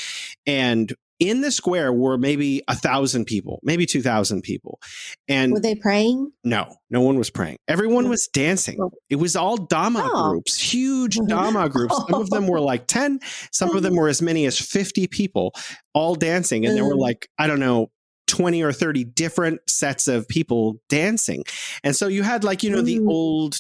And 0.48 0.92
in 1.20 1.42
the 1.42 1.52
square 1.52 1.94
were 1.94 2.18
maybe 2.18 2.64
a 2.68 2.76
thousand 2.76 3.26
people, 3.26 3.60
maybe 3.64 3.86
two 3.86 4.02
thousand 4.02 4.42
people. 4.42 4.80
And 5.28 5.54
were 5.54 5.60
they 5.60 5.76
praying? 5.76 6.32
No, 6.44 6.76
no 6.90 7.02
one 7.02 7.18
was 7.18 7.30
praying. 7.30 7.58
Everyone 7.68 8.10
was 8.10 8.28
dancing. 8.28 8.78
Oh. 8.82 8.92
It 9.10 9.18
was 9.18 9.36
all 9.36 9.58
dama 9.58 10.10
oh. 10.12 10.30
groups, 10.30 10.60
huge 10.60 11.18
dama 11.28 11.70
groups. 11.70 11.96
Some 11.96 12.22
of 12.22 12.30
them 12.30 12.48
were 12.48 12.60
like 12.60 12.88
ten, 12.88 13.20
some 13.52 13.76
of 13.76 13.84
them 13.84 13.96
were 13.96 14.08
as 14.08 14.22
many 14.22 14.46
as 14.46 14.60
fifty 14.60 15.08
people, 15.08 15.54
all 15.94 16.16
dancing, 16.16 16.66
and 16.66 16.76
there 16.76 16.86
were 16.86 16.96
mm. 16.96 17.02
like 17.02 17.28
I 17.38 17.48
don't 17.48 17.60
know 17.60 17.90
20 18.28 18.64
or 18.64 18.72
30 18.72 19.04
different 19.04 19.60
sets 19.68 20.08
of 20.08 20.28
people 20.28 20.80
dancing. 20.90 21.44
And 21.84 21.96
so 21.96 22.08
you 22.08 22.24
had 22.24 22.44
like, 22.44 22.64
you 22.64 22.70
know, 22.72 22.82
the 22.82 23.00
mm. 23.00 23.08
old 23.08 23.60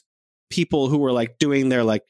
people 0.50 0.88
who 0.88 0.98
were 0.98 1.12
like 1.12 1.38
doing 1.38 1.70
their 1.70 1.84
like 1.84 2.04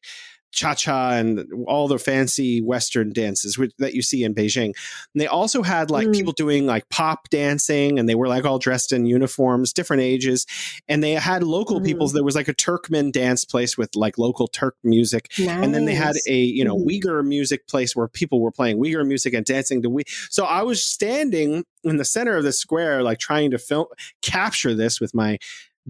cha 0.53 0.75
cha 0.75 1.11
and 1.11 1.45
all 1.67 1.87
the 1.87 1.97
fancy 1.97 2.61
Western 2.61 3.11
dances 3.11 3.59
that 3.79 3.93
you 3.93 4.01
see 4.01 4.23
in 4.23 4.33
Beijing. 4.33 4.65
And 4.65 5.21
they 5.21 5.27
also 5.27 5.63
had 5.63 5.91
like 5.91 6.07
mm. 6.07 6.13
people 6.13 6.31
doing 6.31 6.65
like 6.65 6.87
pop 6.89 7.29
dancing 7.29 7.99
and 7.99 8.07
they 8.07 8.15
were 8.15 8.27
like 8.27 8.45
all 8.45 8.59
dressed 8.59 8.93
in 8.93 9.05
uniforms, 9.05 9.73
different 9.73 10.03
ages. 10.03 10.45
And 10.87 11.03
they 11.03 11.13
had 11.13 11.43
local 11.43 11.81
mm. 11.81 11.85
people. 11.85 12.07
There 12.07 12.23
was 12.23 12.35
like 12.35 12.47
a 12.47 12.53
Turkmen 12.53 13.11
dance 13.11 13.43
place 13.43 13.77
with 13.77 13.95
like 13.95 14.17
local 14.17 14.47
Turk 14.47 14.75
music. 14.83 15.31
Nice. 15.39 15.49
And 15.49 15.73
then 15.73 15.85
they 15.85 15.95
had 15.95 16.15
a, 16.27 16.37
you 16.37 16.63
know, 16.63 16.77
mm. 16.77 16.85
Uyghur 16.85 17.25
music 17.25 17.67
place 17.67 17.95
where 17.95 18.07
people 18.07 18.39
were 18.39 18.51
playing 18.51 18.77
Uyghur 18.77 19.05
music 19.05 19.33
and 19.33 19.45
dancing 19.45 19.81
to 19.81 19.89
we. 19.89 20.03
So 20.29 20.45
I 20.45 20.61
was 20.61 20.83
standing 20.83 21.65
in 21.83 21.97
the 21.97 22.05
center 22.05 22.37
of 22.37 22.43
the 22.43 22.53
square, 22.53 23.01
like 23.01 23.17
trying 23.17 23.51
to 23.51 23.57
film, 23.57 23.87
capture 24.21 24.75
this 24.75 25.01
with 25.01 25.13
my 25.13 25.39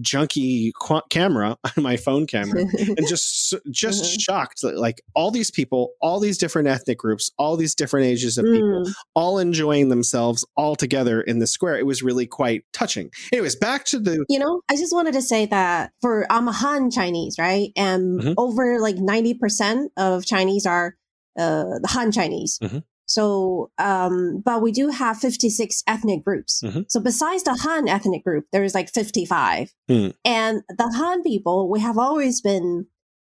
junky 0.00 0.72
qu- 0.80 1.02
camera 1.10 1.56
on 1.64 1.82
my 1.82 1.96
phone 1.96 2.26
camera 2.26 2.60
and 2.78 3.06
just 3.08 3.54
just 3.70 4.04
mm-hmm. 4.04 4.18
shocked 4.18 4.64
like 4.64 5.02
all 5.14 5.30
these 5.30 5.50
people 5.50 5.92
all 6.00 6.20
these 6.20 6.38
different 6.38 6.68
ethnic 6.68 6.98
groups 6.98 7.30
all 7.38 7.56
these 7.56 7.74
different 7.74 8.06
ages 8.06 8.36
of 8.38 8.44
people 8.44 8.84
mm. 8.84 8.92
all 9.14 9.38
enjoying 9.38 9.88
themselves 9.88 10.44
all 10.56 10.74
together 10.74 11.20
in 11.20 11.38
the 11.38 11.46
square 11.46 11.78
it 11.78 11.86
was 11.86 12.02
really 12.02 12.26
quite 12.26 12.64
touching 12.72 13.10
anyways 13.32 13.56
back 13.56 13.84
to 13.84 13.98
the 13.98 14.24
you 14.28 14.38
know 14.38 14.60
i 14.70 14.76
just 14.76 14.92
wanted 14.92 15.12
to 15.12 15.22
say 15.22 15.46
that 15.46 15.92
for 16.00 16.26
i'm 16.30 16.48
a 16.48 16.52
han 16.52 16.90
chinese 16.90 17.36
right 17.38 17.70
and 17.76 18.20
mm-hmm. 18.20 18.32
over 18.36 18.80
like 18.80 18.96
90% 18.96 19.88
of 19.96 20.24
chinese 20.24 20.66
are 20.66 20.96
uh, 21.38 21.78
the 21.80 21.88
han 21.88 22.10
chinese 22.10 22.58
mm-hmm. 22.62 22.78
So, 23.14 23.70
um, 23.78 24.42
but 24.44 24.60
we 24.60 24.72
do 24.72 24.88
have 24.88 25.18
56 25.18 25.84
ethnic 25.86 26.24
groups. 26.24 26.60
Mm-hmm. 26.64 26.80
So 26.88 26.98
besides 26.98 27.44
the 27.44 27.54
Han 27.54 27.86
ethnic 27.86 28.24
group, 28.24 28.46
there's 28.50 28.74
like 28.74 28.90
55. 28.90 29.72
Mm. 29.88 30.14
And 30.24 30.62
the 30.68 30.92
Han 30.96 31.22
people, 31.22 31.70
we 31.70 31.78
have 31.78 31.96
always 31.96 32.40
been 32.40 32.86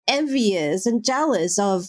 envious 0.07 0.85
and 0.85 1.03
jealous 1.03 1.57
of 1.57 1.87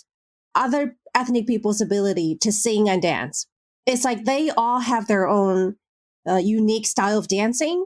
other 0.54 0.96
ethnic 1.14 1.46
people's 1.46 1.82
ability 1.82 2.38
to 2.40 2.50
sing 2.50 2.88
and 2.88 3.02
dance. 3.02 3.46
It's 3.84 4.06
like 4.06 4.24
they 4.24 4.48
all 4.48 4.80
have 4.80 5.06
their 5.06 5.28
own 5.28 5.76
uh, 6.26 6.36
unique 6.36 6.86
style 6.86 7.18
of 7.18 7.28
dancing 7.28 7.84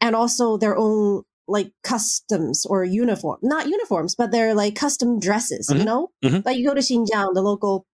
and 0.00 0.16
also 0.16 0.56
their 0.56 0.76
own 0.76 1.22
like 1.46 1.70
customs 1.84 2.66
or 2.66 2.82
uniform, 2.82 3.38
not 3.40 3.68
uniforms, 3.68 4.16
but 4.16 4.32
they're 4.32 4.54
like 4.54 4.74
custom 4.74 5.20
dresses, 5.20 5.68
mm-hmm. 5.68 5.78
you 5.78 5.84
know? 5.84 6.10
Mm-hmm. 6.24 6.40
Like 6.44 6.56
you 6.56 6.66
go 6.66 6.74
to 6.74 6.80
Xinjiang, 6.80 7.34
the 7.34 7.42
local 7.42 7.86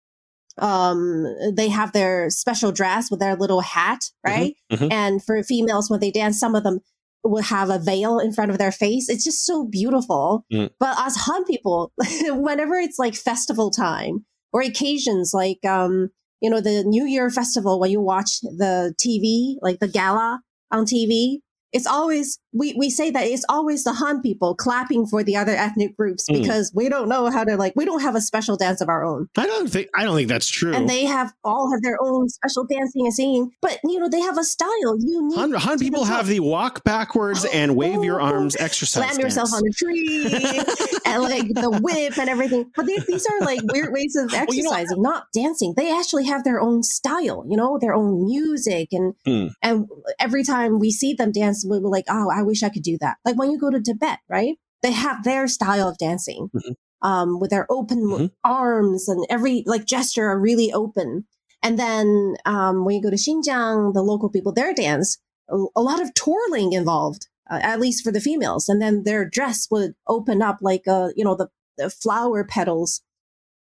um 0.57 1.25
they 1.55 1.69
have 1.69 1.91
their 1.93 2.29
special 2.29 2.71
dress 2.71 3.09
with 3.09 3.19
their 3.19 3.35
little 3.35 3.61
hat 3.61 3.99
mm-hmm, 3.99 4.31
right 4.31 4.55
mm-hmm, 4.71 4.83
mm-hmm. 4.83 4.91
and 4.91 5.23
for 5.23 5.41
females 5.43 5.89
when 5.89 5.99
they 5.99 6.11
dance 6.11 6.39
some 6.39 6.55
of 6.55 6.63
them 6.63 6.79
will 7.23 7.43
have 7.43 7.69
a 7.69 7.79
veil 7.79 8.19
in 8.19 8.33
front 8.33 8.51
of 8.51 8.57
their 8.57 8.71
face 8.71 9.07
it's 9.07 9.23
just 9.23 9.45
so 9.45 9.65
beautiful 9.65 10.45
mm. 10.51 10.69
but 10.79 10.97
as 10.99 11.15
han 11.15 11.45
people 11.45 11.91
whenever 12.29 12.75
it's 12.75 12.99
like 12.99 13.15
festival 13.15 13.69
time 13.69 14.25
or 14.51 14.61
occasions 14.61 15.31
like 15.33 15.63
um 15.65 16.09
you 16.41 16.49
know 16.49 16.59
the 16.59 16.83
new 16.83 17.05
year 17.05 17.29
festival 17.29 17.79
when 17.79 17.91
you 17.91 18.01
watch 18.01 18.41
the 18.41 18.93
tv 18.99 19.55
like 19.61 19.79
the 19.79 19.87
gala 19.87 20.41
on 20.71 20.85
tv 20.85 21.37
it's 21.73 21.87
always 21.87 22.39
we 22.53 22.73
we 22.77 22.89
say 22.89 23.09
that 23.11 23.25
it's 23.27 23.45
always 23.49 23.83
the 23.83 23.93
Han 23.93 24.21
people 24.21 24.55
clapping 24.55 25.05
for 25.07 25.23
the 25.23 25.35
other 25.37 25.53
ethnic 25.55 25.95
groups 25.95 26.25
Mm. 26.29 26.41
because 26.41 26.71
we 26.75 26.89
don't 26.89 27.07
know 27.09 27.29
how 27.29 27.43
to 27.43 27.55
like 27.57 27.73
we 27.75 27.85
don't 27.85 28.01
have 28.01 28.15
a 28.15 28.21
special 28.21 28.57
dance 28.57 28.81
of 28.81 28.89
our 28.89 29.03
own. 29.05 29.27
I 29.37 29.45
don't 29.47 29.69
think 29.69 29.87
I 29.95 30.03
don't 30.03 30.15
think 30.15 30.27
that's 30.29 30.47
true. 30.49 30.73
And 30.73 30.87
they 30.89 31.05
have 31.05 31.33
all 31.43 31.71
have 31.71 31.81
their 31.81 31.97
own 32.01 32.27
special 32.29 32.65
dancing 32.65 33.05
and 33.05 33.13
singing, 33.13 33.51
but 33.61 33.79
you 33.83 33.99
know 33.99 34.09
they 34.09 34.19
have 34.21 34.37
a 34.37 34.43
style 34.43 34.95
unique. 34.99 35.37
Han, 35.37 35.51
Han 35.53 35.79
people 35.79 36.03
have 36.05 36.27
the 36.27 36.39
walk 36.41 36.83
backwards 36.83 37.45
and 37.53 37.75
wave 37.75 38.03
your 38.03 38.19
arms 38.21 38.55
exercise. 38.57 39.03
slam 39.09 39.19
yourself 39.19 39.53
on 39.53 39.61
a 39.65 39.71
tree 39.71 40.25
and 41.05 41.23
like 41.23 41.47
the 41.53 41.79
whip 41.81 42.17
and 42.17 42.29
everything. 42.29 42.69
But 42.75 42.85
they, 42.85 42.97
these 43.07 43.25
are 43.27 43.39
like 43.45 43.59
weird 43.71 43.93
ways 43.93 44.15
of 44.15 44.31
Well, 44.31 44.45
you 44.55 44.63
know- 44.63 44.71
exercising, 44.71 45.01
not 45.01 45.23
dancing. 45.33 45.73
They 45.77 45.91
actually 45.97 46.25
have 46.25 46.43
their 46.43 46.59
own 46.59 46.83
style, 46.83 47.45
you 47.49 47.55
know, 47.57 47.77
their 47.79 47.93
own 47.93 48.25
music, 48.25 48.89
and 48.91 49.13
Hmm. 49.25 49.47
and 49.61 49.87
every 50.19 50.43
time 50.43 50.79
we 50.79 50.91
see 50.91 51.13
them 51.13 51.31
dance, 51.31 51.60
we 51.69 51.79
were 51.79 51.89
like, 51.89 52.05
oh, 52.09 52.29
I 52.33 52.43
wish 52.43 52.63
I 52.63 52.69
could 52.69 52.83
do 52.83 52.97
that. 53.01 53.17
Like 53.25 53.37
when 53.37 53.51
you 53.51 53.59
go 53.59 53.69
to 53.71 53.81
Tibet, 53.81 54.19
right? 54.29 54.55
They 54.83 54.91
have 54.91 55.23
their 55.23 55.47
style 55.47 55.87
of 55.89 55.97
dancing. 55.97 56.49
Mhm. 56.55 56.75
Um, 57.03 57.39
with 57.39 57.49
their 57.49 57.65
open 57.71 57.99
Mhm. 58.03 58.31
arms 58.43 59.09
and 59.09 59.25
every 59.29 59.63
like 59.65 59.85
gesture 59.85 60.27
are 60.27 60.39
really 60.39 60.71
open. 60.71 61.25
And 61.63 61.79
then 61.79 62.35
um, 62.45 62.85
when 62.85 62.95
you 62.95 63.01
go 63.01 63.09
to 63.09 63.15
Xinjiang, 63.15 63.93
the 63.93 64.03
local 64.03 64.29
people, 64.29 64.51
their 64.51 64.71
dance, 64.73 65.17
a, 65.49 65.57
a 65.75 65.81
lot 65.81 65.99
of 66.01 66.13
twirling 66.13 66.73
involved, 66.73 67.27
uh, 67.49 67.59
at 67.63 67.79
least 67.79 68.03
for 68.03 68.11
the 68.11 68.19
females. 68.21 68.69
And 68.69 68.79
then 68.81 69.03
their 69.03 69.27
dress 69.27 69.67
would 69.71 69.93
open 70.07 70.41
up 70.43 70.59
like, 70.61 70.87
uh, 70.87 71.09
you 71.15 71.23
know, 71.23 71.35
the, 71.35 71.49
the 71.77 71.89
flower 71.89 72.43
petals. 72.43 73.01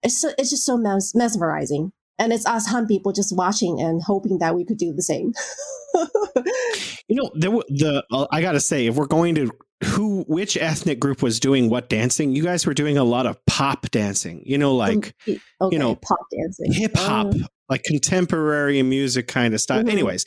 It's 0.04 0.20
so, 0.22 0.32
it's 0.38 0.52
just 0.52 0.66
so 0.66 0.78
mes- 0.78 1.16
mesmerizing. 1.16 1.92
And 2.19 2.32
it's 2.32 2.45
us 2.45 2.67
Han 2.67 2.88
people 2.88 3.12
just 3.12 3.36
watching 3.36 3.82
and 3.82 4.02
hoping 4.02 4.38
that 4.39 4.56
we 4.56 4.65
could 4.65 4.78
do 4.78 4.93
the 4.93 5.02
same. 5.02 5.34
You 7.08 7.21
know, 7.21 7.32
there 7.36 7.52
were 7.52 7.65
the 7.67 8.04
uh, 8.12 8.28
I 8.32 8.41
gotta 8.41 8.60
say, 8.60 8.88
if 8.88 8.95
we're 8.95 9.06
going 9.06 9.36
to 9.36 9.52
who 9.84 10.24
which 10.28 10.58
ethnic 10.58 11.00
group 11.00 11.22
was 11.22 11.39
doing 11.39 11.69
what 11.69 11.89
dancing, 11.89 12.36
you 12.36 12.43
guys 12.43 12.65
were 12.65 12.74
doing 12.74 12.98
a 12.98 13.04
lot 13.04 13.26
of 13.26 13.38
pop 13.46 13.89
dancing. 13.91 14.41
You 14.46 14.58
know, 14.58 14.76
like 14.76 15.13
okay, 15.62 15.78
know, 15.78 15.96
pop 15.96 16.19
dancing, 16.32 16.72
hip 16.72 16.96
hop, 16.96 17.28
Oh. 17.36 17.46
like 17.69 17.84
contemporary 17.84 18.82
music 18.84 19.28
kind 19.28 19.54
of 19.54 19.62
style. 19.62 19.84
Mhm. 19.84 19.91
Anyways, 19.91 20.26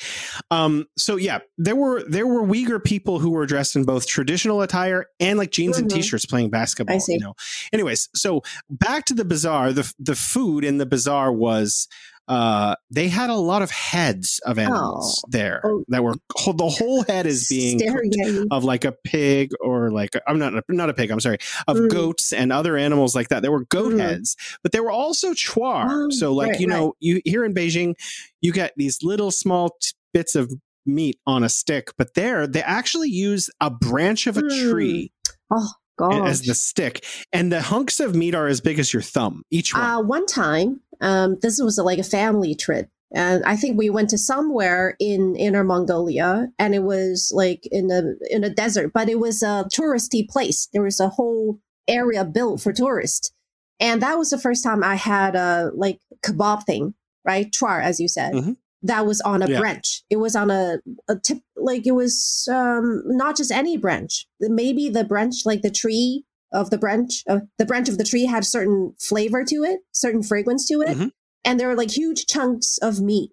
um, 0.51 0.87
so 0.97 1.17
yeah, 1.17 1.39
there 1.59 1.77
were 1.77 2.03
there 2.09 2.27
were 2.27 2.43
Uyghur 2.47 2.83
people 2.83 3.19
who 3.19 3.31
were 3.31 3.47
dressed 3.47 3.77
in 3.77 3.85
both 3.85 4.07
traditional 4.07 4.63
attire 4.63 5.07
and 5.21 5.39
like 5.39 5.51
jeans 5.51 5.79
and 5.79 5.91
Mhm. 5.91 5.97
t-shirts 5.97 6.27
playing 6.27 6.51
basketball. 6.51 6.97
I 6.97 6.99
see. 6.99 7.15
You 7.15 7.21
know. 7.21 7.35
Anyways, 7.73 8.09
so 8.15 8.43
back 8.71 9.05
to 9.07 9.15
the 9.15 9.25
bazaar. 9.25 9.73
The 9.73 9.93
the 9.99 10.17
food 10.17 10.65
in 10.65 10.79
the 10.79 10.87
bazaar 10.87 11.33
was 11.33 11.89
uh 12.29 12.75
they 12.91 13.09
had 13.09 13.31
a 13.31 13.35
lot 13.35 13.63
of 13.63 13.71
heads 13.71 14.41
of 14.45 14.59
animals 14.59 15.25
there 15.29 15.61
Oh. 15.65 15.85
that 15.89 16.03
were 16.03 16.15
the 16.47 16.69
whole 16.69 17.05
head 17.05 17.27
is 17.27 17.47
being 17.49 17.79
staring 17.79 18.11
cooked 18.11 18.27
at 18.27 18.33
you. 18.35 18.47
of 18.51 18.65
like 18.65 18.85
a 18.85 18.93
pig 19.05 19.51
or 19.61 19.91
like 19.91 20.11
I'm 20.27 20.39
not 20.39 20.53
not 20.69 20.91
a 20.91 20.95
pig. 20.95 21.11
I'm 21.11 21.21
sorry 21.21 21.39
of 21.69 21.77
Mm. 21.77 21.91
goats 21.91 22.33
and 22.33 22.53
other 22.53 22.77
animals 22.77 23.15
like 23.15 23.29
that. 23.29 23.43
There 23.43 23.53
were 23.53 23.65
goat 23.67 23.93
Mhm. 23.95 24.01
heads, 24.01 24.37
but 24.63 24.73
there 24.73 24.83
were 24.83 24.91
also 24.91 25.33
chuanr. 25.35 25.87
Oh, 25.89 26.11
so 26.11 26.33
like 26.33 26.51
right, 26.53 26.61
you 26.61 26.67
know, 26.67 26.95
you 27.01 27.21
here 27.25 27.45
in 27.45 27.55
Beijing, 27.55 27.95
you 28.41 28.53
get 28.53 28.73
these 28.77 28.99
little 29.03 29.31
small 29.31 29.77
t- 29.81 29.93
bits 30.13 30.35
of 30.35 30.53
meat 30.85 31.19
on 31.27 31.43
a 31.45 31.49
stick, 31.49 31.91
but 31.99 32.15
there 32.15 32.47
they 32.47 32.63
actually 32.63 33.09
use 33.09 33.51
a 33.61 33.71
branch 33.71 34.27
of 34.27 34.37
a 34.37 34.43
Mm. 34.43 34.71
tree 34.71 35.13
Oh 35.53 35.69
gosh. 35.97 36.29
as 36.29 36.43
the 36.43 36.55
stick, 36.55 37.05
and 37.33 37.51
the 37.53 37.63
hunks 37.63 38.01
of 38.01 38.15
meat 38.15 38.35
are 38.35 38.47
as 38.47 38.61
big 38.61 38.79
as 38.79 38.93
your 38.93 39.03
thumb 39.03 39.43
each 39.51 39.75
one. 39.75 39.83
Uh, 39.83 40.01
one 40.03 40.27
time, 40.27 40.81
um, 41.01 41.39
this 41.43 41.61
was 41.61 41.79
like 41.79 41.99
a 41.99 42.05
family 42.05 42.55
trip. 42.55 42.89
And 43.15 43.45
I 43.45 43.57
think 43.57 43.79
we 43.79 43.89
went 43.89 44.11
to 44.11 44.19
somewhere 44.19 44.97
in 44.99 45.37
Inner 45.37 45.63
Mongolia, 45.63 46.49
and 46.59 46.75
it 46.75 46.83
was 46.83 47.31
like 47.33 47.67
in 47.71 47.91
a 47.91 48.03
in 48.35 48.43
a 48.43 48.51
desert, 48.51 48.93
but 48.93 49.09
it 49.09 49.21
was 49.21 49.43
a 49.43 49.67
touristy 49.73 50.29
place. 50.29 50.69
There 50.73 50.83
was 50.83 50.99
a 50.99 51.09
whole 51.11 51.61
area 51.87 52.25
built 52.25 52.61
for 52.61 52.73
tourists, 52.73 53.31
and 53.79 54.03
that 54.03 54.19
was 54.19 54.31
the 54.31 54.39
first 54.39 54.65
time 54.65 54.83
I 54.83 54.97
had 54.97 55.37
a 55.37 55.71
like 55.75 56.01
kebab 56.25 56.65
thing, 56.65 56.95
right? 57.25 57.49
Chuanr, 57.51 57.81
as 57.81 58.01
you 58.01 58.09
said, 58.09 58.35
Mhm. 58.35 58.57
That 58.83 59.07
was 59.07 59.21
on 59.23 59.43
a 59.43 59.49
Yeah. 59.49 59.59
branch. 59.61 60.03
It 60.11 60.17
was 60.17 60.37
on 60.37 60.51
a, 60.51 60.79
a 61.09 61.17
tip, 61.17 61.39
like 61.57 61.87
it 61.87 61.93
was 61.93 62.47
um, 62.53 63.03
not 63.07 63.37
just 63.37 63.51
any 63.51 63.77
branch. 63.77 64.27
Maybe 64.41 64.89
the 64.89 65.05
branch, 65.05 65.45
like 65.45 65.63
the 65.63 65.71
tree 65.71 66.25
of 66.53 66.71
the 66.71 66.79
branch, 66.79 67.23
uh, 67.29 67.41
the 67.59 67.67
branch 67.67 67.89
of 67.89 67.99
the 67.99 68.05
tree 68.05 68.27
had 68.27 68.45
certain 68.45 68.95
flavor 69.01 69.45
to 69.45 69.57
it, 69.65 69.81
certain 69.93 70.23
fragrance 70.23 70.67
to 70.69 70.81
it, 70.83 70.97
Mhm. 70.97 71.11
and 71.45 71.59
there 71.59 71.69
were 71.69 71.75
like 71.77 71.91
huge 71.91 72.27
chunks 72.27 72.79
of 72.79 73.01
meat. 73.01 73.33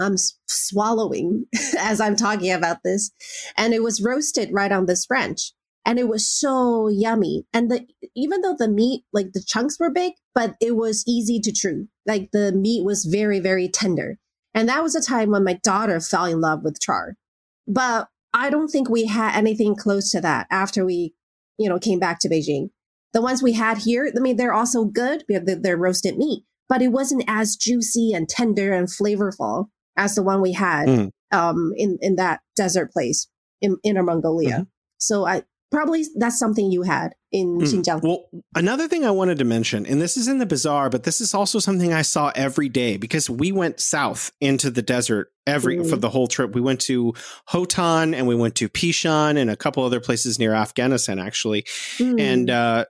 I'm 0.00 0.16
swallowing 0.46 1.46
as 1.78 2.00
I'm 2.00 2.14
talking 2.16 2.52
about 2.52 2.78
this, 2.84 3.10
and 3.56 3.74
it 3.74 3.82
was 3.82 4.00
roasted 4.02 4.50
right 4.52 4.70
on 4.70 4.86
this 4.86 5.06
branch, 5.06 5.52
and 5.84 5.98
it 5.98 6.08
was 6.08 6.26
so 6.28 6.88
yummy. 6.88 7.46
And 7.52 7.70
the 7.70 7.86
even 8.14 8.42
though 8.42 8.54
the 8.56 8.68
meat, 8.68 9.04
like 9.12 9.32
the 9.32 9.42
chunks 9.44 9.78
were 9.80 9.90
big, 9.90 10.12
but 10.34 10.54
it 10.60 10.76
was 10.76 11.02
easy 11.08 11.40
to 11.40 11.50
chew. 11.52 11.88
Like 12.06 12.30
the 12.32 12.52
meat 12.52 12.84
was 12.84 13.04
very, 13.06 13.40
very 13.40 13.68
tender. 13.68 14.18
And 14.58 14.68
that 14.68 14.82
was 14.82 14.96
a 14.96 15.00
time 15.00 15.30
when 15.30 15.44
my 15.44 15.54
daughter 15.62 16.00
fell 16.00 16.24
in 16.24 16.40
love 16.40 16.64
with 16.64 16.80
char. 16.80 17.14
But 17.68 18.08
I 18.34 18.50
don't 18.50 18.66
think 18.66 18.90
we 18.90 19.06
had 19.06 19.36
anything 19.36 19.76
close 19.76 20.10
to 20.10 20.20
that 20.20 20.48
after 20.50 20.84
we, 20.84 21.14
you 21.58 21.68
know, 21.68 21.78
came 21.78 22.00
back 22.00 22.18
to 22.20 22.28
Beijing. 22.28 22.70
The 23.12 23.22
ones 23.22 23.40
we 23.40 23.52
had 23.52 23.78
here, 23.78 24.10
I 24.14 24.18
mean, 24.18 24.36
they're 24.36 24.52
also 24.52 24.84
good. 24.84 25.22
because 25.28 25.60
They're, 25.62 25.76
roasted 25.76 26.18
meat, 26.18 26.42
but 26.68 26.82
it 26.82 26.88
wasn't 26.88 27.22
as 27.28 27.54
juicy 27.54 28.12
and 28.12 28.28
tender 28.28 28.72
and 28.72 28.88
flavorful 28.88 29.68
as 29.96 30.16
the 30.16 30.24
one 30.24 30.40
we 30.40 30.52
had 30.54 30.88
Mm. 30.88 31.10
um, 31.32 31.72
in 31.76 31.98
in 32.00 32.16
that 32.16 32.40
desert 32.56 32.92
place 32.92 33.28
in 33.60 33.76
Inner 33.84 34.02
Mongolia. 34.02 34.66
So 34.98 35.24
I 35.24 35.44
probably 35.70 36.04
that's 36.16 36.38
something 36.38 36.70
you 36.72 36.82
had 36.82 37.14
in 37.30 37.58
Mm. 37.58 37.62
Xinjiang. 37.84 38.02
Well, 38.02 38.24
another 38.54 38.88
thing 38.88 39.04
I 39.04 39.10
wanted 39.10 39.38
to 39.38 39.44
mention, 39.44 39.84
and 39.86 40.00
this 40.00 40.16
is 40.16 40.28
in 40.28 40.38
the 40.38 40.46
bazaar, 40.46 40.88
but 40.90 41.04
this 41.04 41.20
is 41.20 41.34
also 41.34 41.58
something 41.58 41.92
I 41.92 42.02
saw 42.02 42.32
every 42.34 42.68
day 42.68 42.96
because 42.96 43.28
we 43.28 43.52
went 43.52 43.80
south 43.80 44.32
into 44.40 44.70
the 44.70 44.82
desert 44.82 45.30
every 45.46 45.76
Mm. 45.76 45.90
for 45.90 45.96
the 45.96 46.08
whole 46.10 46.26
trip. 46.26 46.54
We 46.54 46.60
went 46.60 46.80
to 46.82 47.12
Hotan 47.50 48.14
and 48.14 48.26
we 48.26 48.34
went 48.34 48.54
to 48.56 48.68
Pishan 48.68 49.36
and 49.36 49.50
a 49.50 49.56
couple 49.56 49.84
other 49.84 50.00
places 50.00 50.38
near 50.38 50.54
Afghanistan, 50.54 51.18
actually. 51.18 51.64
Mm. 51.98 52.20
And 52.20 52.50
uh, 52.50 52.84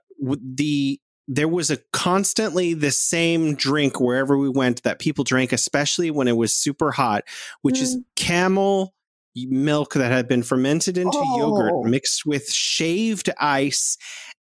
the 0.55 0.99
there 1.31 1.47
was 1.47 1.69
a 1.69 1.77
constantly 1.93 2.73
the 2.73 2.89
same 2.89 3.53
drink 3.53 3.99
wherever 3.99 4.35
we 4.35 4.49
went 4.49 4.81
that 4.81 4.97
people 4.97 5.23
drank, 5.23 5.53
especially 5.53 6.09
when 6.09 6.27
it 6.27 6.35
was 6.35 6.53
super 6.53 6.89
hot, 6.91 7.23
which 7.61 7.79
is 7.79 7.97
Mm. 7.97 8.03
camel 8.15 8.95
milk 9.35 9.93
that 9.93 10.11
had 10.11 10.27
been 10.27 10.43
fermented 10.43 10.97
into 10.97 11.17
Oh. 11.17 11.37
yogurt 11.37 11.89
mixed 11.89 12.25
with 12.25 12.49
shaved 12.51 13.29
ice 13.39 13.97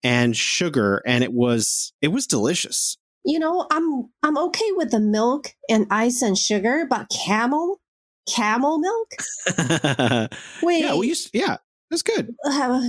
and 0.03 0.37
sugar 0.37 1.01
and 1.05 1.23
it 1.23 1.33
was 1.33 1.93
it 2.01 2.09
was 2.09 2.27
delicious 2.27 2.97
you 3.25 3.39
know, 3.39 3.65
I'm 3.71 4.07
I'm 4.21 4.37
okay 4.37 4.71
with 4.73 4.91
the 4.91 4.99
milk 4.99 5.47
and 5.67 5.87
ice 5.89 6.21
and 6.21 6.37
sugar, 6.37 6.85
but 6.87 7.09
camel, 7.09 7.81
camel 8.29 8.77
milk. 8.77 10.29
wait 10.61 10.81
yeah 10.83 10.95
we 10.95 11.07
used 11.07 11.31
yeah 11.33 11.57
that's 11.89 12.03
good 12.03 12.35
uh, 12.45 12.81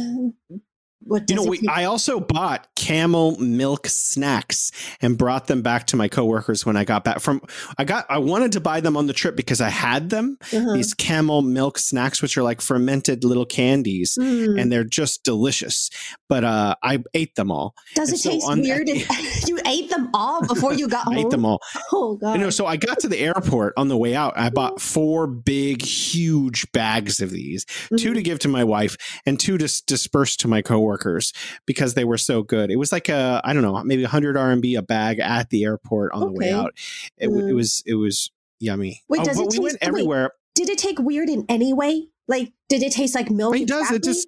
what 1.06 1.28
you 1.30 1.36
know 1.36 1.44
we, 1.44 1.60
i 1.68 1.84
also 1.84 2.18
bought 2.20 2.66
camel 2.74 3.38
milk 3.38 3.86
snacks 3.86 4.72
and 5.00 5.16
brought 5.16 5.46
them 5.46 5.62
back 5.62 5.86
to 5.86 5.96
my 5.96 6.08
coworkers 6.08 6.66
when 6.66 6.76
i 6.76 6.84
got 6.84 7.04
back 7.04 7.20
from 7.20 7.40
i 7.78 7.84
got 7.84 8.04
i 8.08 8.18
wanted 8.18 8.52
to 8.52 8.60
buy 8.60 8.80
them 8.80 8.96
on 8.96 9.06
the 9.06 9.12
trip 9.12 9.36
because 9.36 9.60
i 9.60 9.68
had 9.68 10.10
them 10.10 10.36
Uh-huh. 10.52 10.74
these 10.74 10.94
camel 10.94 11.42
milk 11.42 11.78
snacks 11.78 12.20
which 12.22 12.36
are 12.36 12.42
like 12.42 12.60
fermented 12.60 13.24
little 13.24 13.46
candies 13.46 14.16
Mm. 14.18 14.60
and 14.60 14.72
they're 14.72 14.84
just 14.84 15.22
delicious 15.24 15.90
but 16.28 16.42
uh 16.44 16.74
i 16.82 16.98
ate 17.14 17.34
them 17.36 17.50
all 17.50 17.74
Does 17.94 18.08
and 18.10 18.18
it 18.18 18.22
so 18.22 18.30
taste 18.30 18.48
weird? 18.62 18.88
you 19.48 19.58
ate 19.66 19.90
them 19.90 20.08
all 20.14 20.46
before 20.46 20.72
you 20.74 20.88
got 20.88 21.06
i 21.10 21.14
home. 21.14 21.18
ate 21.26 21.30
them 21.30 21.44
all 21.44 21.60
Oh 21.92 22.16
god! 22.16 22.32
You 22.34 22.38
know, 22.40 22.50
so 22.50 22.66
I 22.66 22.76
got 22.76 22.98
to 23.00 23.08
the 23.08 23.18
airport 23.18 23.74
on 23.76 23.88
the 23.88 23.96
way 23.96 24.14
out. 24.14 24.32
I 24.36 24.50
bought 24.50 24.80
four 24.80 25.26
big, 25.26 25.82
huge 25.82 26.70
bags 26.72 27.20
of 27.20 27.30
these, 27.30 27.64
two 27.96 28.10
Mhm. 28.10 28.14
to 28.14 28.22
give 28.22 28.38
to 28.40 28.48
my 28.48 28.64
wife 28.64 28.96
and 29.24 29.38
two 29.38 29.56
to 29.58 29.82
disperse 29.86 30.36
to 30.36 30.48
my 30.48 30.62
coworkers 30.62 30.95
because 31.66 31.94
they 31.94 32.04
were 32.04 32.18
so 32.18 32.42
good. 32.42 32.70
It 32.70 32.76
was 32.76 32.92
like 32.92 33.09
a, 33.09 33.40
I 33.44 33.52
don't 33.52 33.62
know, 33.62 33.82
maybe 33.85 34.02
100 34.02 34.37
RMB 34.37 34.78
a 34.78 34.82
bag 34.82 35.18
at 35.20 35.50
the 35.50 35.64
airport 35.64 36.12
on 36.12 36.20
the 36.20 36.32
way 36.32 36.50
out. 36.52 36.74
It, 37.18 37.26
w- 37.26 37.46
it 37.46 37.52
Mm. 37.52 37.56
was, 37.56 37.82
it 37.87 37.94
was 37.94 38.30
yummy. 38.61 39.02
Wait, 39.09 39.20
Oh, 39.20 39.24
does 39.24 39.38
it 39.38 39.42
we 39.42 39.46
taste- 39.48 39.62
went 39.62 39.72
wait. 39.74 39.88
everywhere. 39.88 40.30
Did 40.54 40.68
it 40.70 40.78
take 40.78 40.98
weird 40.98 41.28
in 41.28 41.44
any 41.48 41.72
way? 41.72 42.09
Like, 42.28 42.52
did 42.68 42.82
it 42.82 42.92
taste 42.92 43.14
like 43.14 43.30
milk? 43.30 43.56
It 43.56 43.68
does. 43.68 43.90
It 43.90 44.02
just 44.02 44.26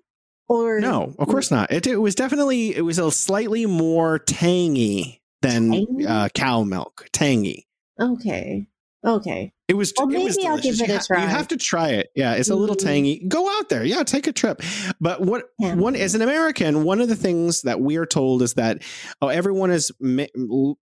or 0.49 0.81
no, 0.81 1.15
of 1.19 1.29
course 1.29 1.51
not. 1.51 1.71
It, 1.73 1.87
it 1.87 1.97
was 1.97 2.15
definitely 2.15 2.75
it 2.75 2.83
was 2.83 2.99
a 2.99 3.11
slightly 3.11 3.67
more 3.67 4.19
tangy 4.19 5.21
than 5.43 5.71
Tangy? 5.73 6.07
uh, 6.07 6.29
cow 6.31 6.63
milk. 6.63 7.07
Tangy. 7.13 7.67
Okay, 8.01 8.67
okay. 9.05 9.53
It 9.69 9.75
was. 9.77 9.93
Well, 9.99 10.09
it 10.11 10.23
was 10.25 10.37
maybe 10.39 10.49
I'll 10.49 10.59
give 10.59 10.81
it 10.81 10.89
a 10.89 10.99
try. 11.07 11.23
You 11.23 11.29
have 11.29 11.49
to 11.49 11.57
try 11.59 11.89
it. 11.91 12.09
Yeah, 12.15 12.33
it's 12.35 12.49
a 12.49 12.55
little 12.55 12.75
Mm. 12.75 12.85
tangy. 12.85 13.25
Go 13.29 13.49
out 13.59 13.69
there. 13.69 13.85
Yeah, 13.85 14.03
take 14.03 14.27
a 14.27 14.33
trip. 14.33 14.63
But 15.01 15.21
what 15.21 15.45
Yeah. 15.59 15.75
one 15.75 15.95
as 15.95 16.15
an 16.15 16.23
American, 16.23 16.85
one 16.85 17.01
of 17.03 17.09
the 17.09 17.17
things 17.17 17.63
that 17.63 17.81
we 17.81 17.97
are 17.97 18.07
told 18.07 18.41
is 18.43 18.55
that 18.55 18.83
oh, 19.21 19.29
everyone 19.29 19.71
is 19.71 19.93
ma- 20.01 20.25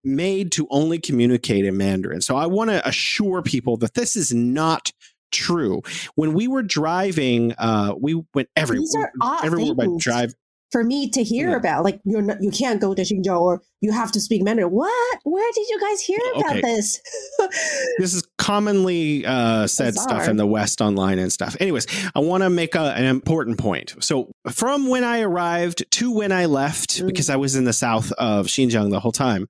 made 0.04 0.52
to 0.52 0.68
only 0.70 0.98
communicate 1.00 1.64
in 1.64 1.76
Mandarin. 1.76 2.20
So 2.20 2.36
I 2.36 2.46
want 2.46 2.70
to 2.70 2.86
assure 2.88 3.42
people 3.42 3.76
that 3.78 3.94
this 3.94 4.14
is 4.14 4.32
not 4.32 4.92
true. 5.32 5.82
When 6.14 6.32
we 6.32 6.46
were 6.46 6.62
driving, 6.62 7.54
uh, 7.58 7.94
we 8.00 8.22
went 8.34 8.48
everywhere. 8.54 9.12
Everywhere 9.42 9.74
by 9.74 9.86
drive 9.98 10.32
for 10.70 10.84
me 10.84 11.08
to 11.10 11.22
hear 11.22 11.50
yeah. 11.50 11.56
about. 11.56 11.84
Like 11.84 12.00
you're 12.04 12.22
not, 12.22 12.42
you 12.42 12.50
can't 12.50 12.80
go 12.80 12.94
to 12.94 13.02
Xinjiang 13.02 13.40
or 13.40 13.62
you 13.80 13.92
have 13.92 14.10
to 14.12 14.20
speak 14.20 14.42
Mandarin. 14.42 14.70
What? 14.70 15.18
Where 15.24 15.50
did 15.52 15.68
you 15.68 15.80
guys 15.80 16.00
hear 16.00 16.18
about 16.34 16.50
okay. 16.52 16.60
this? 16.60 17.00
this 17.98 18.14
is 18.14 18.26
commonly 18.38 19.24
uh, 19.24 19.66
said 19.66 19.94
Bizarre. 19.94 20.08
stuff 20.08 20.28
in 20.28 20.36
the 20.36 20.46
West 20.46 20.80
online 20.80 21.18
and 21.18 21.32
stuff. 21.32 21.56
Anyways, 21.60 21.86
I 22.14 22.20
want 22.20 22.42
to 22.42 22.50
make 22.50 22.74
a, 22.74 22.94
an 22.96 23.04
important 23.04 23.58
point. 23.58 23.94
So 24.00 24.30
from 24.50 24.88
when 24.88 25.04
I 25.04 25.20
arrived 25.20 25.84
to 25.92 26.12
when 26.12 26.32
I 26.32 26.46
left, 26.46 27.00
mm. 27.00 27.06
because 27.06 27.30
I 27.30 27.36
was 27.36 27.54
in 27.56 27.64
the 27.64 27.72
south 27.72 28.12
of 28.12 28.46
Xinjiang 28.46 28.90
the 28.90 29.00
whole 29.00 29.12
time, 29.12 29.48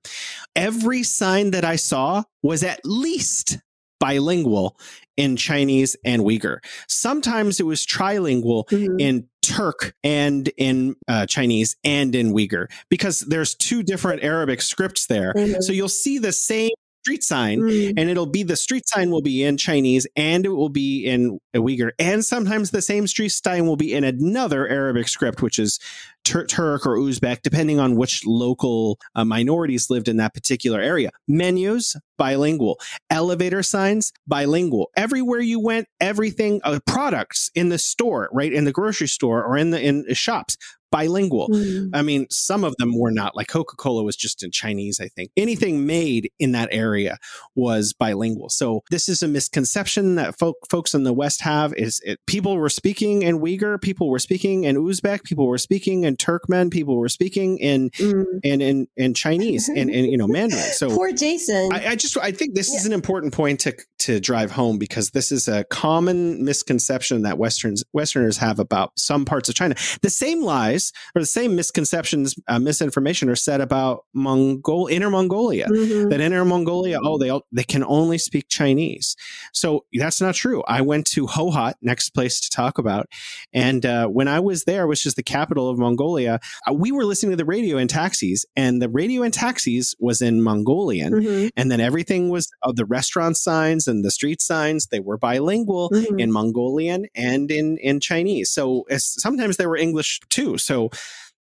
every 0.55 1.03
sign 1.03 1.51
that 1.51 1.65
I 1.65 1.75
saw 1.75 2.23
was 2.43 2.63
at 2.63 2.81
least 2.83 3.57
bilingual 3.99 4.77
in 5.15 5.35
Chinese 5.35 5.95
and 6.05 6.21
Uyghur. 6.21 6.59
Sometimes 6.87 7.59
it 7.59 7.65
was 7.65 7.85
trilingual 7.85 8.67
mm-hmm. 8.69 8.99
in 8.99 9.27
Turk 9.41 9.95
and 10.03 10.49
in 10.57 10.95
uh, 11.07 11.25
Chinese 11.25 11.77
and 11.83 12.13
in 12.13 12.33
Uyghur 12.33 12.67
because 12.89 13.21
there's 13.21 13.55
two 13.55 13.81
different 13.81 14.23
Arabic 14.23 14.61
scripts 14.61 15.07
there. 15.07 15.33
Mm-hmm. 15.33 15.61
So 15.61 15.71
you'll 15.73 15.89
see 15.89 16.17
the 16.17 16.33
same 16.33 16.71
street 17.07 17.23
sign 17.23 17.61
mm. 17.61 17.93
and 17.95 18.09
it'll 18.09 18.25
be 18.25 18.43
the 18.43 18.57
street 18.57 18.85
sign 18.85 19.09
will 19.09 19.21
be 19.21 19.41
in 19.41 19.55
Chinese 19.55 20.05
and 20.17 20.45
it 20.45 20.49
will 20.49 20.67
be 20.67 21.05
in 21.05 21.39
Uyghur 21.55 21.91
and 21.97 22.25
sometimes 22.25 22.71
the 22.71 22.81
same 22.81 23.07
street 23.07 23.29
sign 23.29 23.65
will 23.65 23.77
be 23.77 23.93
in 23.93 24.03
another 24.03 24.67
Arabic 24.67 25.07
script 25.07 25.41
which 25.41 25.57
is 25.57 25.79
Tur- 26.27 26.45
Turk 26.45 26.85
or 26.85 26.97
Uzbek 26.97 27.41
depending 27.41 27.79
on 27.79 27.95
which 27.95 28.25
local 28.25 28.99
uh, 29.15 29.23
minorities 29.23 29.89
lived 29.89 30.07
in 30.07 30.17
that 30.17 30.33
particular 30.33 30.81
area 30.81 31.09
menus 31.27 31.95
bilingual 32.17 32.79
elevator 33.09 33.63
signs 33.63 34.11
bilingual 34.27 34.89
everywhere 34.97 35.39
you 35.39 35.59
went 35.59 35.87
everything 36.01 36.59
uh, 36.63 36.79
products 36.85 37.49
in 37.55 37.69
the 37.69 37.77
store 37.77 38.29
right 38.33 38.51
in 38.51 38.65
the 38.65 38.71
grocery 38.71 39.07
store 39.07 39.43
or 39.43 39.57
in 39.57 39.69
the 39.71 39.81
in 39.81 40.05
shops 40.13 40.57
bilingual. 40.91 41.49
Mm. 41.49 41.89
I 41.93 42.01
mean, 42.01 42.27
some 42.29 42.63
of 42.63 42.75
them 42.77 42.97
were 42.97 43.11
not. 43.11 43.35
Like 43.35 43.47
Coca 43.47 43.75
Cola 43.75 44.03
was 44.03 44.15
just 44.15 44.43
in 44.43 44.51
Chinese, 44.51 44.99
I 44.99 45.07
think. 45.07 45.31
Anything 45.37 45.85
made 45.85 46.31
in 46.39 46.51
that 46.53 46.69
area 46.71 47.17
was 47.55 47.93
bilingual. 47.93 48.49
So 48.49 48.81
this 48.89 49.09
is 49.09 49.21
a 49.21 49.27
misconception 49.27 50.15
that 50.15 50.37
folk, 50.37 50.55
folks 50.69 50.93
in 50.93 51.03
the 51.03 51.13
West 51.13 51.41
have: 51.41 51.73
is 51.73 52.01
it, 52.05 52.19
people 52.25 52.57
were 52.57 52.69
speaking 52.69 53.21
in 53.21 53.39
Uyghur, 53.39 53.81
people 53.81 54.09
were 54.09 54.19
speaking 54.19 54.63
in 54.63 54.77
Uzbek, 54.77 55.23
people 55.23 55.47
were 55.47 55.57
speaking 55.57 56.03
in 56.03 56.16
Turkmen, 56.17 56.71
people 56.71 56.97
were 56.97 57.09
speaking 57.09 57.57
in 57.59 57.89
mm. 57.91 58.25
in, 58.43 58.61
in, 58.61 58.87
in 58.97 59.13
Chinese 59.13 59.69
and, 59.69 59.89
and 59.89 60.07
you 60.07 60.17
know 60.17 60.27
Mandarin. 60.27 60.63
So 60.77 60.89
poor 60.89 61.11
Jason. 61.11 61.71
I, 61.73 61.91
I 61.91 61.95
just 61.95 62.17
I 62.17 62.31
think 62.31 62.53
this 62.53 62.69
yeah. 62.71 62.77
is 62.77 62.85
an 62.85 62.93
important 62.93 63.33
point 63.33 63.59
to 63.61 63.75
to 64.07 64.21
drive 64.21 64.51
home 64.51 64.77
because 64.77 65.09
this 65.09 65.33
is 65.33 65.49
a 65.49 65.65
common 65.65 66.41
misconception 66.41 67.23
that 67.23 67.37
Westerns 67.37 67.83
Westerners 67.91 68.37
have 68.37 68.57
about 68.57 68.97
some 68.97 69.25
parts 69.25 69.49
of 69.49 69.55
China. 69.55 69.75
The 70.01 70.09
same 70.09 70.43
lies 70.43 70.93
or 71.13 71.21
the 71.21 71.25
same 71.25 71.57
misconceptions, 71.57 72.33
uh, 72.47 72.57
misinformation 72.57 73.27
are 73.27 73.35
said 73.35 73.59
about 73.59 74.05
Mongol, 74.13 74.87
Inner 74.87 75.09
Mongolia. 75.09 75.67
Mm-hmm. 75.67 76.07
That 76.07 76.21
Inner 76.21 76.45
Mongolia, 76.45 76.99
oh, 77.03 77.17
they 77.17 77.37
they 77.51 77.65
can 77.65 77.83
only 77.83 78.17
speak 78.17 78.47
Chinese. 78.47 79.17
So 79.51 79.83
that's 79.91 80.21
not 80.21 80.35
true. 80.35 80.63
I 80.69 80.81
went 80.81 81.05
to 81.07 81.27
Hohhot, 81.27 81.73
next 81.81 82.11
place 82.11 82.39
to 82.39 82.49
talk 82.49 82.77
about, 82.77 83.07
and 83.53 83.85
uh, 83.85 84.07
when 84.07 84.29
I 84.29 84.39
was 84.39 84.63
there, 84.63 84.87
which 84.87 85.05
is 85.05 85.15
the 85.15 85.23
capital 85.23 85.69
of 85.69 85.77
Mongolia, 85.77 86.39
uh, 86.65 86.73
we 86.73 86.93
were 86.93 87.03
listening 87.03 87.31
to 87.31 87.35
the 87.37 87.45
radio 87.45 87.77
in 87.77 87.89
taxis, 87.89 88.45
and 88.55 88.81
the 88.81 88.87
radio 88.87 89.23
in 89.23 89.31
taxis 89.33 89.95
was 89.99 90.21
in 90.21 90.41
Mongolian, 90.41 91.13
mm-hmm. 91.13 91.47
and 91.57 91.69
then 91.69 91.81
everything 91.81 92.29
was 92.29 92.49
of 92.63 92.69
uh, 92.69 92.73
the 92.73 92.85
restaurant 92.85 93.35
signs 93.35 93.85
and 93.85 93.96
the 94.01 94.11
street 94.11 94.41
signs. 94.41 94.87
They 94.87 94.99
were 94.99 95.17
bilingual 95.17 95.89
mm-hmm. 95.89 96.19
in 96.19 96.31
Mongolian 96.31 97.07
and 97.15 97.51
in 97.51 97.77
in 97.77 97.99
Chinese. 97.99 98.51
So 98.51 98.85
sometimes 98.97 99.57
they 99.57 99.67
were 99.67 99.77
English 99.77 100.19
too. 100.29 100.57
So 100.57 100.89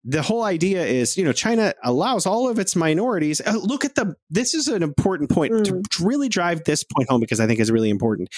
the 0.06 0.22
whole 0.22 0.43
idea 0.43 0.86
is, 0.86 1.18
you 1.18 1.26
know, 1.26 1.34
China 1.34 1.74
allows 1.84 2.26
all 2.26 2.47
of 2.47 2.58
its 2.58 2.76
minorities. 2.76 3.41
Uh, 3.45 3.60
look 3.62 3.84
at 3.84 3.95
the. 3.95 4.16
This 4.30 4.54
is 4.54 4.68
an 4.68 4.82
important 4.82 5.30
point 5.30 5.54
mm. 5.54 5.64
to, 5.66 5.82
to 5.82 6.06
really 6.06 6.30
drive 6.30 6.64
this 6.64 6.84
point 6.84 7.10
home 7.10 7.20
because 7.20 7.39
I 7.39 7.47
think 7.47 7.60
is 7.60 7.72
really 7.72 7.89
important. 7.89 8.30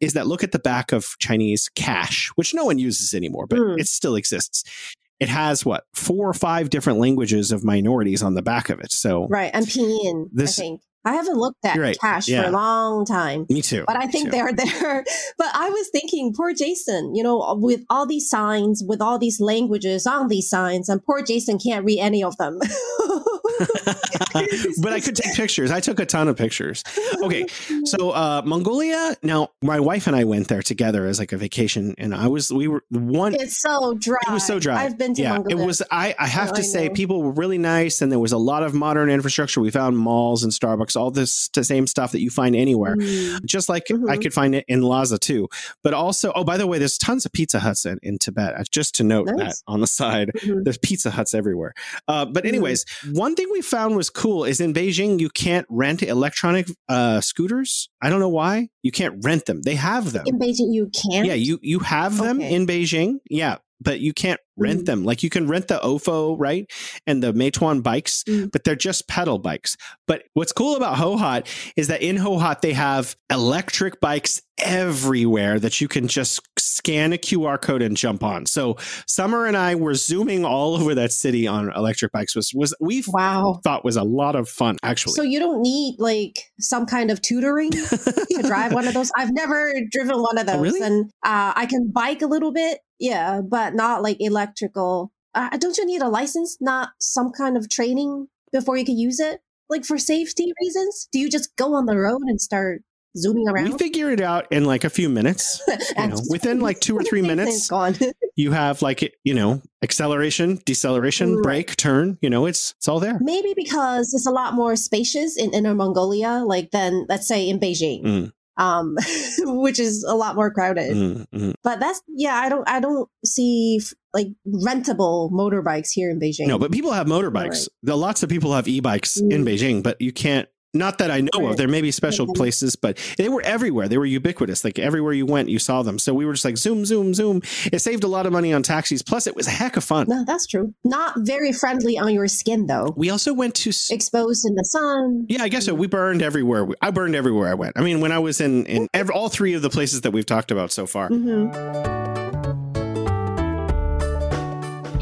Is 0.00 0.12
that 0.12 0.26
look 0.26 0.44
at 0.44 0.52
the 0.52 0.58
back 0.58 0.92
of 0.92 1.16
Chinese 1.18 1.70
cash, 1.74 2.30
which 2.34 2.52
no 2.52 2.64
one 2.64 2.78
uses 2.78 3.14
anymore, 3.14 3.46
but 3.46 3.58
mm. 3.58 3.78
it 3.78 3.88
still 3.88 4.14
exists 4.14 4.94
it 5.18 5.28
has 5.28 5.64
what 5.64 5.84
four 5.94 6.28
or 6.28 6.34
five 6.34 6.70
different 6.70 6.98
languages 6.98 7.52
of 7.52 7.64
minorities 7.64 8.22
on 8.22 8.34
the 8.34 8.42
back 8.42 8.68
of 8.68 8.80
it. 8.80 8.92
So 8.92 9.26
right, 9.28 9.50
and 9.54 9.66
pinyin. 9.66 10.28
This, 10.32 10.58
I 10.58 10.62
think 10.62 10.80
I 11.06 11.14
haven't 11.14 11.36
looked 11.36 11.64
at 11.64 11.76
right. 11.76 11.96
cash 12.00 12.26
yeah. 12.26 12.42
for 12.42 12.48
a 12.48 12.50
long 12.50 13.06
time. 13.06 13.46
Me 13.48 13.62
too. 13.62 13.84
But 13.86 13.96
I 13.96 14.08
think 14.08 14.32
they're 14.32 14.52
there. 14.52 15.04
But 15.38 15.48
I 15.54 15.70
was 15.70 15.88
thinking, 15.90 16.34
poor 16.36 16.52
Jason, 16.52 17.14
you 17.14 17.22
know, 17.22 17.56
with 17.60 17.82
all 17.88 18.06
these 18.06 18.28
signs, 18.28 18.82
with 18.86 19.00
all 19.00 19.16
these 19.16 19.40
languages 19.40 20.06
on 20.06 20.26
these 20.26 20.50
signs, 20.50 20.88
and 20.88 21.02
poor 21.04 21.22
Jason 21.22 21.58
can't 21.58 21.84
read 21.84 22.00
any 22.00 22.24
of 22.24 22.36
them. 22.38 22.58
but 24.80 24.92
I 24.92 25.00
could 25.00 25.16
take 25.16 25.34
pictures. 25.34 25.70
I 25.70 25.80
took 25.80 26.00
a 26.00 26.06
ton 26.06 26.28
of 26.28 26.36
pictures. 26.36 26.82
Okay, 27.22 27.46
so 27.84 28.10
uh, 28.10 28.42
Mongolia. 28.44 29.16
Now, 29.22 29.50
my 29.62 29.80
wife 29.80 30.06
and 30.06 30.16
I 30.16 30.24
went 30.24 30.48
there 30.48 30.62
together 30.62 31.06
as 31.06 31.18
like 31.18 31.32
a 31.32 31.36
vacation, 31.36 31.94
and 31.98 32.14
I 32.14 32.28
was 32.28 32.52
we 32.52 32.68
were 32.68 32.82
one. 32.90 33.34
It's 33.34 33.60
so 33.60 33.94
dry. 33.94 34.18
It 34.26 34.32
was 34.32 34.46
so 34.46 34.58
dry. 34.58 34.84
I've 34.84 34.98
been 34.98 35.14
to 35.14 35.22
yeah, 35.22 35.32
Mongolia. 35.34 35.62
It 35.62 35.66
was. 35.66 35.82
I 35.90 36.14
I 36.18 36.26
have 36.26 36.50
oh, 36.50 36.54
to 36.54 36.60
I 36.60 36.64
say, 36.64 36.88
people 36.90 37.22
were 37.22 37.32
really 37.32 37.58
nice, 37.58 38.02
and 38.02 38.10
there 38.10 38.18
was 38.18 38.32
a 38.32 38.38
lot 38.38 38.62
of 38.62 38.74
modern 38.74 39.10
infrastructure. 39.10 39.60
We 39.60 39.70
found 39.70 39.98
malls 39.98 40.42
and 40.42 40.52
Starbucks, 40.52 40.96
all 40.96 41.10
this 41.10 41.48
the 41.48 41.64
same 41.64 41.86
stuff 41.86 42.12
that 42.12 42.20
you 42.20 42.30
find 42.30 42.54
anywhere, 42.54 42.96
mm. 42.96 43.44
just 43.44 43.68
like 43.68 43.86
mm-hmm. 43.86 44.10
I 44.10 44.16
could 44.16 44.34
find 44.34 44.54
it 44.54 44.64
in 44.68 44.82
Lhasa 44.82 45.18
too. 45.18 45.48
But 45.82 45.94
also, 45.94 46.32
oh, 46.34 46.44
by 46.44 46.56
the 46.56 46.66
way, 46.66 46.78
there's 46.78 46.98
tons 46.98 47.24
of 47.26 47.32
Pizza 47.32 47.60
Huts 47.60 47.86
in, 47.86 47.98
in 48.02 48.18
Tibet. 48.18 48.54
Just 48.70 48.94
to 48.96 49.04
note 49.04 49.26
nice. 49.26 49.36
that 49.38 49.62
on 49.66 49.80
the 49.80 49.86
side, 49.86 50.30
mm-hmm. 50.34 50.62
there's 50.62 50.78
Pizza 50.78 51.10
Huts 51.10 51.34
everywhere. 51.34 51.74
Uh, 52.08 52.24
but 52.24 52.44
mm-hmm. 52.44 52.48
anyways, 52.48 52.84
mm-hmm. 52.84 53.18
one 53.18 53.34
thing 53.34 53.45
we 53.50 53.62
found 53.62 53.96
was 53.96 54.10
cool 54.10 54.44
is 54.44 54.60
in 54.60 54.72
Beijing 54.72 55.20
you 55.20 55.30
can't 55.30 55.66
rent 55.68 56.02
electronic 56.02 56.68
uh, 56.88 57.20
scooters. 57.20 57.88
I 58.02 58.10
don't 58.10 58.20
know 58.20 58.28
why 58.28 58.68
you 58.82 58.92
can't 58.92 59.24
rent 59.24 59.46
them. 59.46 59.62
They 59.62 59.74
have 59.74 60.12
them 60.12 60.24
in 60.26 60.38
Beijing. 60.38 60.72
You 60.72 60.90
can. 60.90 61.24
Yeah, 61.24 61.34
you 61.34 61.58
you 61.62 61.80
have 61.80 62.16
them 62.16 62.38
okay. 62.38 62.54
in 62.54 62.66
Beijing. 62.66 63.18
Yeah, 63.28 63.58
but 63.80 64.00
you 64.00 64.12
can't 64.12 64.40
rent 64.56 64.82
mm. 64.82 64.86
them. 64.86 65.04
Like 65.04 65.22
you 65.22 65.30
can 65.30 65.46
rent 65.46 65.68
the 65.68 65.78
Ofo, 65.78 66.36
right? 66.38 66.70
And 67.06 67.22
the 67.22 67.32
Meituan 67.32 67.82
bikes, 67.82 68.24
mm. 68.24 68.50
but 68.50 68.64
they're 68.64 68.76
just 68.76 69.08
pedal 69.08 69.38
bikes. 69.38 69.76
But 70.06 70.24
what's 70.34 70.52
cool 70.52 70.76
about 70.76 70.96
Hohhot 70.96 71.46
is 71.76 71.88
that 71.88 72.02
in 72.02 72.16
Hohhot, 72.16 72.60
they 72.60 72.72
have 72.72 73.16
electric 73.30 74.00
bikes 74.00 74.42
everywhere 74.58 75.58
that 75.58 75.80
you 75.80 75.88
can 75.88 76.08
just 76.08 76.40
scan 76.58 77.12
a 77.12 77.18
QR 77.18 77.60
code 77.60 77.82
and 77.82 77.96
jump 77.96 78.22
on. 78.22 78.46
So 78.46 78.76
Summer 79.06 79.46
and 79.46 79.56
I 79.56 79.74
were 79.74 79.94
zooming 79.94 80.44
all 80.44 80.76
over 80.76 80.94
that 80.94 81.12
city 81.12 81.46
on 81.46 81.72
electric 81.74 82.12
bikes 82.12 82.34
was 82.34 82.52
was 82.54 82.74
we 82.80 83.02
wow. 83.08 83.60
thought 83.64 83.84
was 83.84 83.96
a 83.96 84.02
lot 84.02 84.36
of 84.36 84.48
fun 84.48 84.76
actually. 84.82 85.14
So 85.14 85.22
you 85.22 85.38
don't 85.38 85.60
need 85.60 85.96
like 85.98 86.50
some 86.58 86.86
kind 86.86 87.10
of 87.10 87.20
tutoring 87.20 87.70
to 87.72 88.42
drive 88.42 88.72
one 88.72 88.86
of 88.86 88.94
those. 88.94 89.10
I've 89.16 89.32
never 89.32 89.72
driven 89.90 90.20
one 90.22 90.38
of 90.38 90.48
oh, 90.48 90.52
those, 90.52 90.58
oh, 90.58 90.62
really? 90.62 90.80
and 90.82 91.10
uh, 91.24 91.52
I 91.54 91.66
can 91.66 91.90
bike 91.90 92.22
a 92.22 92.26
little 92.26 92.52
bit, 92.52 92.80
yeah, 92.98 93.40
but 93.42 93.74
not 93.74 94.02
like 94.02 94.16
electrical. 94.46 95.12
Uh, 95.34 95.56
don't 95.58 95.76
you 95.76 95.86
need 95.86 96.02
a 96.02 96.08
license? 96.08 96.56
Not 96.60 96.90
some 97.00 97.30
kind 97.30 97.56
of 97.56 97.68
training 97.68 98.28
before 98.52 98.76
you 98.76 98.84
can 98.84 98.98
use 98.98 99.20
it? 99.20 99.40
Like 99.68 99.84
for 99.84 99.98
safety 99.98 100.52
reasons? 100.62 101.08
Do 101.12 101.18
you 101.18 101.28
just 101.28 101.54
go 101.56 101.74
on 101.74 101.86
the 101.86 101.96
road 101.96 102.22
and 102.26 102.40
start 102.40 102.82
zooming 103.16 103.48
around? 103.48 103.72
We 103.72 103.78
figure 103.78 104.10
it 104.10 104.20
out 104.20 104.46
in 104.52 104.64
like 104.64 104.84
a 104.84 104.90
few 104.90 105.08
minutes. 105.08 105.60
you 105.98 106.06
know, 106.06 106.20
within 106.30 106.60
like 106.60 106.80
two 106.80 106.96
or 106.96 107.02
three 107.02 107.22
minutes, 107.34 107.68
you 108.36 108.52
have 108.52 108.80
like 108.80 109.12
you 109.24 109.34
know 109.34 109.60
acceleration, 109.82 110.60
deceleration, 110.64 111.34
right. 111.34 111.42
brake, 111.42 111.76
turn. 111.76 112.16
You 112.22 112.30
know, 112.30 112.46
it's 112.46 112.74
it's 112.78 112.86
all 112.86 113.00
there. 113.00 113.18
Maybe 113.20 113.54
because 113.56 114.14
it's 114.14 114.26
a 114.26 114.30
lot 114.30 114.54
more 114.54 114.76
spacious 114.76 115.36
in 115.36 115.52
Inner 115.52 115.74
Mongolia, 115.74 116.44
like 116.46 116.70
than 116.70 117.06
let's 117.08 117.26
say 117.26 117.48
in 117.48 117.58
Beijing. 117.58 118.04
Mm 118.04 118.32
um, 118.56 118.96
which 119.38 119.78
is 119.78 120.04
a 120.04 120.14
lot 120.14 120.34
more 120.34 120.50
crowded. 120.50 120.94
Mm-hmm. 120.94 121.52
But 121.62 121.80
that's 121.80 122.02
yeah, 122.08 122.34
I 122.34 122.48
don't 122.48 122.68
I 122.68 122.80
don't 122.80 123.08
see 123.24 123.78
f- 123.80 123.94
like 124.14 124.28
rentable 124.46 125.30
motorbikes 125.30 125.90
here 125.92 126.10
in 126.10 126.18
Beijing. 126.20 126.46
No, 126.46 126.58
but 126.58 126.72
people 126.72 126.92
have 126.92 127.06
motorbikes. 127.06 127.68
Right. 127.84 127.94
Lots 127.94 128.22
of 128.22 128.28
people 128.28 128.52
have 128.54 128.68
e-bikes 128.68 129.20
mm. 129.20 129.32
in 129.32 129.44
Beijing, 129.44 129.82
but 129.82 130.00
you 130.00 130.12
can't 130.12 130.48
not 130.78 130.98
that 130.98 131.10
I 131.10 131.20
know 131.20 131.30
right. 131.36 131.50
of. 131.50 131.56
There 131.56 131.68
may 131.68 131.80
be 131.80 131.90
special 131.90 132.26
mm-hmm. 132.26 132.34
places, 132.34 132.76
but 132.76 132.98
they 133.18 133.28
were 133.28 133.42
everywhere. 133.42 133.88
They 133.88 133.98
were 133.98 134.06
ubiquitous. 134.06 134.64
Like 134.64 134.78
everywhere 134.78 135.12
you 135.12 135.26
went, 135.26 135.48
you 135.48 135.58
saw 135.58 135.82
them. 135.82 135.98
So 135.98 136.14
we 136.14 136.24
were 136.26 136.32
just 136.32 136.44
like 136.44 136.56
zoom, 136.56 136.84
zoom, 136.84 137.14
zoom. 137.14 137.42
It 137.72 137.80
saved 137.80 138.04
a 138.04 138.08
lot 138.08 138.26
of 138.26 138.32
money 138.32 138.52
on 138.52 138.62
taxis. 138.62 139.02
Plus, 139.02 139.26
it 139.26 139.34
was 139.36 139.46
a 139.46 139.50
heck 139.50 139.76
of 139.76 139.84
fun. 139.84 140.06
No, 140.08 140.24
that's 140.26 140.46
true. 140.46 140.74
Not 140.84 141.14
very 141.18 141.52
friendly 141.52 141.98
on 141.98 142.12
your 142.12 142.28
skin, 142.28 142.66
though. 142.66 142.94
We 142.96 143.10
also 143.10 143.32
went 143.32 143.54
to 143.56 143.70
exposed 143.90 144.46
in 144.46 144.54
the 144.54 144.64
sun. 144.64 145.26
Yeah, 145.28 145.42
I 145.42 145.48
guess 145.48 145.66
so. 145.66 145.74
We 145.74 145.86
burned 145.86 146.22
everywhere. 146.22 146.68
I 146.80 146.90
burned 146.90 147.14
everywhere 147.14 147.48
I 147.48 147.54
went. 147.54 147.78
I 147.78 147.82
mean, 147.82 148.00
when 148.00 148.12
I 148.12 148.18
was 148.18 148.40
in 148.40 148.66
in 148.66 148.88
every, 148.94 149.14
all 149.14 149.28
three 149.28 149.54
of 149.54 149.62
the 149.62 149.70
places 149.70 150.02
that 150.02 150.12
we've 150.12 150.26
talked 150.26 150.50
about 150.50 150.72
so 150.72 150.86
far. 150.86 151.08
Mm-hmm. 151.10 151.86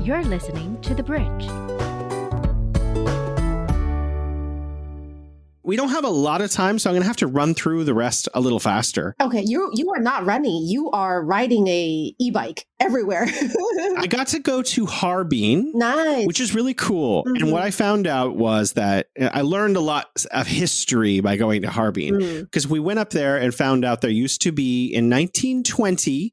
You're 0.04 0.24
listening 0.24 0.80
to 0.82 0.94
the 0.94 1.02
Bridge. 1.02 1.73
We 5.64 5.76
don't 5.76 5.88
have 5.88 6.04
a 6.04 6.10
lot 6.10 6.40
of 6.40 6.50
time, 6.50 6.78
so 6.78 6.90
I'm 6.90 6.94
going 6.94 7.02
to 7.02 7.06
have 7.06 7.16
to 7.18 7.26
run 7.26 7.54
through 7.54 7.84
the 7.84 7.94
rest 7.94 8.28
a 8.34 8.40
little 8.40 8.60
faster. 8.60 9.14
Okay, 9.20 9.42
you 9.44 9.70
you 9.74 9.90
are 9.92 10.00
not 10.00 10.26
running. 10.26 10.62
You 10.64 10.90
are 10.90 11.24
riding 11.24 11.66
a 11.68 12.14
e-bike 12.18 12.66
everywhere. 12.78 13.26
I 13.96 14.06
got 14.08 14.28
to 14.28 14.38
go 14.38 14.62
to 14.62 14.86
Harbin, 14.86 15.72
nice, 15.74 16.26
which 16.26 16.40
is 16.40 16.54
really 16.54 16.74
cool. 16.74 17.24
Mm-hmm. 17.24 17.36
And 17.36 17.52
what 17.52 17.62
I 17.62 17.70
found 17.70 18.06
out 18.06 18.36
was 18.36 18.74
that 18.74 19.08
I 19.18 19.40
learned 19.40 19.76
a 19.76 19.80
lot 19.80 20.24
of 20.30 20.46
history 20.46 21.20
by 21.20 21.36
going 21.36 21.62
to 21.62 21.70
Harbin 21.70 22.42
because 22.42 22.66
mm. 22.66 22.70
we 22.70 22.80
went 22.80 22.98
up 22.98 23.10
there 23.10 23.36
and 23.36 23.54
found 23.54 23.84
out 23.84 24.00
there 24.00 24.10
used 24.10 24.42
to 24.42 24.52
be 24.52 24.86
in 24.86 25.08
1920 25.08 26.32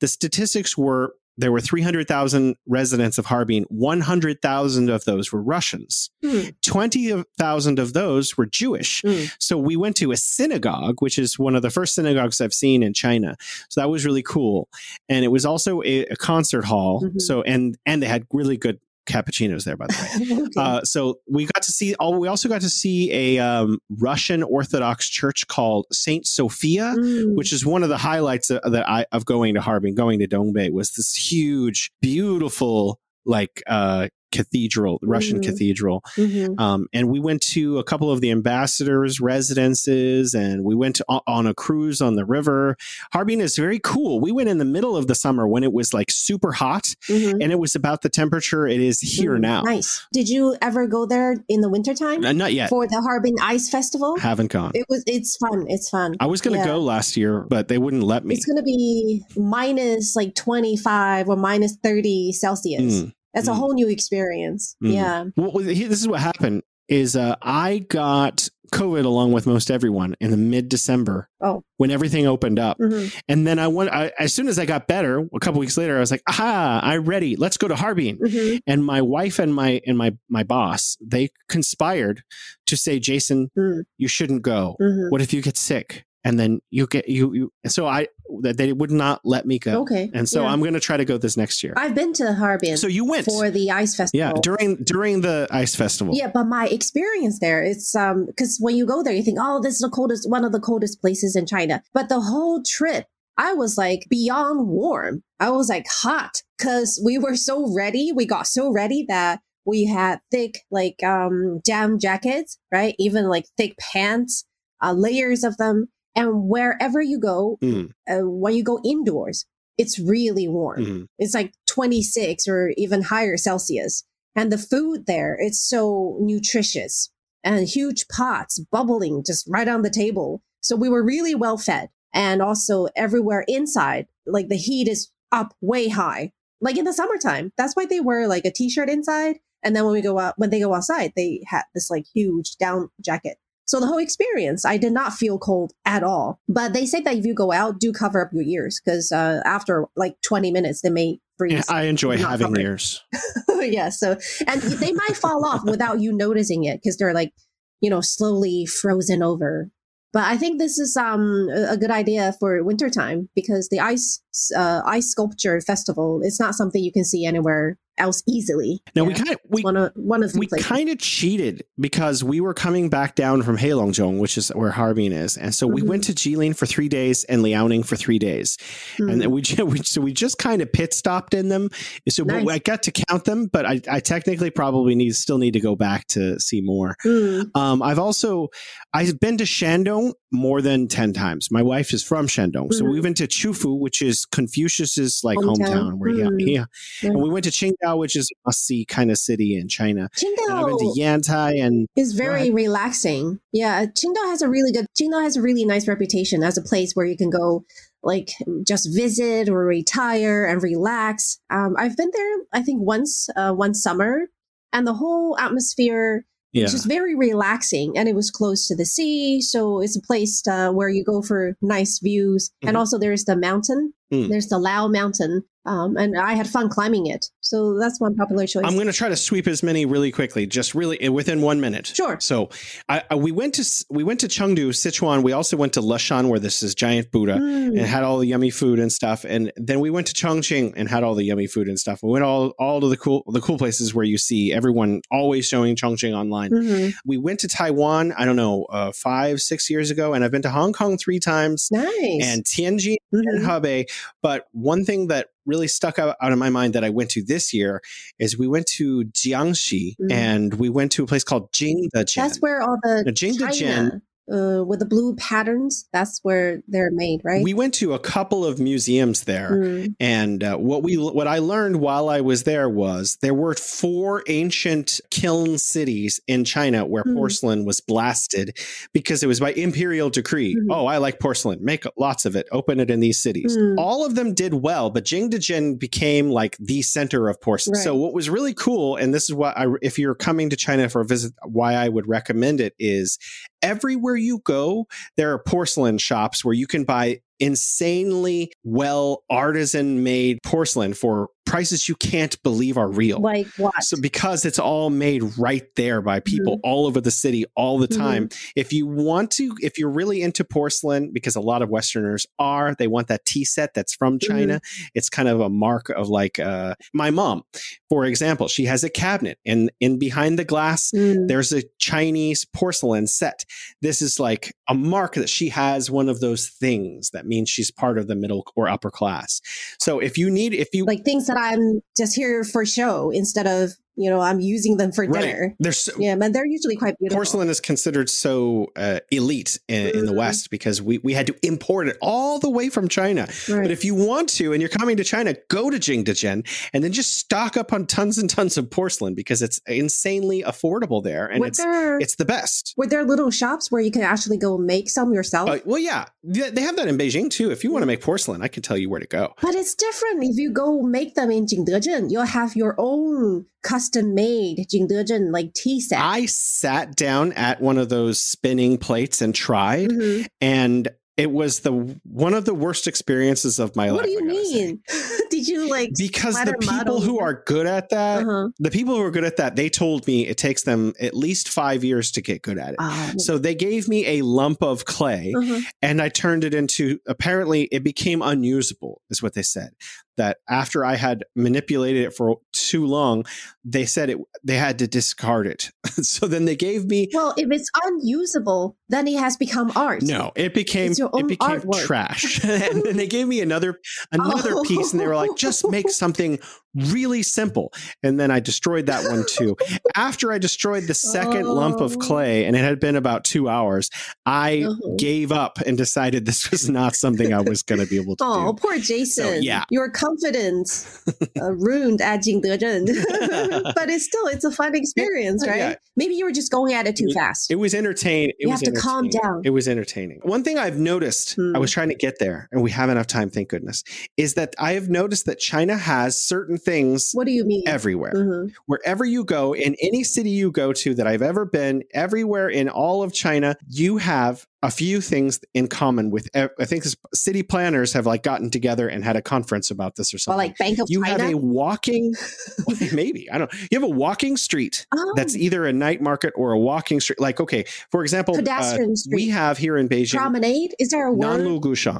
the 0.00 0.08
statistics 0.08 0.76
were 0.78 1.14
there 1.38 1.52
were 1.52 1.60
300,000 1.60 2.56
residents 2.66 3.16
of 3.16 3.26
Harbin. 3.26 3.64
100,000 3.68 4.90
of 4.90 5.04
those 5.04 5.32
were 5.32 5.40
Russians. 5.40 6.10
Mm. 6.22 6.52
20,000 6.62 7.78
of 7.78 7.92
those 7.92 8.36
were 8.36 8.44
Jewish. 8.44 9.02
Mm. 9.02 9.32
So 9.38 9.56
we 9.56 9.76
went 9.76 9.96
to 9.96 10.10
a 10.10 10.16
synagogue, 10.16 10.96
which 10.98 11.16
is 11.16 11.38
one 11.38 11.54
of 11.54 11.62
the 11.62 11.70
first 11.70 11.94
synagogues 11.94 12.40
I've 12.40 12.52
seen 12.52 12.82
in 12.82 12.92
China. 12.92 13.36
So 13.70 13.80
that 13.80 13.88
was 13.88 14.04
really 14.04 14.22
cool. 14.22 14.68
And 15.08 15.24
it 15.24 15.28
was 15.28 15.46
also 15.46 15.80
a, 15.82 16.06
a 16.06 16.16
concert 16.16 16.64
hall. 16.64 17.02
Mm-hmm. 17.02 17.20
So, 17.20 17.42
and, 17.42 17.78
and 17.86 18.02
they 18.02 18.08
had 18.08 18.26
really 18.32 18.56
good 18.56 18.80
cappuccinos 19.08 19.64
there, 19.64 19.76
by 19.76 19.86
the 19.86 19.94
way. 19.94 20.42
okay. 20.42 20.52
uh, 20.56 20.82
so 20.82 21.18
we 21.28 21.46
got 21.46 21.62
to 21.62 21.72
see. 21.72 21.94
all. 21.96 22.18
we 22.18 22.28
also 22.28 22.48
got 22.48 22.60
to 22.60 22.70
see 22.70 23.12
a 23.12 23.38
um, 23.38 23.78
Russian 23.98 24.42
Orthodox 24.42 25.08
church 25.08 25.46
called 25.48 25.86
Saint 25.92 26.26
Sophia, 26.26 26.94
mm. 26.96 27.34
which 27.34 27.52
is 27.52 27.64
one 27.64 27.82
of 27.82 27.88
the 27.88 27.98
highlights 27.98 28.50
of, 28.50 28.60
that 28.70 28.88
I, 28.88 29.06
of 29.12 29.24
going 29.24 29.54
to 29.54 29.60
Harbin, 29.60 29.94
going 29.94 30.18
to 30.20 30.28
Dongbei. 30.28 30.72
Was 30.72 30.92
this 30.92 31.14
huge, 31.14 31.90
beautiful 32.00 33.00
like 33.24 33.62
uh, 33.66 34.08
cathedral, 34.32 34.98
Russian 35.02 35.40
mm-hmm. 35.40 35.50
cathedral. 35.50 36.02
Mm-hmm. 36.16 36.58
Um, 36.60 36.86
and 36.92 37.08
we 37.08 37.20
went 37.20 37.42
to 37.42 37.78
a 37.78 37.84
couple 37.84 38.10
of 38.10 38.20
the 38.20 38.30
ambassadors' 38.30 39.20
residences 39.20 40.34
and 40.34 40.64
we 40.64 40.74
went 40.74 40.96
to, 40.96 41.04
on 41.26 41.46
a 41.46 41.54
cruise 41.54 42.00
on 42.00 42.16
the 42.16 42.24
river. 42.24 42.76
Harbin 43.12 43.40
is 43.40 43.56
very 43.56 43.80
cool. 43.82 44.20
We 44.20 44.32
went 44.32 44.48
in 44.48 44.58
the 44.58 44.64
middle 44.64 44.96
of 44.96 45.06
the 45.06 45.14
summer 45.14 45.46
when 45.46 45.64
it 45.64 45.72
was 45.72 45.94
like 45.94 46.10
super 46.10 46.52
hot 46.52 46.94
mm-hmm. 47.08 47.40
and 47.40 47.52
it 47.52 47.58
was 47.58 47.74
about 47.74 48.02
the 48.02 48.08
temperature 48.08 48.66
it 48.66 48.80
is 48.80 49.00
here 49.00 49.36
mm, 49.36 49.40
now. 49.40 49.62
Nice. 49.62 50.06
Did 50.12 50.28
you 50.28 50.56
ever 50.60 50.86
go 50.86 51.06
there 51.06 51.36
in 51.48 51.60
the 51.60 51.68
wintertime? 51.68 52.24
Uh, 52.24 52.32
not 52.32 52.52
yet. 52.52 52.68
For 52.70 52.86
the 52.86 53.00
Harbin 53.00 53.34
Ice 53.42 53.68
Festival? 53.68 54.18
Haven't 54.18 54.52
gone. 54.52 54.72
It 54.74 54.86
was 54.88 55.02
it's 55.06 55.36
fun. 55.36 55.66
It's 55.68 55.88
fun. 55.88 56.16
I 56.20 56.26
was 56.26 56.40
going 56.40 56.54
to 56.54 56.60
yeah. 56.60 56.72
go 56.72 56.80
last 56.80 57.16
year, 57.16 57.40
but 57.48 57.68
they 57.68 57.78
wouldn't 57.78 58.02
let 58.02 58.24
me. 58.24 58.34
It's 58.34 58.46
going 58.46 58.56
to 58.56 58.62
be 58.62 59.22
minus 59.36 60.16
like 60.16 60.34
25 60.34 61.28
or 61.28 61.36
minus 61.36 61.76
30 61.82 62.32
Celsius. 62.32 63.02
Mm. 63.02 63.12
That's 63.34 63.48
mm. 63.48 63.52
a 63.52 63.54
whole 63.54 63.74
new 63.74 63.88
experience. 63.88 64.76
Mm. 64.82 64.92
Yeah. 64.92 65.24
Well, 65.36 65.64
this 65.64 66.00
is 66.00 66.08
what 66.08 66.20
happened 66.20 66.62
is 66.88 67.16
uh, 67.16 67.36
I 67.42 67.78
got 67.78 68.48
COVID 68.72 69.04
along 69.04 69.32
with 69.32 69.46
most 69.46 69.70
everyone 69.70 70.14
in 70.20 70.30
the 70.30 70.36
mid 70.36 70.68
December. 70.68 71.28
Oh. 71.40 71.62
When 71.76 71.90
everything 71.90 72.26
opened 72.26 72.58
up. 72.58 72.78
Mm-hmm. 72.78 73.16
And 73.28 73.46
then 73.46 73.58
I 73.58 73.68
went, 73.68 73.90
I, 73.90 74.12
as 74.18 74.34
soon 74.34 74.48
as 74.48 74.58
I 74.58 74.66
got 74.66 74.88
better, 74.88 75.26
a 75.32 75.40
couple 75.40 75.60
weeks 75.60 75.76
later, 75.76 75.96
I 75.96 76.00
was 76.00 76.10
like, 76.10 76.22
aha, 76.28 76.80
I'm 76.82 77.04
ready. 77.04 77.36
Let's 77.36 77.56
go 77.56 77.68
to 77.68 77.76
Harbin. 77.76 78.18
Mm-hmm. 78.18 78.58
And 78.66 78.84
my 78.84 79.00
wife 79.02 79.38
and 79.38 79.54
my, 79.54 79.80
and 79.86 79.96
my, 79.96 80.16
my 80.28 80.42
boss, 80.42 80.96
they 81.00 81.30
conspired 81.48 82.22
to 82.66 82.76
say, 82.76 82.98
Jason, 82.98 83.50
mm. 83.56 83.82
you 83.96 84.08
shouldn't 84.08 84.42
go. 84.42 84.76
Mm-hmm. 84.80 85.10
What 85.10 85.20
if 85.20 85.32
you 85.32 85.42
get 85.42 85.56
sick? 85.56 86.04
and 86.24 86.38
then 86.38 86.60
you 86.70 86.86
get 86.86 87.08
you 87.08 87.32
you 87.32 87.52
so 87.66 87.86
i 87.86 88.06
they 88.40 88.72
would 88.72 88.90
not 88.90 89.20
let 89.24 89.46
me 89.46 89.58
go 89.58 89.82
okay 89.82 90.10
and 90.14 90.28
so 90.28 90.42
yeah. 90.42 90.48
i'm 90.48 90.60
going 90.60 90.74
to 90.74 90.80
try 90.80 90.96
to 90.96 91.04
go 91.04 91.16
this 91.18 91.36
next 91.36 91.62
year 91.62 91.72
i've 91.76 91.94
been 91.94 92.12
to 92.12 92.34
harbin 92.34 92.76
so 92.76 92.86
you 92.86 93.04
went 93.04 93.24
for 93.24 93.50
the 93.50 93.70
ice 93.70 93.94
festival 93.96 94.18
yeah 94.18 94.32
during 94.42 94.76
during 94.76 95.20
the 95.22 95.48
ice 95.50 95.74
festival 95.74 96.14
yeah 96.14 96.30
but 96.32 96.44
my 96.44 96.66
experience 96.68 97.38
there 97.40 97.62
it's 97.62 97.94
um 97.94 98.26
because 98.26 98.58
when 98.60 98.76
you 98.76 98.86
go 98.86 99.02
there 99.02 99.12
you 99.12 99.22
think 99.22 99.38
oh 99.40 99.60
this 99.60 99.74
is 99.74 99.80
the 99.80 99.90
coldest 99.90 100.28
one 100.28 100.44
of 100.44 100.52
the 100.52 100.60
coldest 100.60 101.00
places 101.00 101.34
in 101.34 101.46
china 101.46 101.82
but 101.94 102.08
the 102.08 102.20
whole 102.20 102.62
trip 102.62 103.06
I 103.38 103.52
was 103.52 103.78
like 103.78 104.04
beyond 104.10 104.66
warm. 104.66 105.22
I 105.38 105.50
was 105.50 105.68
like 105.68 105.86
hot 105.88 106.42
because 106.58 107.00
we 107.02 107.18
were 107.18 107.36
so 107.36 107.72
ready. 107.72 108.10
We 108.12 108.26
got 108.26 108.48
so 108.48 108.70
ready 108.70 109.04
that 109.08 109.40
we 109.64 109.86
had 109.86 110.20
thick 110.32 110.58
like 110.70 111.02
um 111.04 111.60
down 111.64 112.00
jackets, 112.00 112.58
right? 112.72 112.96
Even 112.98 113.28
like 113.28 113.46
thick 113.56 113.76
pants, 113.78 114.44
uh, 114.82 114.92
layers 114.92 115.44
of 115.44 115.56
them. 115.56 115.88
And 116.14 116.48
wherever 116.48 117.00
you 117.00 117.18
go, 117.18 117.58
mm. 117.62 117.90
uh, 118.08 118.20
when 118.22 118.54
you 118.54 118.64
go 118.64 118.80
indoors, 118.84 119.46
it's 119.76 119.98
really 119.98 120.48
warm. 120.48 120.84
Mm. 120.84 121.06
It's 121.18 121.34
like 121.34 121.52
26 121.66 122.48
or 122.48 122.72
even 122.76 123.02
higher 123.02 123.36
Celsius. 123.36 124.04
And 124.34 124.52
the 124.52 124.58
food 124.58 125.06
there, 125.06 125.36
it's 125.40 125.60
so 125.60 126.16
nutritious 126.20 127.10
and 127.44 127.66
huge 127.66 128.06
pots 128.08 128.58
bubbling 128.58 129.22
just 129.24 129.46
right 129.48 129.68
on 129.68 129.82
the 129.82 129.90
table. 129.90 130.42
So 130.60 130.76
we 130.76 130.88
were 130.88 131.04
really 131.04 131.34
well 131.34 131.56
fed. 131.56 131.88
And 132.12 132.42
also 132.42 132.88
everywhere 132.96 133.44
inside, 133.46 134.06
like 134.26 134.48
the 134.48 134.56
heat 134.56 134.88
is 134.88 135.10
up 135.30 135.54
way 135.60 135.88
high, 135.88 136.32
like 136.60 136.76
in 136.76 136.84
the 136.84 136.92
summertime. 136.92 137.52
That's 137.56 137.74
why 137.74 137.86
they 137.86 138.00
wear 138.00 138.26
like 138.26 138.44
a 138.44 138.50
t-shirt 138.50 138.88
inside. 138.88 139.38
And 139.62 139.74
then 139.74 139.84
when 139.84 139.92
we 139.92 140.00
go 140.00 140.18
out, 140.18 140.34
when 140.36 140.50
they 140.50 140.60
go 140.60 140.74
outside, 140.74 141.12
they 141.16 141.42
had 141.46 141.64
this 141.74 141.90
like 141.90 142.06
huge 142.12 142.56
down 142.56 142.90
jacket. 143.00 143.38
So 143.68 143.80
the 143.80 143.86
whole 143.86 143.98
experience, 143.98 144.64
I 144.64 144.78
did 144.78 144.92
not 144.94 145.12
feel 145.12 145.38
cold 145.38 145.74
at 145.84 146.02
all. 146.02 146.40
But 146.48 146.72
they 146.72 146.86
say 146.86 147.02
that 147.02 147.16
if 147.16 147.26
you 147.26 147.34
go 147.34 147.52
out, 147.52 147.78
do 147.78 147.92
cover 147.92 148.22
up 148.22 148.32
your 148.32 148.42
ears 148.42 148.80
because 148.82 149.12
uh, 149.12 149.42
after 149.44 149.84
like 149.94 150.16
20 150.22 150.50
minutes, 150.50 150.80
they 150.80 150.88
may 150.88 151.20
freeze. 151.36 151.52
Yeah, 151.52 151.62
I 151.68 151.82
enjoy 151.82 152.16
having 152.16 152.46
covered. 152.46 152.60
ears. 152.60 153.04
yeah. 153.60 153.90
So, 153.90 154.16
and 154.46 154.62
they 154.62 154.92
might 154.92 155.16
fall 155.16 155.44
off 155.44 155.64
without 155.64 156.00
you 156.00 156.14
noticing 156.14 156.64
it 156.64 156.80
because 156.82 156.96
they're 156.96 157.12
like, 157.12 157.34
you 157.82 157.90
know, 157.90 158.00
slowly 158.00 158.64
frozen 158.64 159.22
over. 159.22 159.70
But 160.14 160.24
I 160.24 160.38
think 160.38 160.58
this 160.58 160.78
is 160.78 160.96
um, 160.96 161.50
a 161.68 161.76
good 161.76 161.90
idea 161.90 162.34
for 162.40 162.64
wintertime 162.64 163.28
because 163.34 163.68
the 163.68 163.80
ice 163.80 164.22
uh, 164.56 164.80
ice 164.86 165.10
sculpture 165.10 165.60
festival 165.60 166.22
is 166.22 166.40
not 166.40 166.54
something 166.54 166.82
you 166.82 166.90
can 166.90 167.04
see 167.04 167.26
anywhere 167.26 167.76
else 167.98 168.22
easily. 168.26 168.82
Now 168.94 169.02
yeah. 169.02 169.08
we 169.08 169.14
kind 169.14 169.30
of 169.30 169.38
we 169.48 169.62
one 169.62 169.76
of 169.76 169.92
one 169.94 170.22
of 170.22 170.34
we 170.34 170.46
kind 170.46 170.88
of 170.88 170.98
cheated 170.98 171.64
because 171.78 172.22
we 172.24 172.40
were 172.40 172.54
coming 172.54 172.88
back 172.88 173.14
down 173.14 173.42
from 173.42 173.58
Heilongjiang, 173.58 174.18
which 174.18 174.38
is 174.38 174.48
where 174.50 174.70
Harbin 174.70 175.12
is, 175.12 175.36
and 175.36 175.54
so 175.54 175.66
mm-hmm. 175.66 175.74
we 175.74 175.82
went 175.82 176.04
mm-hmm. 176.04 176.12
to 176.14 176.30
Jilin 176.30 176.56
for 176.56 176.66
three 176.66 176.88
days 176.88 177.24
and 177.24 177.42
Liaoning 177.42 177.84
for 177.84 177.96
three 177.96 178.18
days, 178.18 178.56
mm-hmm. 178.96 179.08
and 179.08 179.26
we, 179.32 179.42
we 179.64 179.78
so 179.78 180.00
we 180.00 180.12
just 180.12 180.38
kind 180.38 180.62
of 180.62 180.72
pit 180.72 180.94
stopped 180.94 181.34
in 181.34 181.48
them. 181.48 181.68
So 182.08 182.24
nice. 182.24 182.46
I 182.48 182.58
got 182.58 182.82
to 182.84 182.92
count 182.92 183.24
them, 183.24 183.46
but 183.46 183.66
I, 183.66 183.80
I, 183.90 184.00
technically 184.00 184.50
probably 184.50 184.94
need 184.94 185.14
still 185.14 185.38
need 185.38 185.52
to 185.52 185.60
go 185.60 185.76
back 185.76 186.06
to 186.08 186.38
see 186.40 186.60
more. 186.60 186.96
Mm. 187.04 187.54
Um, 187.54 187.82
I've 187.82 187.98
also 187.98 188.48
I've 188.94 189.20
been 189.20 189.38
to 189.38 189.44
Shandong 189.44 190.12
more 190.30 190.60
than 190.60 190.88
10 190.88 191.12
times. 191.12 191.50
My 191.50 191.62
wife 191.62 191.92
is 191.92 192.02
from 192.02 192.26
Shandong. 192.26 192.72
So 192.72 192.84
mm-hmm. 192.84 192.92
we 192.92 193.00
went 193.00 193.16
to 193.18 193.26
Qufu, 193.26 193.78
which 193.78 194.02
is 194.02 194.26
Confucius's 194.26 195.22
like 195.24 195.38
hometown, 195.38 195.58
hometown 195.58 195.98
where 195.98 196.12
mm-hmm. 196.12 196.40
yeah, 196.40 196.64
yeah. 197.02 197.10
And 197.10 197.22
we 197.22 197.30
went 197.30 197.44
to 197.44 197.50
Qingdao, 197.50 197.87
which 197.96 198.16
is 198.16 198.30
a 198.30 198.48
must 198.48 198.66
see 198.66 198.84
kind 198.84 199.10
of 199.10 199.18
city 199.18 199.56
in 199.56 199.68
China. 199.68 200.08
Qingdao. 200.16 200.48
And 200.48 200.52
I 200.52 200.64
went 200.64 200.78
to 200.80 200.94
Yantai 200.98 201.64
and 201.64 201.86
is 201.96 202.12
very 202.12 202.50
relaxing. 202.50 203.40
Yeah. 203.52 203.86
Qingdao 203.86 204.30
has 204.30 204.42
a 204.42 204.48
really 204.48 204.72
good, 204.72 204.86
Qingdao 205.00 205.22
has 205.22 205.36
a 205.36 205.42
really 205.42 205.64
nice 205.64 205.86
reputation 205.86 206.42
as 206.42 206.56
a 206.56 206.62
place 206.62 206.92
where 206.94 207.06
you 207.06 207.16
can 207.16 207.30
go 207.30 207.64
like 208.02 208.30
just 208.66 208.88
visit 208.94 209.48
or 209.48 209.64
retire 209.64 210.44
and 210.44 210.62
relax. 210.62 211.38
Um, 211.50 211.74
I've 211.78 211.96
been 211.96 212.10
there, 212.12 212.36
I 212.52 212.62
think 212.62 212.82
once, 212.82 213.28
uh, 213.36 213.52
one 213.52 213.74
summer 213.74 214.28
and 214.72 214.86
the 214.86 214.94
whole 214.94 215.38
atmosphere 215.38 216.24
yeah. 216.52 216.64
It's 216.64 216.72
just 216.72 216.88
very 216.88 217.14
relaxing 217.14 217.96
and 217.96 218.08
it 218.08 218.14
was 218.14 218.30
close 218.30 218.66
to 218.68 218.76
the 218.76 218.86
sea. 218.86 219.40
So 219.42 219.80
it's 219.80 219.96
a 219.96 220.00
place 220.00 220.42
uh, 220.48 220.70
where 220.70 220.88
you 220.88 221.04
go 221.04 221.20
for 221.20 221.56
nice 221.60 221.98
views. 221.98 222.48
Mm-hmm. 222.48 222.68
And 222.68 222.76
also 222.76 222.98
there's 222.98 223.24
the 223.24 223.36
mountain. 223.36 223.92
Mm. 224.12 224.28
There's 224.28 224.48
the 224.48 224.58
Lao 224.58 224.88
mountain 224.88 225.44
um, 225.68 225.98
and 225.98 226.18
I 226.18 226.32
had 226.32 226.48
fun 226.48 226.70
climbing 226.70 227.06
it. 227.06 227.26
So 227.40 227.78
that's 227.78 228.00
one 228.00 228.14
popular 228.14 228.46
choice. 228.46 228.64
I'm 228.64 228.74
going 228.74 228.86
to 228.86 228.92
try 228.92 229.10
to 229.10 229.16
sweep 229.16 229.46
as 229.46 229.62
many 229.62 229.84
really 229.84 230.10
quickly, 230.10 230.46
just 230.46 230.74
really 230.74 231.00
eh, 231.00 231.08
within 231.08 231.42
one 231.42 231.60
minute. 231.60 231.86
Sure. 231.86 232.18
So 232.20 232.48
I, 232.88 233.02
I, 233.10 233.16
we 233.16 233.32
went 233.32 233.54
to 233.54 233.84
we 233.90 234.02
went 234.02 234.20
to 234.20 234.28
Chengdu, 234.28 234.68
Sichuan. 234.68 235.22
We 235.22 235.32
also 235.32 235.58
went 235.58 235.74
to 235.74 235.80
Leshan, 235.80 236.28
where 236.28 236.38
this 236.38 236.62
is 236.62 236.74
giant 236.74 237.10
Buddha, 237.10 237.34
mm. 237.34 237.68
and 237.68 237.80
had 237.80 238.02
all 238.02 238.18
the 238.18 238.26
yummy 238.26 238.50
food 238.50 238.78
and 238.78 238.90
stuff. 238.90 239.24
And 239.24 239.52
then 239.56 239.80
we 239.80 239.90
went 239.90 240.06
to 240.06 240.14
Chongqing 240.14 240.72
and 240.76 240.88
had 240.88 241.02
all 241.02 241.14
the 241.14 241.24
yummy 241.24 241.46
food 241.46 241.68
and 241.68 241.78
stuff. 241.78 242.02
We 242.02 242.10
went 242.10 242.24
all 242.24 242.54
all 242.58 242.80
to 242.80 242.88
the 242.88 242.96
cool 242.96 243.24
the 243.26 243.40
cool 243.40 243.58
places 243.58 243.94
where 243.94 244.06
you 244.06 244.16
see 244.16 244.52
everyone 244.52 245.02
always 245.10 245.46
showing 245.46 245.76
Chongqing 245.76 246.14
online. 246.14 246.50
Mm-hmm. 246.50 246.90
We 247.04 247.18
went 247.18 247.40
to 247.40 247.48
Taiwan. 247.48 248.12
I 248.12 248.24
don't 248.24 248.36
know 248.36 248.64
uh, 248.70 248.92
five 248.92 249.40
six 249.40 249.68
years 249.68 249.90
ago, 249.90 250.14
and 250.14 250.24
I've 250.24 250.30
been 250.30 250.42
to 250.42 250.50
Hong 250.50 250.72
Kong 250.72 250.96
three 250.96 251.20
times. 251.20 251.68
Nice. 251.70 252.20
And 252.22 252.44
Tianjin 252.44 252.96
mm-hmm. 253.14 253.20
and 253.28 253.44
Hebei. 253.44 253.86
But 254.22 254.46
one 254.52 254.84
thing 254.84 255.08
that 255.08 255.28
really 255.46 255.68
stuck 255.68 255.98
out, 255.98 256.16
out 256.20 256.32
of 256.32 256.38
my 256.38 256.50
mind 256.50 256.74
that 256.74 256.84
I 256.84 256.90
went 256.90 257.10
to 257.10 257.24
this 257.24 257.54
year 257.54 257.80
is 258.18 258.38
we 258.38 258.46
went 258.46 258.66
to 258.76 259.04
Jiangxi 259.04 259.96
mm-hmm. 259.96 260.12
and 260.12 260.54
we 260.54 260.68
went 260.68 260.92
to 260.92 261.04
a 261.04 261.06
place 261.06 261.24
called 261.24 261.50
Jingdezhen. 261.52 262.14
That's 262.14 262.38
where 262.38 262.62
all 262.62 262.76
the 262.82 263.12
Jingdezhen 263.12 264.02
uh, 264.32 264.64
with 264.64 264.78
the 264.80 264.86
blue 264.86 265.14
patterns. 265.16 265.88
That's 265.92 266.20
where 266.22 266.62
they're 266.68 266.90
made, 266.90 267.20
right? 267.24 267.42
We 267.42 267.54
went 267.54 267.74
to 267.74 267.94
a 267.94 267.98
couple 267.98 268.44
of 268.44 268.58
museums 268.58 269.24
there, 269.24 269.50
mm. 269.52 269.94
and 270.00 270.42
uh, 270.44 270.56
what 270.56 270.82
we 270.82 270.96
what 270.96 271.26
I 271.26 271.38
learned 271.38 271.80
while 271.80 272.08
I 272.08 272.20
was 272.20 272.44
there 272.44 272.68
was 272.68 273.18
there 273.22 273.34
were 273.34 273.54
four 273.54 274.22
ancient 274.28 275.00
kiln 275.10 275.58
cities 275.58 276.20
in 276.26 276.44
China 276.44 276.84
where 276.84 277.04
mm. 277.04 277.14
porcelain 277.14 277.64
was 277.64 277.80
blasted 277.80 278.58
because 278.92 279.22
it 279.22 279.26
was 279.26 279.40
by 279.40 279.52
imperial 279.52 280.10
decree. 280.10 280.54
Mm. 280.54 280.66
Oh, 280.70 280.86
I 280.86 280.98
like 280.98 281.20
porcelain. 281.20 281.64
Make 281.64 281.84
lots 281.96 282.24
of 282.24 282.36
it. 282.36 282.46
Open 282.52 282.80
it 282.80 282.90
in 282.90 283.00
these 283.00 283.20
cities. 283.20 283.56
Hmm. 283.56 283.78
All 283.78 284.04
of 284.04 284.14
them 284.14 284.34
did 284.34 284.54
well, 284.54 284.90
but 284.90 285.04
Jingdezhen 285.04 285.78
became 285.78 286.30
like 286.30 286.56
the 286.58 286.82
center 286.82 287.28
of 287.28 287.40
porcelain. 287.40 287.74
Right. 287.74 287.84
So 287.84 287.94
what 287.94 288.12
was 288.12 288.30
really 288.30 288.54
cool, 288.54 288.96
and 288.96 289.14
this 289.14 289.24
is 289.24 289.34
what 289.34 289.56
I, 289.56 289.66
if 289.82 289.98
you're 289.98 290.14
coming 290.14 290.50
to 290.50 290.56
China 290.56 290.88
for 290.88 291.00
a 291.00 291.04
visit, 291.04 291.32
why 291.44 291.74
I 291.74 291.88
would 291.88 292.08
recommend 292.08 292.60
it 292.60 292.74
is 292.78 293.18
everywhere 293.62 294.16
you 294.16 294.40
go, 294.44 294.86
there 295.16 295.32
are 295.32 295.38
porcelain 295.38 295.98
shops 295.98 296.44
where 296.44 296.54
you 296.54 296.66
can 296.66 296.84
buy 296.84 297.20
insanely 297.40 298.52
well 298.64 299.24
artisan 299.30 300.02
made 300.02 300.38
porcelain 300.42 300.94
for 300.94 301.28
prices 301.48 301.88
you 301.88 301.94
can't 301.96 302.40
believe 302.42 302.76
are 302.76 302.90
real. 302.90 303.20
Like 303.20 303.46
what? 303.56 303.82
So 303.82 304.00
because 304.00 304.44
it's 304.44 304.58
all 304.58 304.90
made 304.90 305.22
right 305.38 305.64
there 305.76 306.02
by 306.02 306.20
people 306.20 306.56
mm-hmm. 306.56 306.68
all 306.68 306.86
over 306.86 307.00
the 307.00 307.10
city 307.10 307.44
all 307.56 307.78
the 307.78 307.88
time. 307.88 308.28
Mm-hmm. 308.28 308.50
If 308.56 308.72
you 308.72 308.86
want 308.86 309.30
to, 309.32 309.56
if 309.60 309.78
you're 309.78 309.90
really 309.90 310.22
into 310.22 310.44
porcelain, 310.44 311.10
because 311.12 311.36
a 311.36 311.40
lot 311.40 311.62
of 311.62 311.70
Westerners 311.70 312.26
are, 312.38 312.74
they 312.74 312.86
want 312.86 313.08
that 313.08 313.24
tea 313.24 313.44
set 313.44 313.74
that's 313.74 313.94
from 313.94 314.18
China. 314.18 314.56
Mm-hmm. 314.56 314.86
It's 314.94 315.08
kind 315.08 315.28
of 315.28 315.40
a 315.40 315.48
mark 315.48 315.88
of 315.88 316.08
like 316.08 316.38
uh, 316.38 316.74
my 316.92 317.10
mom, 317.10 317.42
for 317.88 318.04
example, 318.04 318.48
she 318.48 318.66
has 318.66 318.84
a 318.84 318.90
cabinet 318.90 319.38
and 319.46 319.70
in 319.80 319.98
behind 319.98 320.38
the 320.38 320.44
glass, 320.44 320.90
mm. 320.94 321.28
there's 321.28 321.52
a 321.52 321.62
Chinese 321.78 322.44
porcelain 322.44 323.06
set. 323.06 323.44
This 323.80 324.02
is 324.02 324.20
like 324.20 324.54
a 324.68 324.74
mark 324.74 325.14
that 325.14 325.30
she 325.30 325.48
has 325.48 325.90
one 325.90 326.08
of 326.08 326.20
those 326.20 326.48
things 326.48 327.10
that 327.10 327.26
means 327.28 327.48
she's 327.48 327.70
part 327.70 327.98
of 327.98 328.06
the 328.06 328.16
middle 328.16 328.44
or 328.56 328.68
upper 328.68 328.90
class. 328.90 329.40
So 329.78 329.98
if 329.98 330.18
you 330.18 330.30
need, 330.30 330.54
if 330.54 330.68
you 330.72 330.84
like 330.84 331.04
things 331.04 331.26
that 331.26 331.36
I'm 331.36 331.82
just 331.96 332.16
here 332.16 332.44
for 332.44 332.64
show 332.64 333.10
instead 333.10 333.46
of 333.46 333.74
you 333.98 334.08
know 334.08 334.20
i'm 334.20 334.40
using 334.40 334.76
them 334.76 334.92
for 334.92 335.04
right. 335.04 335.20
dinner. 335.20 335.56
They're 335.58 335.72
so, 335.72 335.92
yeah 335.98 336.16
but 336.16 336.32
they're 336.32 336.46
usually 336.46 336.76
quite 336.76 336.98
beautiful. 336.98 337.16
Porcelain 337.16 337.48
is 337.48 337.60
considered 337.60 338.08
so 338.08 338.72
uh, 338.76 339.00
elite 339.10 339.58
in, 339.68 339.86
mm-hmm. 339.86 339.98
in, 339.98 340.04
the 340.06 340.12
mm-hmm. 340.12 340.18
west 340.18 340.50
because 340.50 340.80
we, 340.80 340.98
we 340.98 341.12
had 341.12 341.26
to 341.26 341.36
import 341.42 341.88
it 341.88 341.98
all 342.00 342.38
the 342.38 342.50
way 342.50 342.68
from 342.68 342.88
china. 342.88 343.28
Right. 343.48 343.62
but 343.62 343.70
if 343.70 343.84
you 343.84 343.94
want 343.94 344.28
to 344.30 344.52
and 344.52 344.62
you're 344.62 344.68
coming 344.68 344.96
to 344.96 345.04
china 345.04 345.34
go 345.48 345.70
to 345.70 345.78
jingdezhen 345.78 346.46
and 346.72 346.84
then 346.84 346.92
just 346.92 347.18
stock 347.18 347.56
up 347.56 347.72
on 347.72 347.86
tons 347.86 348.18
and 348.18 348.30
tons 348.30 348.56
of 348.56 348.70
porcelain 348.70 349.14
because 349.14 349.42
it's 349.42 349.58
insanely 349.66 350.42
affordable 350.42 351.02
there 351.02 351.26
and 351.26 351.44
it's 351.44 351.58
there, 351.58 351.98
it's 351.98 352.16
the 352.16 352.24
best. 352.24 352.74
Were 352.76 352.86
there 352.86 353.04
little 353.04 353.30
shops 353.30 353.70
where 353.70 353.80
you 353.80 353.90
can 353.90 354.02
actually 354.02 354.38
go 354.38 354.56
make 354.56 354.88
some 354.88 355.12
yourself? 355.12 355.48
Uh, 355.48 355.58
well 355.64 355.78
yeah. 355.78 356.06
They 356.22 356.62
have 356.62 356.76
that 356.76 356.88
in 356.88 356.98
beijing 356.98 357.30
too. 357.30 357.50
If 357.50 357.64
you 357.64 357.72
want 357.72 357.82
to 357.82 357.86
make 357.86 358.00
porcelain 358.00 358.42
i 358.42 358.48
can 358.48 358.62
tell 358.62 358.76
you 358.76 358.88
where 358.88 359.00
to 359.00 359.06
go. 359.06 359.34
But 359.42 359.54
it's 359.54 359.74
different 359.74 360.22
if 360.22 360.36
you 360.36 360.52
go 360.52 360.82
make 360.82 361.14
them 361.14 361.30
in 361.30 361.46
jingdezhen. 361.46 362.10
You'll 362.10 362.24
have 362.24 362.54
your 362.54 362.74
own 362.78 363.46
custom 363.62 363.87
made 363.96 364.66
Jingdezhen 364.72 365.32
like 365.32 365.52
tea 365.54 365.80
set. 365.80 366.00
I 366.00 366.26
sat 366.26 366.96
down 366.96 367.32
at 367.32 367.60
one 367.60 367.78
of 367.78 367.88
those 367.88 368.20
spinning 368.20 368.78
plates 368.78 369.20
and 369.20 369.34
tried, 369.34 369.90
mm-hmm. 369.90 370.26
and 370.40 370.88
it 371.18 371.32
was 371.32 371.60
the 371.60 371.72
one 372.04 372.32
of 372.32 372.44
the 372.44 372.54
worst 372.54 372.86
experiences 372.86 373.58
of 373.58 373.74
my 373.74 373.90
what 373.90 374.04
life. 374.04 374.06
What 374.06 374.06
do 374.06 374.10
you 374.12 374.24
mean? 374.24 374.80
Did 375.30 375.48
you 375.48 375.68
like 375.68 375.90
because 375.98 376.36
the 376.36 376.54
people 376.58 377.00
who 377.00 377.18
are 377.18 377.42
good 377.44 377.66
at 377.66 377.90
that, 377.90 378.22
uh-huh. 378.22 378.48
the 378.60 378.70
people 378.70 378.94
who 378.94 379.02
are 379.02 379.10
good 379.10 379.24
at 379.24 379.36
that, 379.36 379.56
they 379.56 379.68
told 379.68 380.06
me 380.06 380.26
it 380.26 380.38
takes 380.38 380.62
them 380.62 380.94
at 381.00 381.14
least 381.14 381.48
five 381.48 381.82
years 381.82 382.12
to 382.12 382.22
get 382.22 382.42
good 382.42 382.56
at 382.56 382.70
it. 382.70 382.76
Oh. 382.78 383.12
So 383.18 383.36
they 383.36 383.56
gave 383.56 383.88
me 383.88 384.06
a 384.06 384.22
lump 384.22 384.62
of 384.62 384.84
clay, 384.84 385.34
uh-huh. 385.36 385.60
and 385.82 386.00
I 386.00 386.08
turned 386.08 386.44
it 386.44 386.54
into. 386.54 387.00
Apparently, 387.06 387.64
it 387.64 387.82
became 387.82 388.22
unusable, 388.22 389.02
is 389.10 389.22
what 389.22 389.34
they 389.34 389.42
said 389.42 389.72
that 390.18 390.38
after 390.48 390.84
I 390.84 390.96
had 390.96 391.24
manipulated 391.34 392.04
it 392.04 392.14
for 392.14 392.36
too 392.52 392.86
long, 392.86 393.24
they 393.64 393.86
said 393.86 394.10
it 394.10 394.18
they 394.44 394.56
had 394.56 394.78
to 394.80 394.86
discard 394.86 395.46
it. 395.46 395.70
so 396.02 396.26
then 396.26 396.44
they 396.44 396.56
gave 396.56 396.84
me 396.84 397.08
Well, 397.12 397.34
if 397.36 397.50
it's 397.50 397.70
unusable, 397.84 398.76
then 398.88 399.08
it 399.08 399.18
has 399.18 399.36
become 399.36 399.72
art. 399.74 400.02
No, 400.02 400.32
it 400.36 400.54
became 400.54 400.92
it 400.92 401.26
became 401.26 401.60
artwork. 401.60 401.84
trash. 401.84 402.44
and 402.48 402.82
then 402.82 402.96
they 402.96 403.06
gave 403.06 403.26
me 403.26 403.40
another 403.40 403.80
another 404.12 404.52
oh. 404.54 404.62
piece 404.64 404.92
and 404.92 405.00
they 405.00 405.06
were 405.06 405.16
like 405.16 405.36
just 405.36 405.68
make 405.68 405.90
something 405.90 406.38
really 406.74 407.22
simple. 407.22 407.72
And 408.02 408.20
then 408.20 408.30
I 408.30 408.40
destroyed 408.40 408.86
that 408.86 409.08
one 409.08 409.24
too. 409.26 409.56
After 409.96 410.32
I 410.32 410.38
destroyed 410.38 410.84
the 410.84 410.94
second 410.94 411.46
oh. 411.46 411.54
lump 411.54 411.80
of 411.80 411.96
oh. 411.96 411.98
clay 411.98 412.44
and 412.44 412.54
it 412.54 412.60
had 412.60 412.80
been 412.80 412.96
about 412.96 413.24
2 413.24 413.48
hours, 413.48 413.90
I 414.26 414.62
uh-huh. 414.62 414.94
gave 414.98 415.32
up 415.32 415.58
and 415.66 415.76
decided 415.76 416.26
this 416.26 416.50
was 416.50 416.68
not 416.68 416.94
something 416.94 417.32
I 417.32 417.40
was 417.40 417.62
going 417.62 417.80
to 417.80 417.86
be 417.86 417.96
able 417.96 418.16
to 418.16 418.24
oh, 418.24 418.34
do. 418.34 418.48
Oh, 418.48 418.52
poor 418.54 418.78
Jason. 418.78 419.24
So, 419.24 419.32
yeah. 419.32 419.64
Your 419.70 419.90
confidence 420.08 421.04
uh, 421.40 421.52
ruined 421.52 422.00
at 422.00 422.20
Jingdezhen. 422.20 422.86
but 423.74 423.90
it's 423.90 424.04
still 424.04 424.26
it's 424.26 424.44
a 424.44 424.50
fun 424.50 424.74
experience, 424.74 425.46
right? 425.46 425.58
Yeah. 425.58 425.74
Maybe 425.96 426.14
you 426.14 426.24
were 426.24 426.32
just 426.32 426.50
going 426.50 426.74
at 426.74 426.86
it 426.86 426.96
too 426.96 427.10
fast. 427.12 427.50
It 427.50 427.56
was 427.56 427.74
entertaining. 427.74 428.34
you 428.38 428.50
have 428.50 428.60
to 428.62 428.72
calm 428.72 429.08
down. 429.08 429.42
It 429.44 429.50
was 429.50 429.68
entertaining. 429.68 430.20
One 430.22 430.42
thing 430.42 430.58
I've 430.58 430.78
noticed, 430.78 431.34
hmm. 431.34 431.54
I 431.54 431.58
was 431.58 431.70
trying 431.70 431.88
to 431.88 431.94
get 431.94 432.18
there 432.18 432.48
and 432.52 432.62
we 432.62 432.70
have 432.70 432.88
enough 432.88 433.06
time, 433.06 433.30
thank 433.30 433.48
goodness, 433.48 433.84
is 434.16 434.34
that 434.34 434.54
I 434.58 434.72
have 434.72 434.88
noticed 434.88 435.26
that 435.26 435.38
China 435.38 435.76
has 435.76 436.20
certain 436.20 436.58
things. 436.58 437.10
What 437.12 437.26
do 437.26 437.32
you 437.32 437.44
mean? 437.44 437.64
Everywhere. 437.66 438.12
Mm-hmm. 438.14 438.52
Wherever 438.66 439.04
you 439.04 439.24
go, 439.24 439.54
in 439.54 439.76
any 439.80 440.04
city 440.04 440.30
you 440.30 440.50
go 440.50 440.72
to 440.72 440.94
that 440.94 441.06
I've 441.06 441.22
ever 441.22 441.44
been, 441.44 441.84
everywhere 441.92 442.48
in 442.48 442.68
all 442.68 443.02
of 443.02 443.12
China, 443.12 443.56
you 443.68 443.98
have 443.98 444.46
a 444.62 444.70
few 444.70 445.00
things 445.00 445.40
in 445.54 445.68
common 445.68 446.10
with 446.10 446.28
I 446.34 446.64
think 446.64 446.84
city 447.14 447.42
planners 447.42 447.92
have 447.92 448.06
like 448.06 448.22
gotten 448.22 448.50
together 448.50 448.88
and 448.88 449.04
had 449.04 449.16
a 449.16 449.22
conference 449.22 449.70
about 449.70 449.96
this 449.96 450.12
or 450.12 450.18
something. 450.18 450.36
Well, 450.36 450.46
like 450.46 450.58
Bank 450.58 450.80
of 450.80 450.86
you 450.88 451.04
China? 451.04 451.22
have 451.22 451.32
a 451.32 451.36
walking 451.36 452.14
maybe 452.92 453.30
I 453.30 453.38
don't 453.38 453.52
know. 453.52 453.58
You 453.70 453.80
have 453.80 453.88
a 453.88 453.94
walking 453.94 454.36
street 454.36 454.86
oh. 454.94 455.12
that's 455.14 455.36
either 455.36 455.64
a 455.64 455.72
night 455.72 456.00
market 456.00 456.32
or 456.36 456.52
a 456.52 456.58
walking 456.58 457.00
street. 457.00 457.20
Like 457.20 457.40
okay, 457.40 457.64
for 457.90 458.02
example, 458.02 458.34
pedestrian 458.34 458.92
uh, 458.92 459.10
we 459.12 459.28
have 459.28 459.58
here 459.58 459.76
in 459.76 459.88
Beijing 459.88 460.18
promenade. 460.18 460.74
Is 460.78 460.90
there 460.90 461.06
a 461.06 461.12
word? 461.12 461.46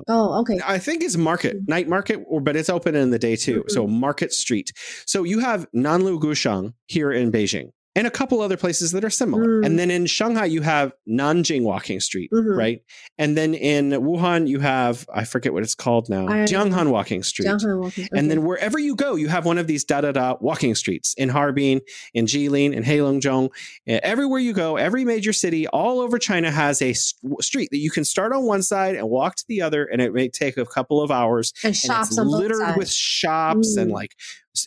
Oh, 0.08 0.40
okay. 0.40 0.58
I 0.66 0.78
think 0.78 1.02
it's 1.02 1.16
market 1.16 1.56
mm-hmm. 1.56 1.70
night 1.70 1.88
market, 1.88 2.24
or 2.26 2.40
but 2.40 2.56
it's 2.56 2.68
open 2.68 2.96
in 2.96 3.10
the 3.10 3.18
day 3.18 3.36
too. 3.36 3.60
Mm-hmm. 3.60 3.68
So 3.68 3.86
Market 3.86 4.32
Street. 4.32 4.72
So 5.06 5.22
you 5.22 5.38
have 5.38 5.66
Nanluoguxiang 5.74 6.74
here 6.86 7.12
in 7.12 7.30
Beijing 7.30 7.70
and 7.98 8.06
a 8.06 8.10
couple 8.12 8.40
other 8.40 8.56
places 8.56 8.92
that 8.92 9.04
are 9.04 9.10
similar. 9.10 9.44
Mm. 9.44 9.66
And 9.66 9.78
then 9.78 9.90
in 9.90 10.06
Shanghai, 10.06 10.44
you 10.44 10.62
have 10.62 10.92
Nanjing 11.08 11.64
Walking 11.64 11.98
Street, 11.98 12.30
mm-hmm. 12.32 12.56
right? 12.56 12.80
And 13.18 13.36
then 13.36 13.54
in 13.54 13.90
Wuhan, 13.90 14.46
you 14.46 14.60
have, 14.60 15.04
I 15.12 15.24
forget 15.24 15.52
what 15.52 15.64
it's 15.64 15.74
called 15.74 16.08
now, 16.08 16.28
Jianghan 16.28 16.92
Walking 16.92 17.24
Street. 17.24 17.48
Jianghan 17.48 17.80
Walking, 17.80 18.04
okay. 18.04 18.16
And 18.16 18.30
then 18.30 18.44
wherever 18.44 18.78
you 18.78 18.94
go, 18.94 19.16
you 19.16 19.26
have 19.26 19.44
one 19.46 19.58
of 19.58 19.66
these 19.66 19.82
da 19.82 20.02
da 20.02 20.12
da 20.12 20.36
walking 20.40 20.76
streets 20.76 21.12
in 21.14 21.28
Harbin, 21.28 21.80
in 22.14 22.26
Jilin, 22.26 22.72
in 22.72 22.84
Heilongjiang. 22.84 23.50
Everywhere 23.88 24.38
you 24.38 24.52
go, 24.52 24.76
every 24.76 25.04
major 25.04 25.32
city 25.32 25.66
all 25.66 25.98
over 25.98 26.20
China 26.20 26.52
has 26.52 26.80
a 26.80 26.92
street 27.40 27.70
that 27.72 27.78
you 27.78 27.90
can 27.90 28.04
start 28.04 28.32
on 28.32 28.44
one 28.44 28.62
side 28.62 28.94
and 28.94 29.10
walk 29.10 29.34
to 29.34 29.44
the 29.48 29.60
other, 29.60 29.84
and 29.86 30.00
it 30.00 30.14
may 30.14 30.28
take 30.28 30.56
a 30.56 30.64
couple 30.64 31.02
of 31.02 31.10
hours. 31.10 31.52
And, 31.64 31.70
and 31.70 31.76
shops 31.76 32.10
it's 32.10 32.18
littered 32.18 32.76
with 32.76 32.92
shops 32.92 33.76
mm. 33.76 33.82
and 33.82 33.90
like 33.90 34.14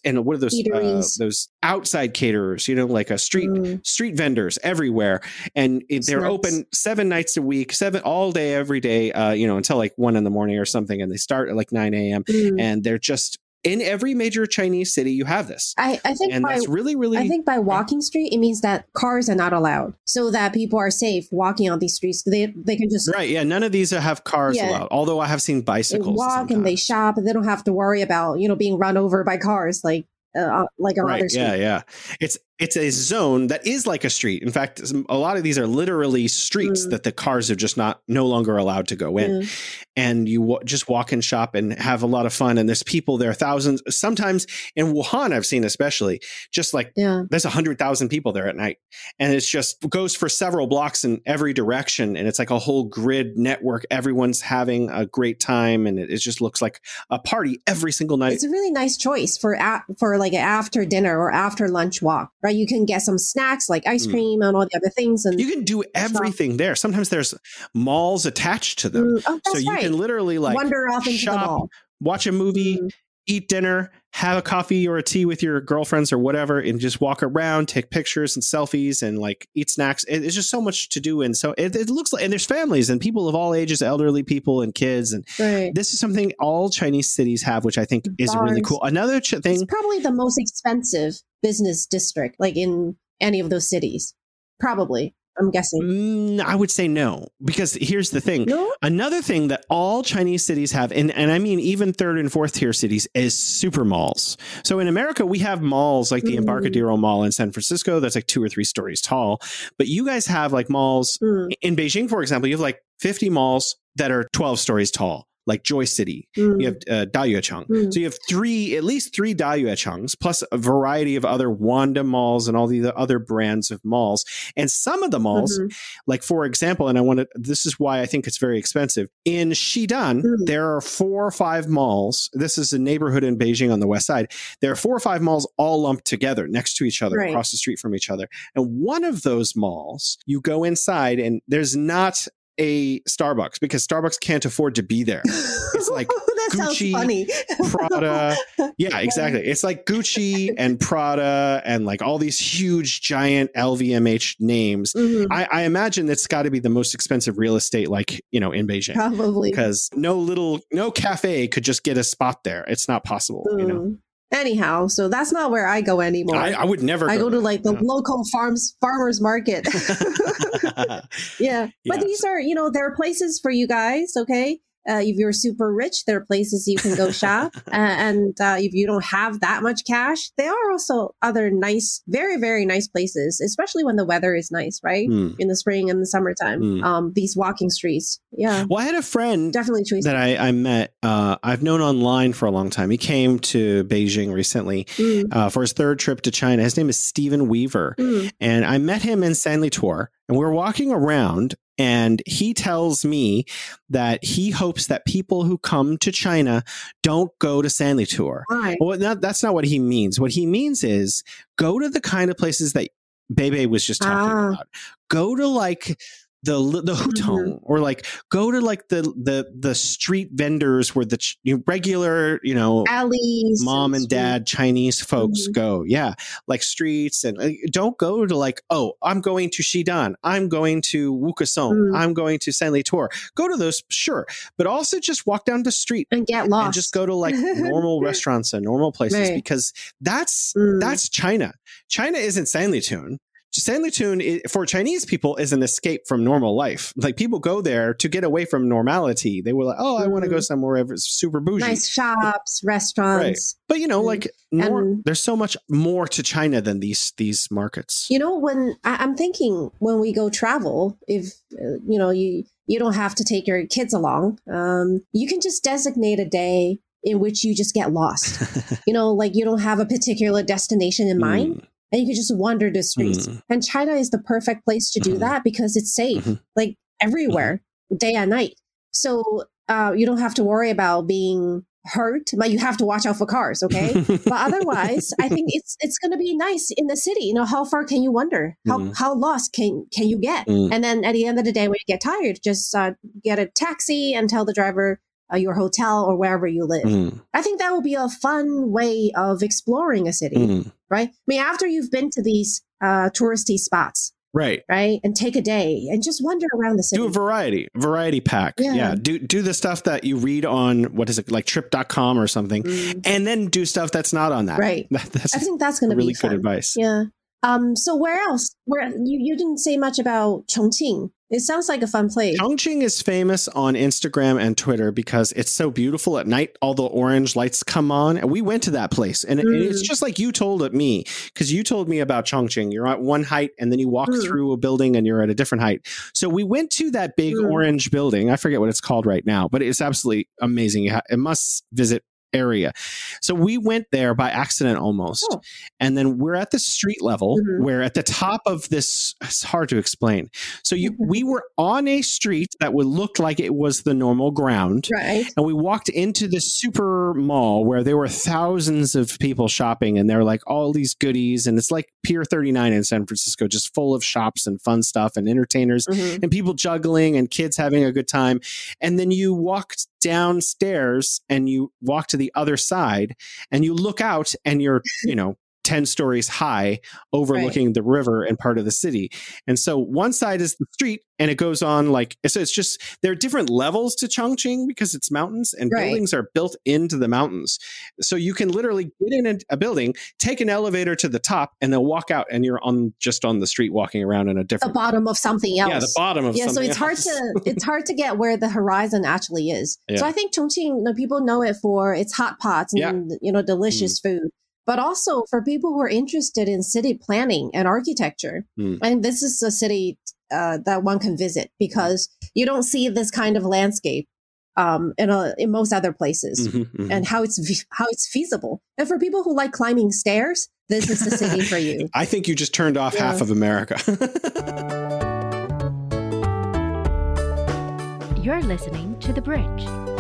and 0.04 0.24
what 0.26 0.36
are 0.36 0.40
those 0.40 0.62
uh, 0.74 1.04
those 1.18 1.50
outside 1.64 2.14
caterers 2.14 2.68
you 2.68 2.76
know 2.76 2.86
like 2.86 3.10
a 3.10 3.18
street 3.18 3.50
mm. 3.50 3.86
street 3.86 4.16
vendors 4.16 4.58
everywhere 4.64 5.22
and 5.56 5.84
it, 5.90 6.06
they're 6.06 6.26
open 6.26 6.66
seven 6.72 7.10
nights 7.10 7.36
a 7.38 7.42
week 7.42 7.74
seven 7.74 8.02
all 8.04 8.32
day 8.32 8.54
every 8.54 8.80
day 8.80 9.12
uh, 9.12 9.32
you 9.32 9.48
know 9.48 9.58
until 9.58 9.78
like 9.78 9.94
one 9.98 10.16
in 10.16 10.24
the 10.24 10.30
morning 10.30 10.58
or 10.58 10.66
something 10.66 11.02
and 11.02 11.12
they 11.12 11.18
start 11.18 11.50
at 11.50 11.56
like 11.56 11.72
9 11.72 11.94
a.m 11.94 12.24
mm. 12.24 12.60
and 12.60 12.84
they're 12.84 13.00
just 13.00 13.40
in 13.64 13.82
every 13.82 14.14
major 14.14 14.46
Chinese 14.46 14.94
city, 14.94 15.12
you 15.12 15.26
have 15.26 15.48
this. 15.48 15.74
I, 15.78 16.00
I 16.04 16.14
think, 16.14 16.34
and 16.34 16.44
by, 16.44 16.54
that's 16.54 16.68
really, 16.68 16.96
really. 16.96 17.18
I 17.18 17.28
think 17.28 17.46
by 17.46 17.60
walking 17.60 18.02
street, 18.02 18.34
it 18.34 18.38
means 18.38 18.62
that 18.62 18.86
cars 18.94 19.30
are 19.30 19.36
not 19.36 19.54
allowed, 19.54 19.94
so 20.06 20.32
that 20.32 20.54
people 20.54 20.80
are 20.80 20.90
safe 20.90 21.28
walking 21.32 21.70
on 21.70 21.80
these 21.80 21.96
streets. 21.96 22.24
They 22.24 22.54
they 22.56 22.76
can 22.76 22.90
just 22.90 23.14
right. 23.14 23.30
Yeah, 23.30 23.44
none 23.44 23.64
of 23.64 23.72
these 23.72 23.92
have 23.92 24.24
cars 24.24 24.58
yeah. 24.58 24.70
allowed. 24.70 24.88
Although 24.92 25.20
I 25.20 25.28
have 25.28 25.42
seen 25.42 25.62
bicycles. 25.62 26.08
They 26.08 26.12
walk 26.12 26.32
sometimes. 26.32 26.52
and 26.52 26.66
they 26.66 26.76
shop. 26.76 27.18
And 27.18 27.28
they 27.28 27.34
don't 27.34 27.46
have 27.46 27.64
to 27.66 27.74
worry 27.74 28.02
about 28.02 28.40
you 28.40 28.48
know 28.48 28.56
being 28.56 28.78
run 28.78 28.98
over 28.98 29.24
by 29.24 29.38
cars 29.38 29.82
like 29.84 30.06
uh, 30.36 30.66
like 30.80 30.98
on 30.98 31.06
right, 31.06 31.20
other 31.20 31.30
streets. 31.30 31.36
Yeah, 31.36 31.56
yeah. 31.56 31.82
It's 32.20 32.38
it's 32.62 32.78
a 32.78 32.92
zone 32.92 33.48
that 33.48 33.66
is 33.66 33.88
like 33.88 34.04
a 34.04 34.10
street. 34.10 34.44
In 34.44 34.52
fact, 34.52 34.80
a 35.10 35.18
lot 35.18 35.36
of 35.36 35.42
these 35.42 35.58
are 35.58 35.66
literally 35.66 36.28
streets 36.28 36.86
mm. 36.86 36.92
that 36.92 37.02
the 37.02 37.12
cars 37.12 37.50
are 37.50 37.56
just 37.56 37.76
not 37.76 38.02
no 38.08 38.28
longer 38.28 38.56
allowed 38.56 38.88
to 38.90 38.96
go 38.96 39.18
in. 39.18 39.42
Mm. 39.42 39.78
And 39.98 40.30
you 40.30 40.40
w- 40.42 40.60
just 40.64 40.88
walk 40.88 41.12
and 41.12 41.24
shop 41.24 41.56
and 41.56 41.74
have 41.74 42.04
a 42.04 42.06
lot 42.06 42.28
of 42.28 42.34
fun. 42.34 42.60
And 42.60 42.70
there's 42.70 42.84
people 42.84 43.18
there, 43.18 43.34
thousands. 43.34 43.82
Sometimes 43.90 44.46
in 44.76 44.94
Wuhan, 44.94 45.34
I've 45.34 45.46
seen 45.46 45.64
especially 45.64 46.22
just 46.52 46.72
like 46.72 46.94
yeah. 46.96 47.24
there's 47.32 47.46
a 47.46 47.50
hundred 47.50 47.80
thousand 47.80 48.10
people 48.10 48.32
there 48.32 48.48
at 48.48 48.56
night, 48.56 48.78
and 49.20 49.34
it's 49.34 49.50
just 49.50 49.82
goes 49.90 50.16
for 50.16 50.30
several 50.30 50.68
blocks 50.68 51.04
in 51.04 51.20
every 51.26 51.54
direction, 51.54 52.16
and 52.16 52.28
it's 52.28 52.38
like 52.38 52.52
a 52.52 52.60
whole 52.60 52.84
grid 52.84 53.38
network. 53.38 53.86
Everyone's 53.90 54.40
having 54.40 54.90
a 54.92 55.08
great 55.08 55.40
time, 55.40 55.88
and 55.88 55.98
it, 56.00 56.12
it 56.12 56.18
just 56.20 56.42
looks 56.42 56.62
like 56.62 56.80
a 57.10 57.18
party 57.18 57.60
every 57.66 57.92
single 57.92 58.18
night. 58.18 58.34
It's 58.34 58.44
a 58.44 58.50
really 58.50 58.72
nice 58.72 58.98
choice 58.98 59.36
for 59.36 59.54
a- 59.54 59.84
for 59.98 60.18
like 60.20 60.34
an 60.34 60.40
after 60.40 60.86
dinner 60.86 61.18
or 61.18 61.32
after 61.32 61.68
lunch 61.68 62.02
walk, 62.04 62.32
right? 62.44 62.51
You 62.52 62.68
can 62.68 62.86
get 62.86 63.02
some 63.02 63.18
snacks 63.18 63.70
like 63.70 63.86
ice 63.88 64.06
Mm. 64.08 64.12
cream 64.12 64.42
and 64.42 64.56
all 64.56 64.66
the 64.66 64.76
other 64.78 64.90
things. 64.96 65.26
And 65.26 65.40
You 65.40 65.48
can 65.48 65.64
do 65.64 65.84
everything 65.96 66.58
there. 66.58 66.76
Sometimes 66.76 67.10
there's 67.10 67.34
malls 67.74 68.26
attached 68.26 68.80
to 68.80 68.90
them. 68.90 69.18
Mm, 69.18 69.24
oh, 69.28 69.40
so 69.52 69.58
you 69.58 69.72
right. 69.72 69.82
can 69.84 69.98
literally 69.98 70.38
like 70.38 70.56
wander 70.56 70.88
off 70.90 71.06
into 71.08 71.18
shop, 71.20 71.40
the 71.42 71.46
mall. 71.48 71.70
watch 72.00 72.28
a 72.28 72.32
movie, 72.32 72.78
Mm. 72.78 72.90
Eat 73.28 73.48
dinner, 73.48 73.92
have 74.14 74.38
a 74.38 74.42
coffee 74.42 74.88
or 74.88 74.98
a 74.98 75.04
tea 75.04 75.26
with 75.26 75.42
your 75.44 75.62
girlfriends 75.62 76.12
or 76.12 76.18
whatever, 76.18 76.60
and 76.60 76.80
just 76.80 77.00
walk 77.00 77.24
around, 77.24 77.68
take 77.68 77.90
pictures 77.90 78.36
and 78.36 78.44
selfies, 78.44 79.02
and 79.02 79.20
like 79.20 79.48
eat 79.56 79.70
snacks. 79.70 80.04
It- 80.06 80.26
it's 80.26 80.36
just 80.36 80.50
so 80.50 80.62
much 80.62 80.90
to 80.90 81.00
do, 81.00 81.22
and 81.22 81.36
so 81.38 81.54
it, 81.58 81.76
it 81.76 81.90
looks 81.90 82.12
like 82.12 82.24
and 82.24 82.32
there's 82.32 82.46
families 82.46 82.90
and 82.90 83.00
people 83.00 83.30
of 83.30 83.36
all 83.36 83.54
ages, 83.54 83.82
elderly 83.82 84.24
people 84.24 84.62
and 84.62 84.74
kids, 84.76 85.14
and 85.14 85.26
Right. 85.40 85.74
this 85.74 85.94
is 85.94 86.00
something 86.00 86.34
all 86.40 86.70
Chinese 86.70 87.10
cities 87.14 87.44
have, 87.44 87.64
which 87.64 87.78
I 87.78 87.86
think 87.86 88.06
is 88.18 88.36
really 88.36 88.62
cool. 88.62 88.82
Another 88.84 89.20
ch- 89.20 89.34
It's 89.34 89.44
thing, 89.44 89.66
probably 89.68 90.00
the 90.00 90.12
most 90.12 90.38
expensive 90.38 91.22
business 91.42 91.86
district, 91.86 92.36
like 92.40 92.58
in 92.58 92.98
any 93.22 93.40
of 93.40 93.50
those 93.50 93.70
cities. 93.70 94.14
Probably, 94.60 95.16
I'm 95.40 95.50
guessing. 95.52 95.82
mm, 95.82 96.42
I 96.42 96.56
would 96.56 96.70
say 96.72 96.88
no, 96.88 97.28
because 97.44 97.74
here's 97.74 98.10
the 98.12 98.22
thing. 98.22 98.46
No, 98.46 98.74
Another 98.82 99.22
thing 99.22 99.48
that 99.50 99.64
all 99.70 100.04
Chinese 100.04 100.46
cities 100.46 100.72
have, 100.72 100.92
and, 100.92 101.12
and 101.12 101.32
I 101.32 101.40
mean 101.40 101.60
even 101.60 101.94
third 101.94 102.18
and 102.20 102.32
fourth 102.32 102.54
tier 102.54 102.74
cities, 102.74 103.08
is 103.14 103.38
super 103.38 103.86
malls. 103.86 104.38
So 104.64 104.80
in 104.80 104.88
America, 104.88 105.26
we 105.26 105.40
have 105.40 105.62
malls 105.62 106.12
like 106.12 106.24
the 106.24 106.34
Mm. 106.36 106.40
Embarcadero 106.40 106.98
Mall 106.98 107.24
in 107.24 107.32
San 107.32 107.52
Francisco 107.52 108.00
that's 108.00 108.16
like 108.16 108.28
two 108.28 108.44
or 108.44 108.50
three 108.50 108.64
stories 108.66 109.02
tall. 109.02 109.40
But 109.78 109.88
you 109.88 110.06
guys 110.06 110.26
have 110.28 110.52
like 110.54 110.70
malls 110.70 111.18
Mm, 111.22 111.52
in 111.62 111.76
Beijing, 111.76 112.10
for 112.10 112.22
example, 112.22 112.48
you 112.50 112.56
have 112.56 112.62
like 112.62 112.80
50 113.00 113.30
malls 113.30 113.76
that 113.96 114.12
are 114.12 114.28
12 114.34 114.60
stories 114.60 114.92
tall, 114.92 115.28
like 115.48 115.64
Joy 115.64 115.86
City. 115.86 116.28
mm, 116.38 116.60
You 116.62 116.66
have 116.68 116.76
uh, 116.90 117.06
Dayuecheng. 117.12 117.68
mm. 117.68 117.94
So 117.94 118.00
you 118.00 118.06
have 118.06 118.18
three, 118.30 118.76
at 118.78 118.84
least 118.84 119.14
three 119.16 119.34
Dayuechengs, 119.34 120.16
plus 120.20 120.44
a 120.52 120.58
variety 120.58 121.16
of 121.16 121.26
other 121.26 121.50
Wanda 121.50 122.04
malls 122.04 122.48
and 122.48 122.56
all 122.56 122.68
the 122.68 122.96
other 122.96 123.20
brands 123.20 123.72
of 123.72 123.84
malls. 123.84 124.24
And 124.56 124.70
some 124.70 125.04
of 125.04 125.12
the 125.12 125.20
malls, 125.20 125.60
Mhm. 125.60 125.74
like 126.08 126.24
for 126.24 126.46
example, 126.46 126.88
and 126.88 126.98
I 126.98 127.02
want 127.02 127.20
to, 127.20 127.28
this 127.36 127.66
is 127.66 127.80
why 127.80 128.02
I 128.02 128.06
think 128.06 128.28
it's 128.28 128.38
very 128.38 128.60
expensive. 128.60 129.08
In 129.26 129.50
Xidan, 129.52 130.22
Mm. 130.22 130.46
there 130.46 130.76
are 130.76 130.82
four 130.82 131.26
or 131.26 131.32
five 131.32 131.68
malls. 131.68 132.30
This 132.34 132.58
is 132.58 132.72
a 132.74 132.80
neighborhood 132.80 133.24
in 133.24 133.38
Beijing 133.38 133.72
on 133.74 133.80
the 133.80 133.88
west 133.88 134.06
side. 134.06 134.32
There 134.62 134.72
are 134.72 134.76
four 134.76 134.96
or 134.96 135.00
five 135.00 135.22
malls 135.22 135.48
all 135.58 135.82
lumped 135.82 136.06
together 136.06 136.48
next 136.48 136.76
to 136.78 136.84
each 136.86 137.02
other, 137.02 137.18
Right. 137.18 137.30
across 137.30 137.52
the 137.52 137.58
street 137.58 137.80
from 137.80 137.96
each 137.96 138.10
other. 138.10 138.28
And 138.56 138.80
one 138.82 139.04
of 139.04 139.24
those 139.24 139.56
malls, 139.56 140.18
you 140.26 140.40
go 140.42 140.64
inside 140.64 141.20
and 141.20 141.42
there's 141.48 141.76
not 141.76 142.28
a 142.58 143.00
Starbucks 143.02 143.60
because 143.60 143.86
Starbucks 143.86 144.20
can't 144.20 144.46
afford 144.46 144.76
to 144.76 144.84
be 144.84 145.04
there. 145.04 145.22
It's 145.26 145.90
like 145.92 146.08
that 146.08 146.50
Gucci, 146.54 146.92
funny. 146.92 147.28
Prada. 147.70 148.36
Yeah, 148.78 149.00
exactly. 149.00 149.42
It's 149.46 149.64
like 149.64 149.86
Gucci 149.86 150.54
and 150.58 150.80
Prada 150.80 151.62
and 151.66 151.86
like 151.86 152.02
all 152.02 152.18
these 152.18 152.40
huge, 152.40 153.02
giant 153.02 153.52
LVMH 153.54 154.38
names. 154.40 154.94
Mhm, 154.94 155.28
I, 155.30 155.48
I 155.52 155.62
imagine 155.64 156.10
it's 156.10 156.26
got 156.28 156.44
to 156.44 156.52
be 156.52 156.60
the 156.60 156.70
most 156.70 156.94
expensive 156.96 157.38
real 157.38 157.56
estate, 157.56 157.90
like, 157.90 158.24
you 158.32 158.40
know, 158.40 158.52
in 158.52 158.68
Beijing. 158.68 158.96
Probably. 158.96 159.52
Because 159.52 159.90
no 159.94 160.18
little, 160.18 160.62
no 160.72 160.90
cafe 160.90 161.48
could 161.48 161.64
just 161.64 161.84
get 161.84 161.98
a 161.98 162.04
spot 162.04 162.44
there. 162.44 162.64
It's 162.68 162.88
not 162.88 163.04
possible, 163.04 163.46
you 163.58 163.66
know. 163.68 163.98
Anyhow, 164.32 164.88
so 164.88 165.10
that's 165.10 165.34
not 165.34 165.52
where 165.52 165.68
I 165.68 165.82
go 165.82 166.00
anymore. 166.00 166.38
I, 166.38 166.52
I 166.52 166.64
would 166.64 166.82
never 166.82 167.10
I 167.10 167.18
go 167.18 167.30
to 167.30 167.40
like 167.40 167.64
the 167.64 167.74
Yeah. 167.74 167.80
local 167.82 168.24
farms 168.32 168.78
farmers 168.80 169.20
market. 169.20 169.68
yeah. 171.40 171.68
But 171.86 172.02
these 172.02 172.24
are, 172.24 172.40
you 172.40 172.56
know, 172.56 172.70
there 172.70 172.86
are 172.86 172.96
places 172.96 173.40
for 173.42 173.52
you 173.52 173.68
guys, 173.68 174.14
okay? 174.16 174.60
Uh, 174.90 175.02
if 175.04 175.16
you're 175.16 175.32
super 175.34 175.74
rich, 175.74 176.06
there 176.06 176.18
are 176.18 176.26
places 176.26 176.68
you 176.68 176.78
can 176.78 176.96
go 176.96 177.12
shop. 177.24 177.54
Uh, 177.68 177.72
and 177.76 178.40
uh, 178.42 178.56
if 178.60 178.74
you 178.74 178.86
don't 178.88 179.06
have 179.06 179.40
that 179.42 179.62
much 179.64 179.82
cash, 179.86 180.32
there 180.38 180.52
are 180.52 180.72
also 180.72 181.14
other 181.22 181.50
nice, 181.52 182.02
very, 182.08 182.38
very 182.38 182.66
nice 182.66 182.88
places, 182.88 183.40
especially 183.42 183.84
when 183.84 183.96
the 183.96 184.06
weather 184.06 184.34
is 184.36 184.50
nice, 184.52 184.80
right? 184.84 185.08
Hmm. 185.08 185.30
In 185.40 185.48
the 185.48 185.56
spring 185.56 185.90
and 185.90 186.02
the 186.02 186.06
summertime. 186.08 186.60
Hmm. 186.62 186.84
Um, 186.84 187.14
these 187.16 187.36
walking 187.38 187.70
streets. 187.70 188.20
Yeah. 188.32 188.66
Well, 188.70 188.80
I 188.80 188.86
had 188.86 188.96
a 188.96 189.02
friend 189.04 189.54
Definitely 189.54 189.84
choice. 189.84 190.04
that 190.06 190.16
I, 190.16 190.36
I 190.38 190.52
met. 190.52 190.94
Uh, 191.04 191.38
I've 191.44 191.62
known 191.64 191.82
online 191.82 192.34
for 192.34 192.46
a 192.48 192.52
long 192.52 192.70
time. 192.70 192.90
He 192.90 192.98
came 192.98 193.40
to 193.40 193.84
Beijing 193.86 194.34
recently 194.34 194.86
Mm, 194.98 195.26
uh, 195.36 195.50
for 195.50 195.62
his 195.62 195.74
third 195.74 196.00
trip 196.00 196.22
to 196.22 196.32
China. 196.32 196.64
His 196.64 196.76
name 196.78 196.90
is 196.90 196.98
Stephen 197.00 197.48
Weaver. 197.48 197.96
mm, 197.98 198.32
And 198.40 198.66
I 198.66 198.78
met 198.78 199.02
him 199.02 199.24
in 199.24 199.34
Tour, 199.70 200.10
and 200.28 200.38
we 200.38 200.44
are 200.46 200.52
walking 200.52 200.92
around, 200.92 201.56
and 201.78 202.22
he 202.26 202.54
tells 202.54 203.04
me 203.06 203.46
that 203.90 204.24
he 204.24 204.52
hopes 204.52 204.88
that 204.88 205.06
people 205.06 205.44
who 205.44 205.58
come 205.58 205.98
to 206.00 206.12
China 206.12 206.64
don't 207.04 207.32
go 207.40 207.62
to 207.62 207.68
Sanlitun. 207.70 208.44
why? 208.48 208.78
Well, 208.80 209.00
not, 209.00 209.22
that's 209.22 209.42
not 209.44 209.54
what 209.54 209.66
he 209.66 209.80
means. 209.80 210.20
What 210.20 210.32
he 210.32 210.46
means 210.46 210.84
is 210.84 211.24
go 211.58 211.80
to 211.80 211.90
the 211.90 212.02
kind 212.02 212.30
of 212.30 212.38
places 212.38 212.74
that 212.74 212.90
Beibei 213.34 213.66
was 213.68 213.86
just 213.86 214.02
talking 214.02 214.32
Ah. 214.32 214.50
about. 214.50 214.68
Go 215.10 215.36
to 215.36 215.48
like 215.48 216.00
the 216.44 216.60
the 216.84 216.94
hutong 216.96 217.60
or 217.62 217.80
like 217.80 218.06
go 218.30 218.50
to 218.52 218.60
like 218.62 218.88
the 218.88 219.02
the 219.04 219.52
the 219.58 219.76
street 219.76 220.30
vendors 220.34 220.96
where 220.96 221.06
the 221.06 221.18
ch- 221.18 221.38
you 221.44 221.58
know, 221.58 221.64
regular 221.68 222.40
you 222.44 222.56
know 222.56 222.84
Alleys. 222.88 223.62
mom 223.64 223.94
and 223.94 224.10
dad 224.10 224.48
Chinese 224.48 225.00
folks 225.02 225.48
Mhm. 225.48 225.54
go. 225.54 225.84
Yeah, 225.86 226.16
like 226.48 226.64
streets 226.64 227.24
and 227.24 227.38
like, 227.38 227.60
don't 227.72 227.96
go 227.98 228.26
to 228.26 228.36
like 228.36 228.62
oh 228.72 228.94
I'm 229.04 229.22
going 229.22 229.52
to 229.52 229.62
Xidan, 229.62 230.16
I'm 230.24 230.50
going 230.50 230.82
to 230.94 231.14
Wukesong 231.14 231.74
Mm. 231.74 231.96
I'm 231.98 232.14
going 232.16 232.40
to 232.40 232.52
Sanlitun. 232.52 233.10
Go 233.36 233.48
to 233.48 233.56
those 233.56 233.84
sure, 233.90 234.26
but 234.58 234.66
also 234.66 235.00
just 235.00 235.28
walk 235.28 235.46
down 235.46 235.62
the 235.64 235.72
street 235.72 236.08
And 236.12 236.26
get 236.26 236.50
lost. 236.50 236.66
and 236.66 236.74
just 236.74 236.92
go 236.92 237.06
to 237.06 237.14
like 237.14 237.36
normal 237.36 238.02
restaurants 238.04 238.52
and 238.54 238.64
normal 238.66 238.92
places 238.92 239.20
Right. 239.30 239.36
because 239.36 239.74
that's 240.02 240.54
Mm. 240.58 240.80
that's 240.82 241.08
China. 241.08 241.54
China 241.88 242.18
isn't 242.18 242.46
Sanlitun. 242.46 243.18
Sanlitun 243.60 244.22
i- 244.24 244.48
for 244.48 244.66
Chinese 244.66 245.04
people 245.06 245.36
is 245.36 245.52
an 245.52 245.62
escape 245.62 246.08
from 246.08 246.24
normal 246.24 246.56
life. 246.56 246.94
Like 246.96 247.18
people 247.18 247.40
go 247.40 247.62
there 247.62 247.94
to 247.96 248.08
get 248.08 248.24
away 248.24 248.46
from 248.46 248.70
normality. 248.70 249.42
They 249.42 249.54
were 249.54 249.66
like, 249.66 249.76
"Oh, 249.80 249.98
I 249.98 250.08
want 250.08 250.24
to 250.24 250.30
go 250.30 250.40
somewhere 250.40 250.84
where 250.86 250.94
it's 250.94 251.06
super 251.10 251.40
bougie." 251.40 251.66
nice 251.66 251.88
shops, 251.88 252.62
restaurants. 252.64 253.56
But 253.68 253.80
you 253.80 253.88
know, 253.88 254.02
Mm. 254.02 254.06
like 254.06 254.28
And- 254.54 255.04
there's 255.06 255.22
so 255.22 255.36
much 255.36 255.56
more 255.70 256.08
to 256.08 256.24
China 256.24 256.62
than 256.62 256.80
these 256.80 257.14
these 257.18 257.48
markets. 257.52 258.08
You 258.10 258.20
know, 258.20 258.38
when 258.38 258.76
I, 258.84 258.98
I'm 258.98 259.16
thinking 259.16 259.72
when 259.80 260.00
we 260.00 260.14
go 260.14 260.30
travel, 260.30 260.98
if 261.08 261.34
uh, 261.54 261.78
you 261.88 261.98
know 262.00 262.10
you 262.10 262.44
you 262.68 262.80
don't 262.80 262.96
have 262.96 263.16
to 263.16 263.24
take 263.24 263.48
your 263.48 263.66
kids 263.68 263.94
along, 263.94 264.40
um, 264.52 265.02
you 265.12 265.28
can 265.28 265.42
just 265.42 265.64
designate 265.64 266.20
a 266.20 266.26
day 266.26 266.80
in 267.04 267.20
which 267.20 267.44
you 267.44 267.56
just 267.56 267.74
get 267.74 267.92
lost. 267.92 268.40
you 268.88 268.94
know, 268.94 269.12
like 269.12 269.36
you 269.36 269.44
don't 269.44 269.60
have 269.62 269.80
a 269.80 269.86
particular 269.86 270.44
destination 270.44 271.08
in 271.08 271.18
mind, 271.18 271.56
Mm, 271.56 271.66
and 271.92 272.02
you 272.02 272.08
can 272.08 272.16
just 272.16 272.36
wander 272.36 272.70
the 272.72 272.84
streets. 272.84 273.28
Mm. 273.28 273.42
And 273.50 273.64
China 273.66 273.94
is 273.94 274.10
the 274.10 274.20
perfect 274.20 274.66
place 274.66 274.90
to 274.92 275.00
do 275.00 275.16
Mhm. 275.16 275.20
that 275.20 275.44
because 275.44 275.76
it's 275.76 275.94
safe, 275.94 276.24
Mhm. 276.26 276.40
like 276.56 276.76
everywhere, 277.02 277.62
day 277.98 278.14
and 278.16 278.30
night. 278.30 278.56
So 278.92 279.44
uh, 279.68 279.94
you 279.96 280.06
don't 280.06 280.18
have 280.20 280.34
to 280.36 280.44
worry 280.44 280.70
about 280.70 281.08
being 281.08 281.64
hurt, 281.86 282.30
but 282.38 282.52
you 282.52 282.60
have 282.60 282.76
to 282.78 282.86
watch 282.86 283.06
out 283.06 283.16
for 283.18 283.26
cars, 283.26 283.64
okay? 283.64 283.94
but 284.26 284.34
otherwise 284.54 285.14
i 285.20 285.28
think 285.30 285.48
it's 285.52 285.76
it's 285.80 285.98
going 285.98 286.12
to 286.12 286.18
be 286.18 286.36
nice 286.36 286.70
in 286.78 286.86
the 286.88 286.96
city 286.96 287.24
you 287.26 287.34
know 287.34 287.46
how 287.46 287.64
far 287.66 287.84
can 287.84 288.04
you 288.04 288.12
wander 288.12 288.56
how 288.68 288.92
how 288.94 289.16
lost 289.16 289.52
can 289.54 289.86
can 289.92 290.08
you 290.08 290.20
get 290.20 290.46
Mm. 290.48 290.72
and 290.72 290.84
then 290.84 291.04
at 291.04 291.14
the 291.14 291.26
end 291.26 291.40
of 291.40 291.46
the 291.46 291.52
day 291.52 291.68
when 291.68 291.78
you 291.80 291.94
get 291.94 292.02
tired 292.02 292.38
just 292.44 292.76
uh, 292.76 292.92
get 293.24 293.40
a 293.40 293.48
taxi 293.48 294.14
and 294.14 294.30
tell 294.30 294.46
the 294.46 294.54
driver 294.54 295.00
uh, 295.34 295.38
your 295.38 295.54
hotel 295.56 296.04
or 296.06 296.16
wherever 296.18 296.46
you 296.46 296.66
live 296.66 296.84
Mm, 296.84 297.22
i 297.34 297.42
think 297.42 297.58
that 297.60 297.72
will 297.72 297.82
be 297.82 297.96
a 297.96 298.10
fun 298.10 298.72
way 298.72 299.12
of 299.16 299.42
exploring 299.42 300.08
a 300.08 300.14
city 300.14 300.36
mm. 300.38 300.72
Right 300.92 301.10
i 301.10 301.14
mean 301.28 301.40
after 301.40 301.66
you've 301.66 301.90
been 301.90 302.10
to 302.12 302.22
these 302.22 302.62
uh, 302.84 303.10
touristy 303.16 303.58
spots 303.58 304.14
Right. 304.34 304.62
right 304.70 305.02
and 305.04 305.14
take 305.14 305.36
a 305.36 305.42
day 305.42 305.88
and 305.92 306.02
just 306.02 306.24
wander 306.24 306.48
around 306.58 306.78
the 306.78 306.84
city 306.84 307.02
Do 307.02 307.08
a 307.08 307.12
variety, 307.12 307.68
variety 307.76 308.22
pack. 308.22 308.54
Yeah. 308.60 308.74
Yeah. 308.74 308.96
Do 308.96 309.20
do 309.20 309.42
the 309.42 309.54
stuff 309.54 309.84
that 309.84 310.06
you 310.06 310.16
read 310.16 310.46
on 310.46 310.86
what 310.96 311.10
is 311.10 311.20
it 311.20 311.30
like 311.30 311.46
trip.com 311.46 312.18
or 312.18 312.28
something, 312.28 312.64
Mm, 312.64 313.02
and 313.06 313.28
then 313.28 313.48
do 313.48 313.66
stuff 313.66 313.92
that's 313.92 314.14
not 314.14 314.32
on 314.32 314.46
that. 314.46 314.58
Right. 314.58 314.88
That- 314.92 315.12
that's 315.12 315.36
i 315.36 315.40
think 315.40 315.60
that's 315.60 315.82
going 315.82 315.90
to 315.90 315.98
be 315.98 316.04
really 316.04 316.14
be 316.14 316.20
good 316.22 316.32
advice. 316.32 316.76
Yeah. 316.78 317.04
Um. 317.44 317.76
So 317.76 317.96
where 317.96 318.22
else? 318.22 318.56
Where 318.66 318.90
you 318.90 319.20
you 319.20 319.36
didn't 319.38 319.58
say 319.60 319.78
much 319.78 320.00
about 320.00 320.48
Chongqing. 320.48 321.12
It 321.34 321.40
sounds 321.40 321.70
like 321.70 321.82
a 321.82 321.88
fun 321.88 322.10
place. 322.10 322.38
Chongqing 322.42 322.82
is 322.84 323.02
famous 323.02 323.48
on 323.48 323.76
Instagram 323.76 324.38
and 324.38 324.58
Twitter 324.58 324.92
because 324.92 325.32
it's 325.32 325.50
so 325.50 325.72
beautiful 325.72 326.18
at 326.20 326.28
night. 326.28 326.58
All 326.62 326.74
the 326.74 326.84
orange 326.84 327.38
lights 327.38 327.64
come 327.64 327.90
on, 327.90 328.18
and 328.18 328.30
we 328.30 328.42
went 328.42 328.64
to 328.64 328.72
that 328.72 328.92
place, 328.92 329.24
and, 329.24 329.40
and 329.40 329.56
it's 329.56 329.82
Mm. 329.82 329.86
just 329.86 330.02
like 330.02 330.20
you 330.20 330.34
told 330.34 330.62
it 330.62 330.74
me 330.74 331.06
because 331.34 331.52
you 331.54 331.64
told 331.64 331.88
me 331.88 332.00
about 332.00 332.26
Chongqing. 332.26 332.74
You're 332.74 332.86
at 332.88 333.00
one 333.02 333.24
height, 333.24 333.52
and 333.58 333.72
then 333.72 333.80
you 333.80 333.88
walk 333.88 334.10
Mm. 334.10 334.22
through 334.24 334.52
a 334.52 334.58
building, 334.58 334.98
and 334.98 335.08
you're 335.08 335.22
at 335.24 335.30
a 335.30 335.34
different 335.34 335.62
height. 335.62 335.82
So 336.14 336.28
we 336.28 336.44
went 336.44 336.70
to 336.72 336.92
that 336.92 337.16
big 337.16 337.36
Mm. 337.36 337.50
orange 337.50 337.92
building. 337.92 338.30
I 338.30 338.36
forget 338.36 338.60
what 338.60 338.68
it's 338.68 338.82
called 338.82 339.06
right 339.06 339.26
now, 339.26 339.48
but 339.50 339.62
it's 339.62 339.80
absolutely 339.80 340.28
amazing. 340.42 340.84
You 340.84 340.92
ha- 340.92 341.02
it 341.10 341.18
must 341.18 341.64
visit 341.72 342.04
area. 342.34 342.74
So 343.22 343.34
we 343.34 343.58
went 343.58 343.88
there 343.92 344.14
by 344.14 344.30
accident 344.30 344.80
almost. 344.80 345.28
Oh. 345.32 345.42
And 345.80 345.98
then 345.98 346.18
we're 346.18 346.36
at 346.36 346.52
the 346.52 346.60
street 346.60 347.02
level 347.02 347.38
mm-hmm. 347.38 347.64
where 347.64 347.82
at 347.82 347.94
the 347.94 348.04
top 348.04 348.42
of 348.46 348.70
this 348.70 349.16
it's 349.22 349.44
hard 349.44 349.70
to 349.70 349.78
explain. 349.78 350.30
So 350.64 350.76
you 350.76 350.92
mm-hmm. 350.92 351.08
we 351.08 351.24
were 351.24 351.44
on 351.58 351.88
a 351.88 352.02
street 352.02 352.56
that 352.60 352.74
would 352.74 352.88
look 352.88 353.20
like 353.20 353.40
it 353.40 353.54
was 353.56 353.84
the 353.84 353.94
normal 353.94 354.32
ground. 354.32 354.88
Right. 354.94 355.26
And 355.36 355.46
we 355.46 355.54
walked 355.54 355.90
into 355.90 356.28
the 356.28 356.40
super 356.40 357.14
mall 357.14 357.66
where 357.66 357.84
there 357.84 357.98
were 357.98 358.08
thousands 358.08 358.96
of 358.96 359.18
people 359.20 359.48
shopping 359.48 359.98
and 359.98 360.10
they're 360.10 360.24
like 360.24 360.42
all 360.48 360.72
these 360.72 360.94
goodies 360.94 361.48
and 361.48 361.58
it's 361.58 361.72
like 361.72 361.92
Pier 362.04 362.24
39 362.24 362.74
in 362.74 362.84
San 362.84 363.06
Francisco 363.06 363.48
just 363.48 363.74
full 363.74 363.94
of 363.94 364.04
shops 364.04 364.48
and 364.48 364.62
fun 364.62 364.84
stuff 364.84 365.18
and 365.18 365.28
entertainers 365.28 365.86
mm-hmm. 365.88 366.24
and 366.24 366.32
people 366.32 366.54
juggling 366.54 367.16
and 367.18 367.30
kids 367.30 367.58
having 367.58 367.84
a 367.84 367.92
good 367.92 368.08
time. 368.08 368.40
And 368.80 369.00
then 369.00 369.12
you 369.12 369.34
walked 369.34 369.88
downstairs 370.02 371.22
and 371.30 371.48
you 371.48 371.72
walk 371.82 372.08
to 372.08 372.18
the 372.18 372.32
other 372.36 372.58
side 372.58 373.16
and 373.52 373.64
you 373.64 373.74
look 373.74 374.02
out 374.02 374.34
and 374.44 374.62
you're, 374.62 374.82
you 375.04 375.16
know, 375.16 375.38
10 375.64 375.86
stories 375.86 376.28
high 376.28 376.80
overlooking 377.14 377.68
right. 377.68 377.74
the 377.76 377.84
river 377.84 378.24
and 378.24 378.38
part 378.38 378.58
of 378.58 378.66
the 378.66 378.72
city. 378.72 379.12
And 379.48 379.58
so 379.60 379.78
one 379.78 380.14
side 380.14 380.42
is 380.42 380.56
the 380.56 380.66
street 380.72 381.02
and 381.22 381.30
it 381.30 381.36
goes 381.36 381.62
on 381.62 381.92
like 381.92 382.18
so 382.26 382.40
it's 382.40 382.52
just 382.52 382.82
there 383.04 383.12
are 383.12 383.16
different 383.16 383.48
levels 383.48 383.94
to 383.96 384.08
Chongqing 384.08 384.68
because 384.68 384.96
it's 384.96 385.12
mountains 385.12 385.54
and 385.54 385.72
right. 385.72 385.84
buildings 385.84 386.16
are 386.16 386.32
built 386.34 386.56
into 386.66 386.98
the 386.98 387.08
mountains. 387.08 387.60
So 388.02 388.16
you 388.16 388.34
can 388.34 388.50
literally 388.50 388.86
get 388.86 389.12
in 389.12 389.40
a, 389.50 389.58
building, 389.58 389.94
take 390.18 390.42
an 390.42 390.50
elevator 390.50 390.96
to 390.96 391.08
the 391.08 391.20
top 391.20 391.54
and 391.62 391.72
then 391.72 391.82
walk 391.82 392.10
out 392.10 392.26
and 392.32 392.44
you're 392.44 392.60
on 392.64 392.94
just 393.00 393.24
on 393.24 393.40
the 393.40 393.46
street 393.46 393.72
walking 393.72 394.04
around 394.04 394.30
in 394.30 394.40
a 394.40 394.44
different 394.44 394.74
the 394.74 394.80
bottom 394.80 395.08
of 395.08 395.16
something 395.16 395.60
else. 395.60 395.70
Yeah, 395.70 395.80
the 395.80 395.94
bottom 395.96 396.26
of 396.26 396.36
Yeah, 396.36 396.48
so 396.48 396.60
it's 396.60 396.70
else. 396.70 396.78
hard 396.78 396.98
to 396.98 397.42
it's 397.46 397.64
hard 397.64 397.86
to 397.86 397.94
get 397.94 398.18
where 398.18 398.36
the 398.36 398.50
horizon 398.50 399.06
actually 399.06 399.52
is. 399.52 399.78
Yeah. 399.88 399.98
So 399.98 400.08
I 400.08 400.12
think 400.12 400.34
Chongqing, 400.34 400.86
the 400.86 400.96
people 400.98 401.22
know 401.22 401.44
it 401.44 401.56
for 401.62 401.94
its 401.94 402.14
hot 402.14 402.40
pots 402.40 402.74
and 402.74 403.12
yeah. 403.12 403.18
you 403.22 403.32
know 403.32 403.44
delicious 403.44 404.00
mm. 404.00 404.04
food 404.04 404.32
but 404.72 404.80
also 404.80 405.26
for 405.30 405.44
people 405.44 405.74
who 405.74 405.82
are 405.82 405.90
interested 405.90 406.48
in 406.48 406.64
city 406.64 406.94
planning 406.94 407.52
and 407.54 407.68
architecture. 407.68 408.46
Mm. 408.58 408.80
And 408.82 409.04
this 409.04 409.22
is 409.22 409.44
a 409.44 409.52
city 409.52 410.00
uh, 410.32 410.60
that 410.66 410.84
one 410.84 410.98
can 410.98 411.18
visit 411.18 411.52
because 411.60 412.08
you 412.36 412.46
don't 412.46 412.64
see 412.64 412.88
this 412.88 413.12
kind 413.12 413.36
of 413.36 413.44
landscape 413.44 414.08
um, 414.56 414.94
in 414.98 415.10
a, 415.10 415.34
in 415.38 415.52
most 415.52 415.74
other 415.74 415.92
places, 415.92 416.48
mm-hmm, 416.48 416.60
mm-hmm. 416.60 416.90
and 416.90 417.06
how 417.06 417.22
it's 417.22 417.66
how 417.74 417.86
it's 417.90 418.08
feasible. 418.08 418.62
And 418.78 418.88
for 418.88 418.98
people 418.98 419.24
who 419.24 419.36
like 419.36 419.52
climbing 419.52 419.92
stairs, 419.92 420.48
this 420.70 420.90
is 420.90 421.04
the 421.04 421.12
city 421.12 421.42
for 421.42 421.58
you. 421.58 421.90
I 421.94 422.06
think 422.06 422.30
you 422.30 422.36
just 422.36 422.54
turned 422.54 422.78
off 422.78 422.94
yeah. 422.94 423.12
half 423.12 423.20
of 423.20 423.30
America. 423.30 423.76
You're 428.22 428.42
listening 428.42 428.98
to 429.00 429.12
the 429.12 429.22
Bridge. 429.22 429.91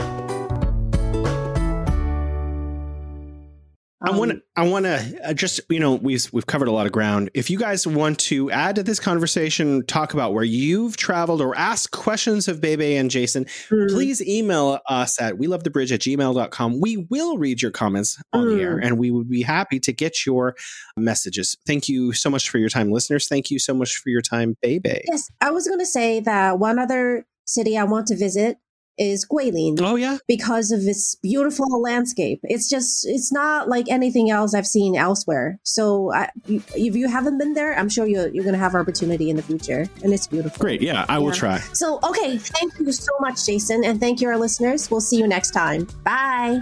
I 4.03 4.11
want 4.11 4.31
to. 4.31 4.37
Um, 4.37 4.43
I 4.55 4.67
want 4.67 4.85
to 4.85 5.19
uh, 5.29 5.33
just 5.33 5.61
you 5.69 5.79
know 5.79 5.95
we've 5.95 6.27
we've 6.33 6.45
covered 6.45 6.67
a 6.67 6.71
lot 6.71 6.85
of 6.85 6.91
ground. 6.91 7.29
If 7.33 7.49
you 7.49 7.59
guys 7.59 7.85
want 7.85 8.19
to 8.19 8.49
add 8.49 8.75
to 8.75 8.83
this 8.83 8.99
conversation, 8.99 9.85
talk 9.85 10.13
about 10.13 10.33
where 10.33 10.43
you've 10.43 10.97
traveled 10.97 11.41
or 11.41 11.55
ask 11.55 11.91
questions 11.91 12.47
of 12.47 12.61
Beibei 12.61 12.99
and 12.99 13.11
Jason, 13.11 13.45
mm. 13.45 13.89
please 13.89 14.21
email 14.21 14.79
us 14.87 15.21
at 15.21 15.37
we 15.37 15.47
love 15.47 15.63
the 15.63 15.69
bridge 15.69 15.91
at 15.91 16.01
gmail.com. 16.01 16.81
We 16.81 16.97
will 17.09 17.37
read 17.37 17.61
your 17.61 17.71
comments 17.71 18.21
on 18.33 18.45
mm. 18.45 18.55
the 18.55 18.63
air 18.63 18.77
and 18.77 18.97
we 18.97 19.11
would 19.11 19.29
be 19.29 19.43
happy 19.43 19.79
to 19.81 19.93
get 19.93 20.25
your 20.25 20.55
messages. 20.97 21.55
Thank 21.67 21.87
you 21.87 22.11
so 22.13 22.29
much 22.29 22.49
for 22.49 22.57
your 22.57 22.69
time, 22.69 22.91
listeners. 22.91 23.27
Thank 23.27 23.51
you 23.51 23.59
so 23.59 23.73
much 23.73 23.97
for 23.97 24.09
your 24.09 24.21
time, 24.21 24.57
Beibei. 24.63 25.01
Yes, 25.07 25.29
I 25.41 25.51
was 25.51 25.67
going 25.67 25.79
to 25.79 25.85
say 25.85 26.19
that 26.21 26.57
one 26.57 26.79
other 26.79 27.25
city 27.45 27.77
I 27.77 27.83
want 27.83 28.07
to 28.07 28.15
visit 28.15 28.57
is 29.01 29.25
Guilin. 29.25 29.81
Oh 29.81 29.95
yeah, 29.95 30.19
because 30.27 30.71
of 30.71 30.81
its 30.81 31.15
beautiful 31.15 31.81
landscape. 31.81 32.39
It's 32.43 32.69
just 32.69 33.05
it's 33.07 33.31
not 33.31 33.67
like 33.67 33.89
anything 33.89 34.29
else 34.29 34.53
I've 34.53 34.67
seen 34.67 34.95
elsewhere. 34.95 35.59
So 35.63 36.13
I, 36.13 36.29
if 36.47 36.95
you 36.95 37.09
haven't 37.09 37.39
been 37.39 37.53
there, 37.53 37.77
I'm 37.77 37.89
sure 37.89 38.05
you're 38.05 38.27
you're 38.27 38.45
gonna 38.45 38.57
have 38.57 38.75
opportunity 38.75 39.29
in 39.29 39.35
the 39.35 39.43
future, 39.43 39.87
and 40.03 40.13
it's 40.13 40.27
beautiful. 40.27 40.59
Great, 40.59 40.81
yeah, 40.81 41.05
I 41.09 41.13
yeah. 41.13 41.17
will 41.19 41.31
try. 41.31 41.57
So 41.73 41.99
okay, 42.03 42.37
thank 42.37 42.77
you 42.79 42.91
so 42.91 43.11
much, 43.19 43.45
Jason, 43.45 43.83
and 43.83 43.99
thank 43.99 44.21
you, 44.21 44.27
our 44.29 44.37
listeners. 44.37 44.89
We'll 44.91 45.01
see 45.01 45.17
you 45.17 45.27
next 45.27 45.51
time. 45.51 45.87
Bye. 46.03 46.61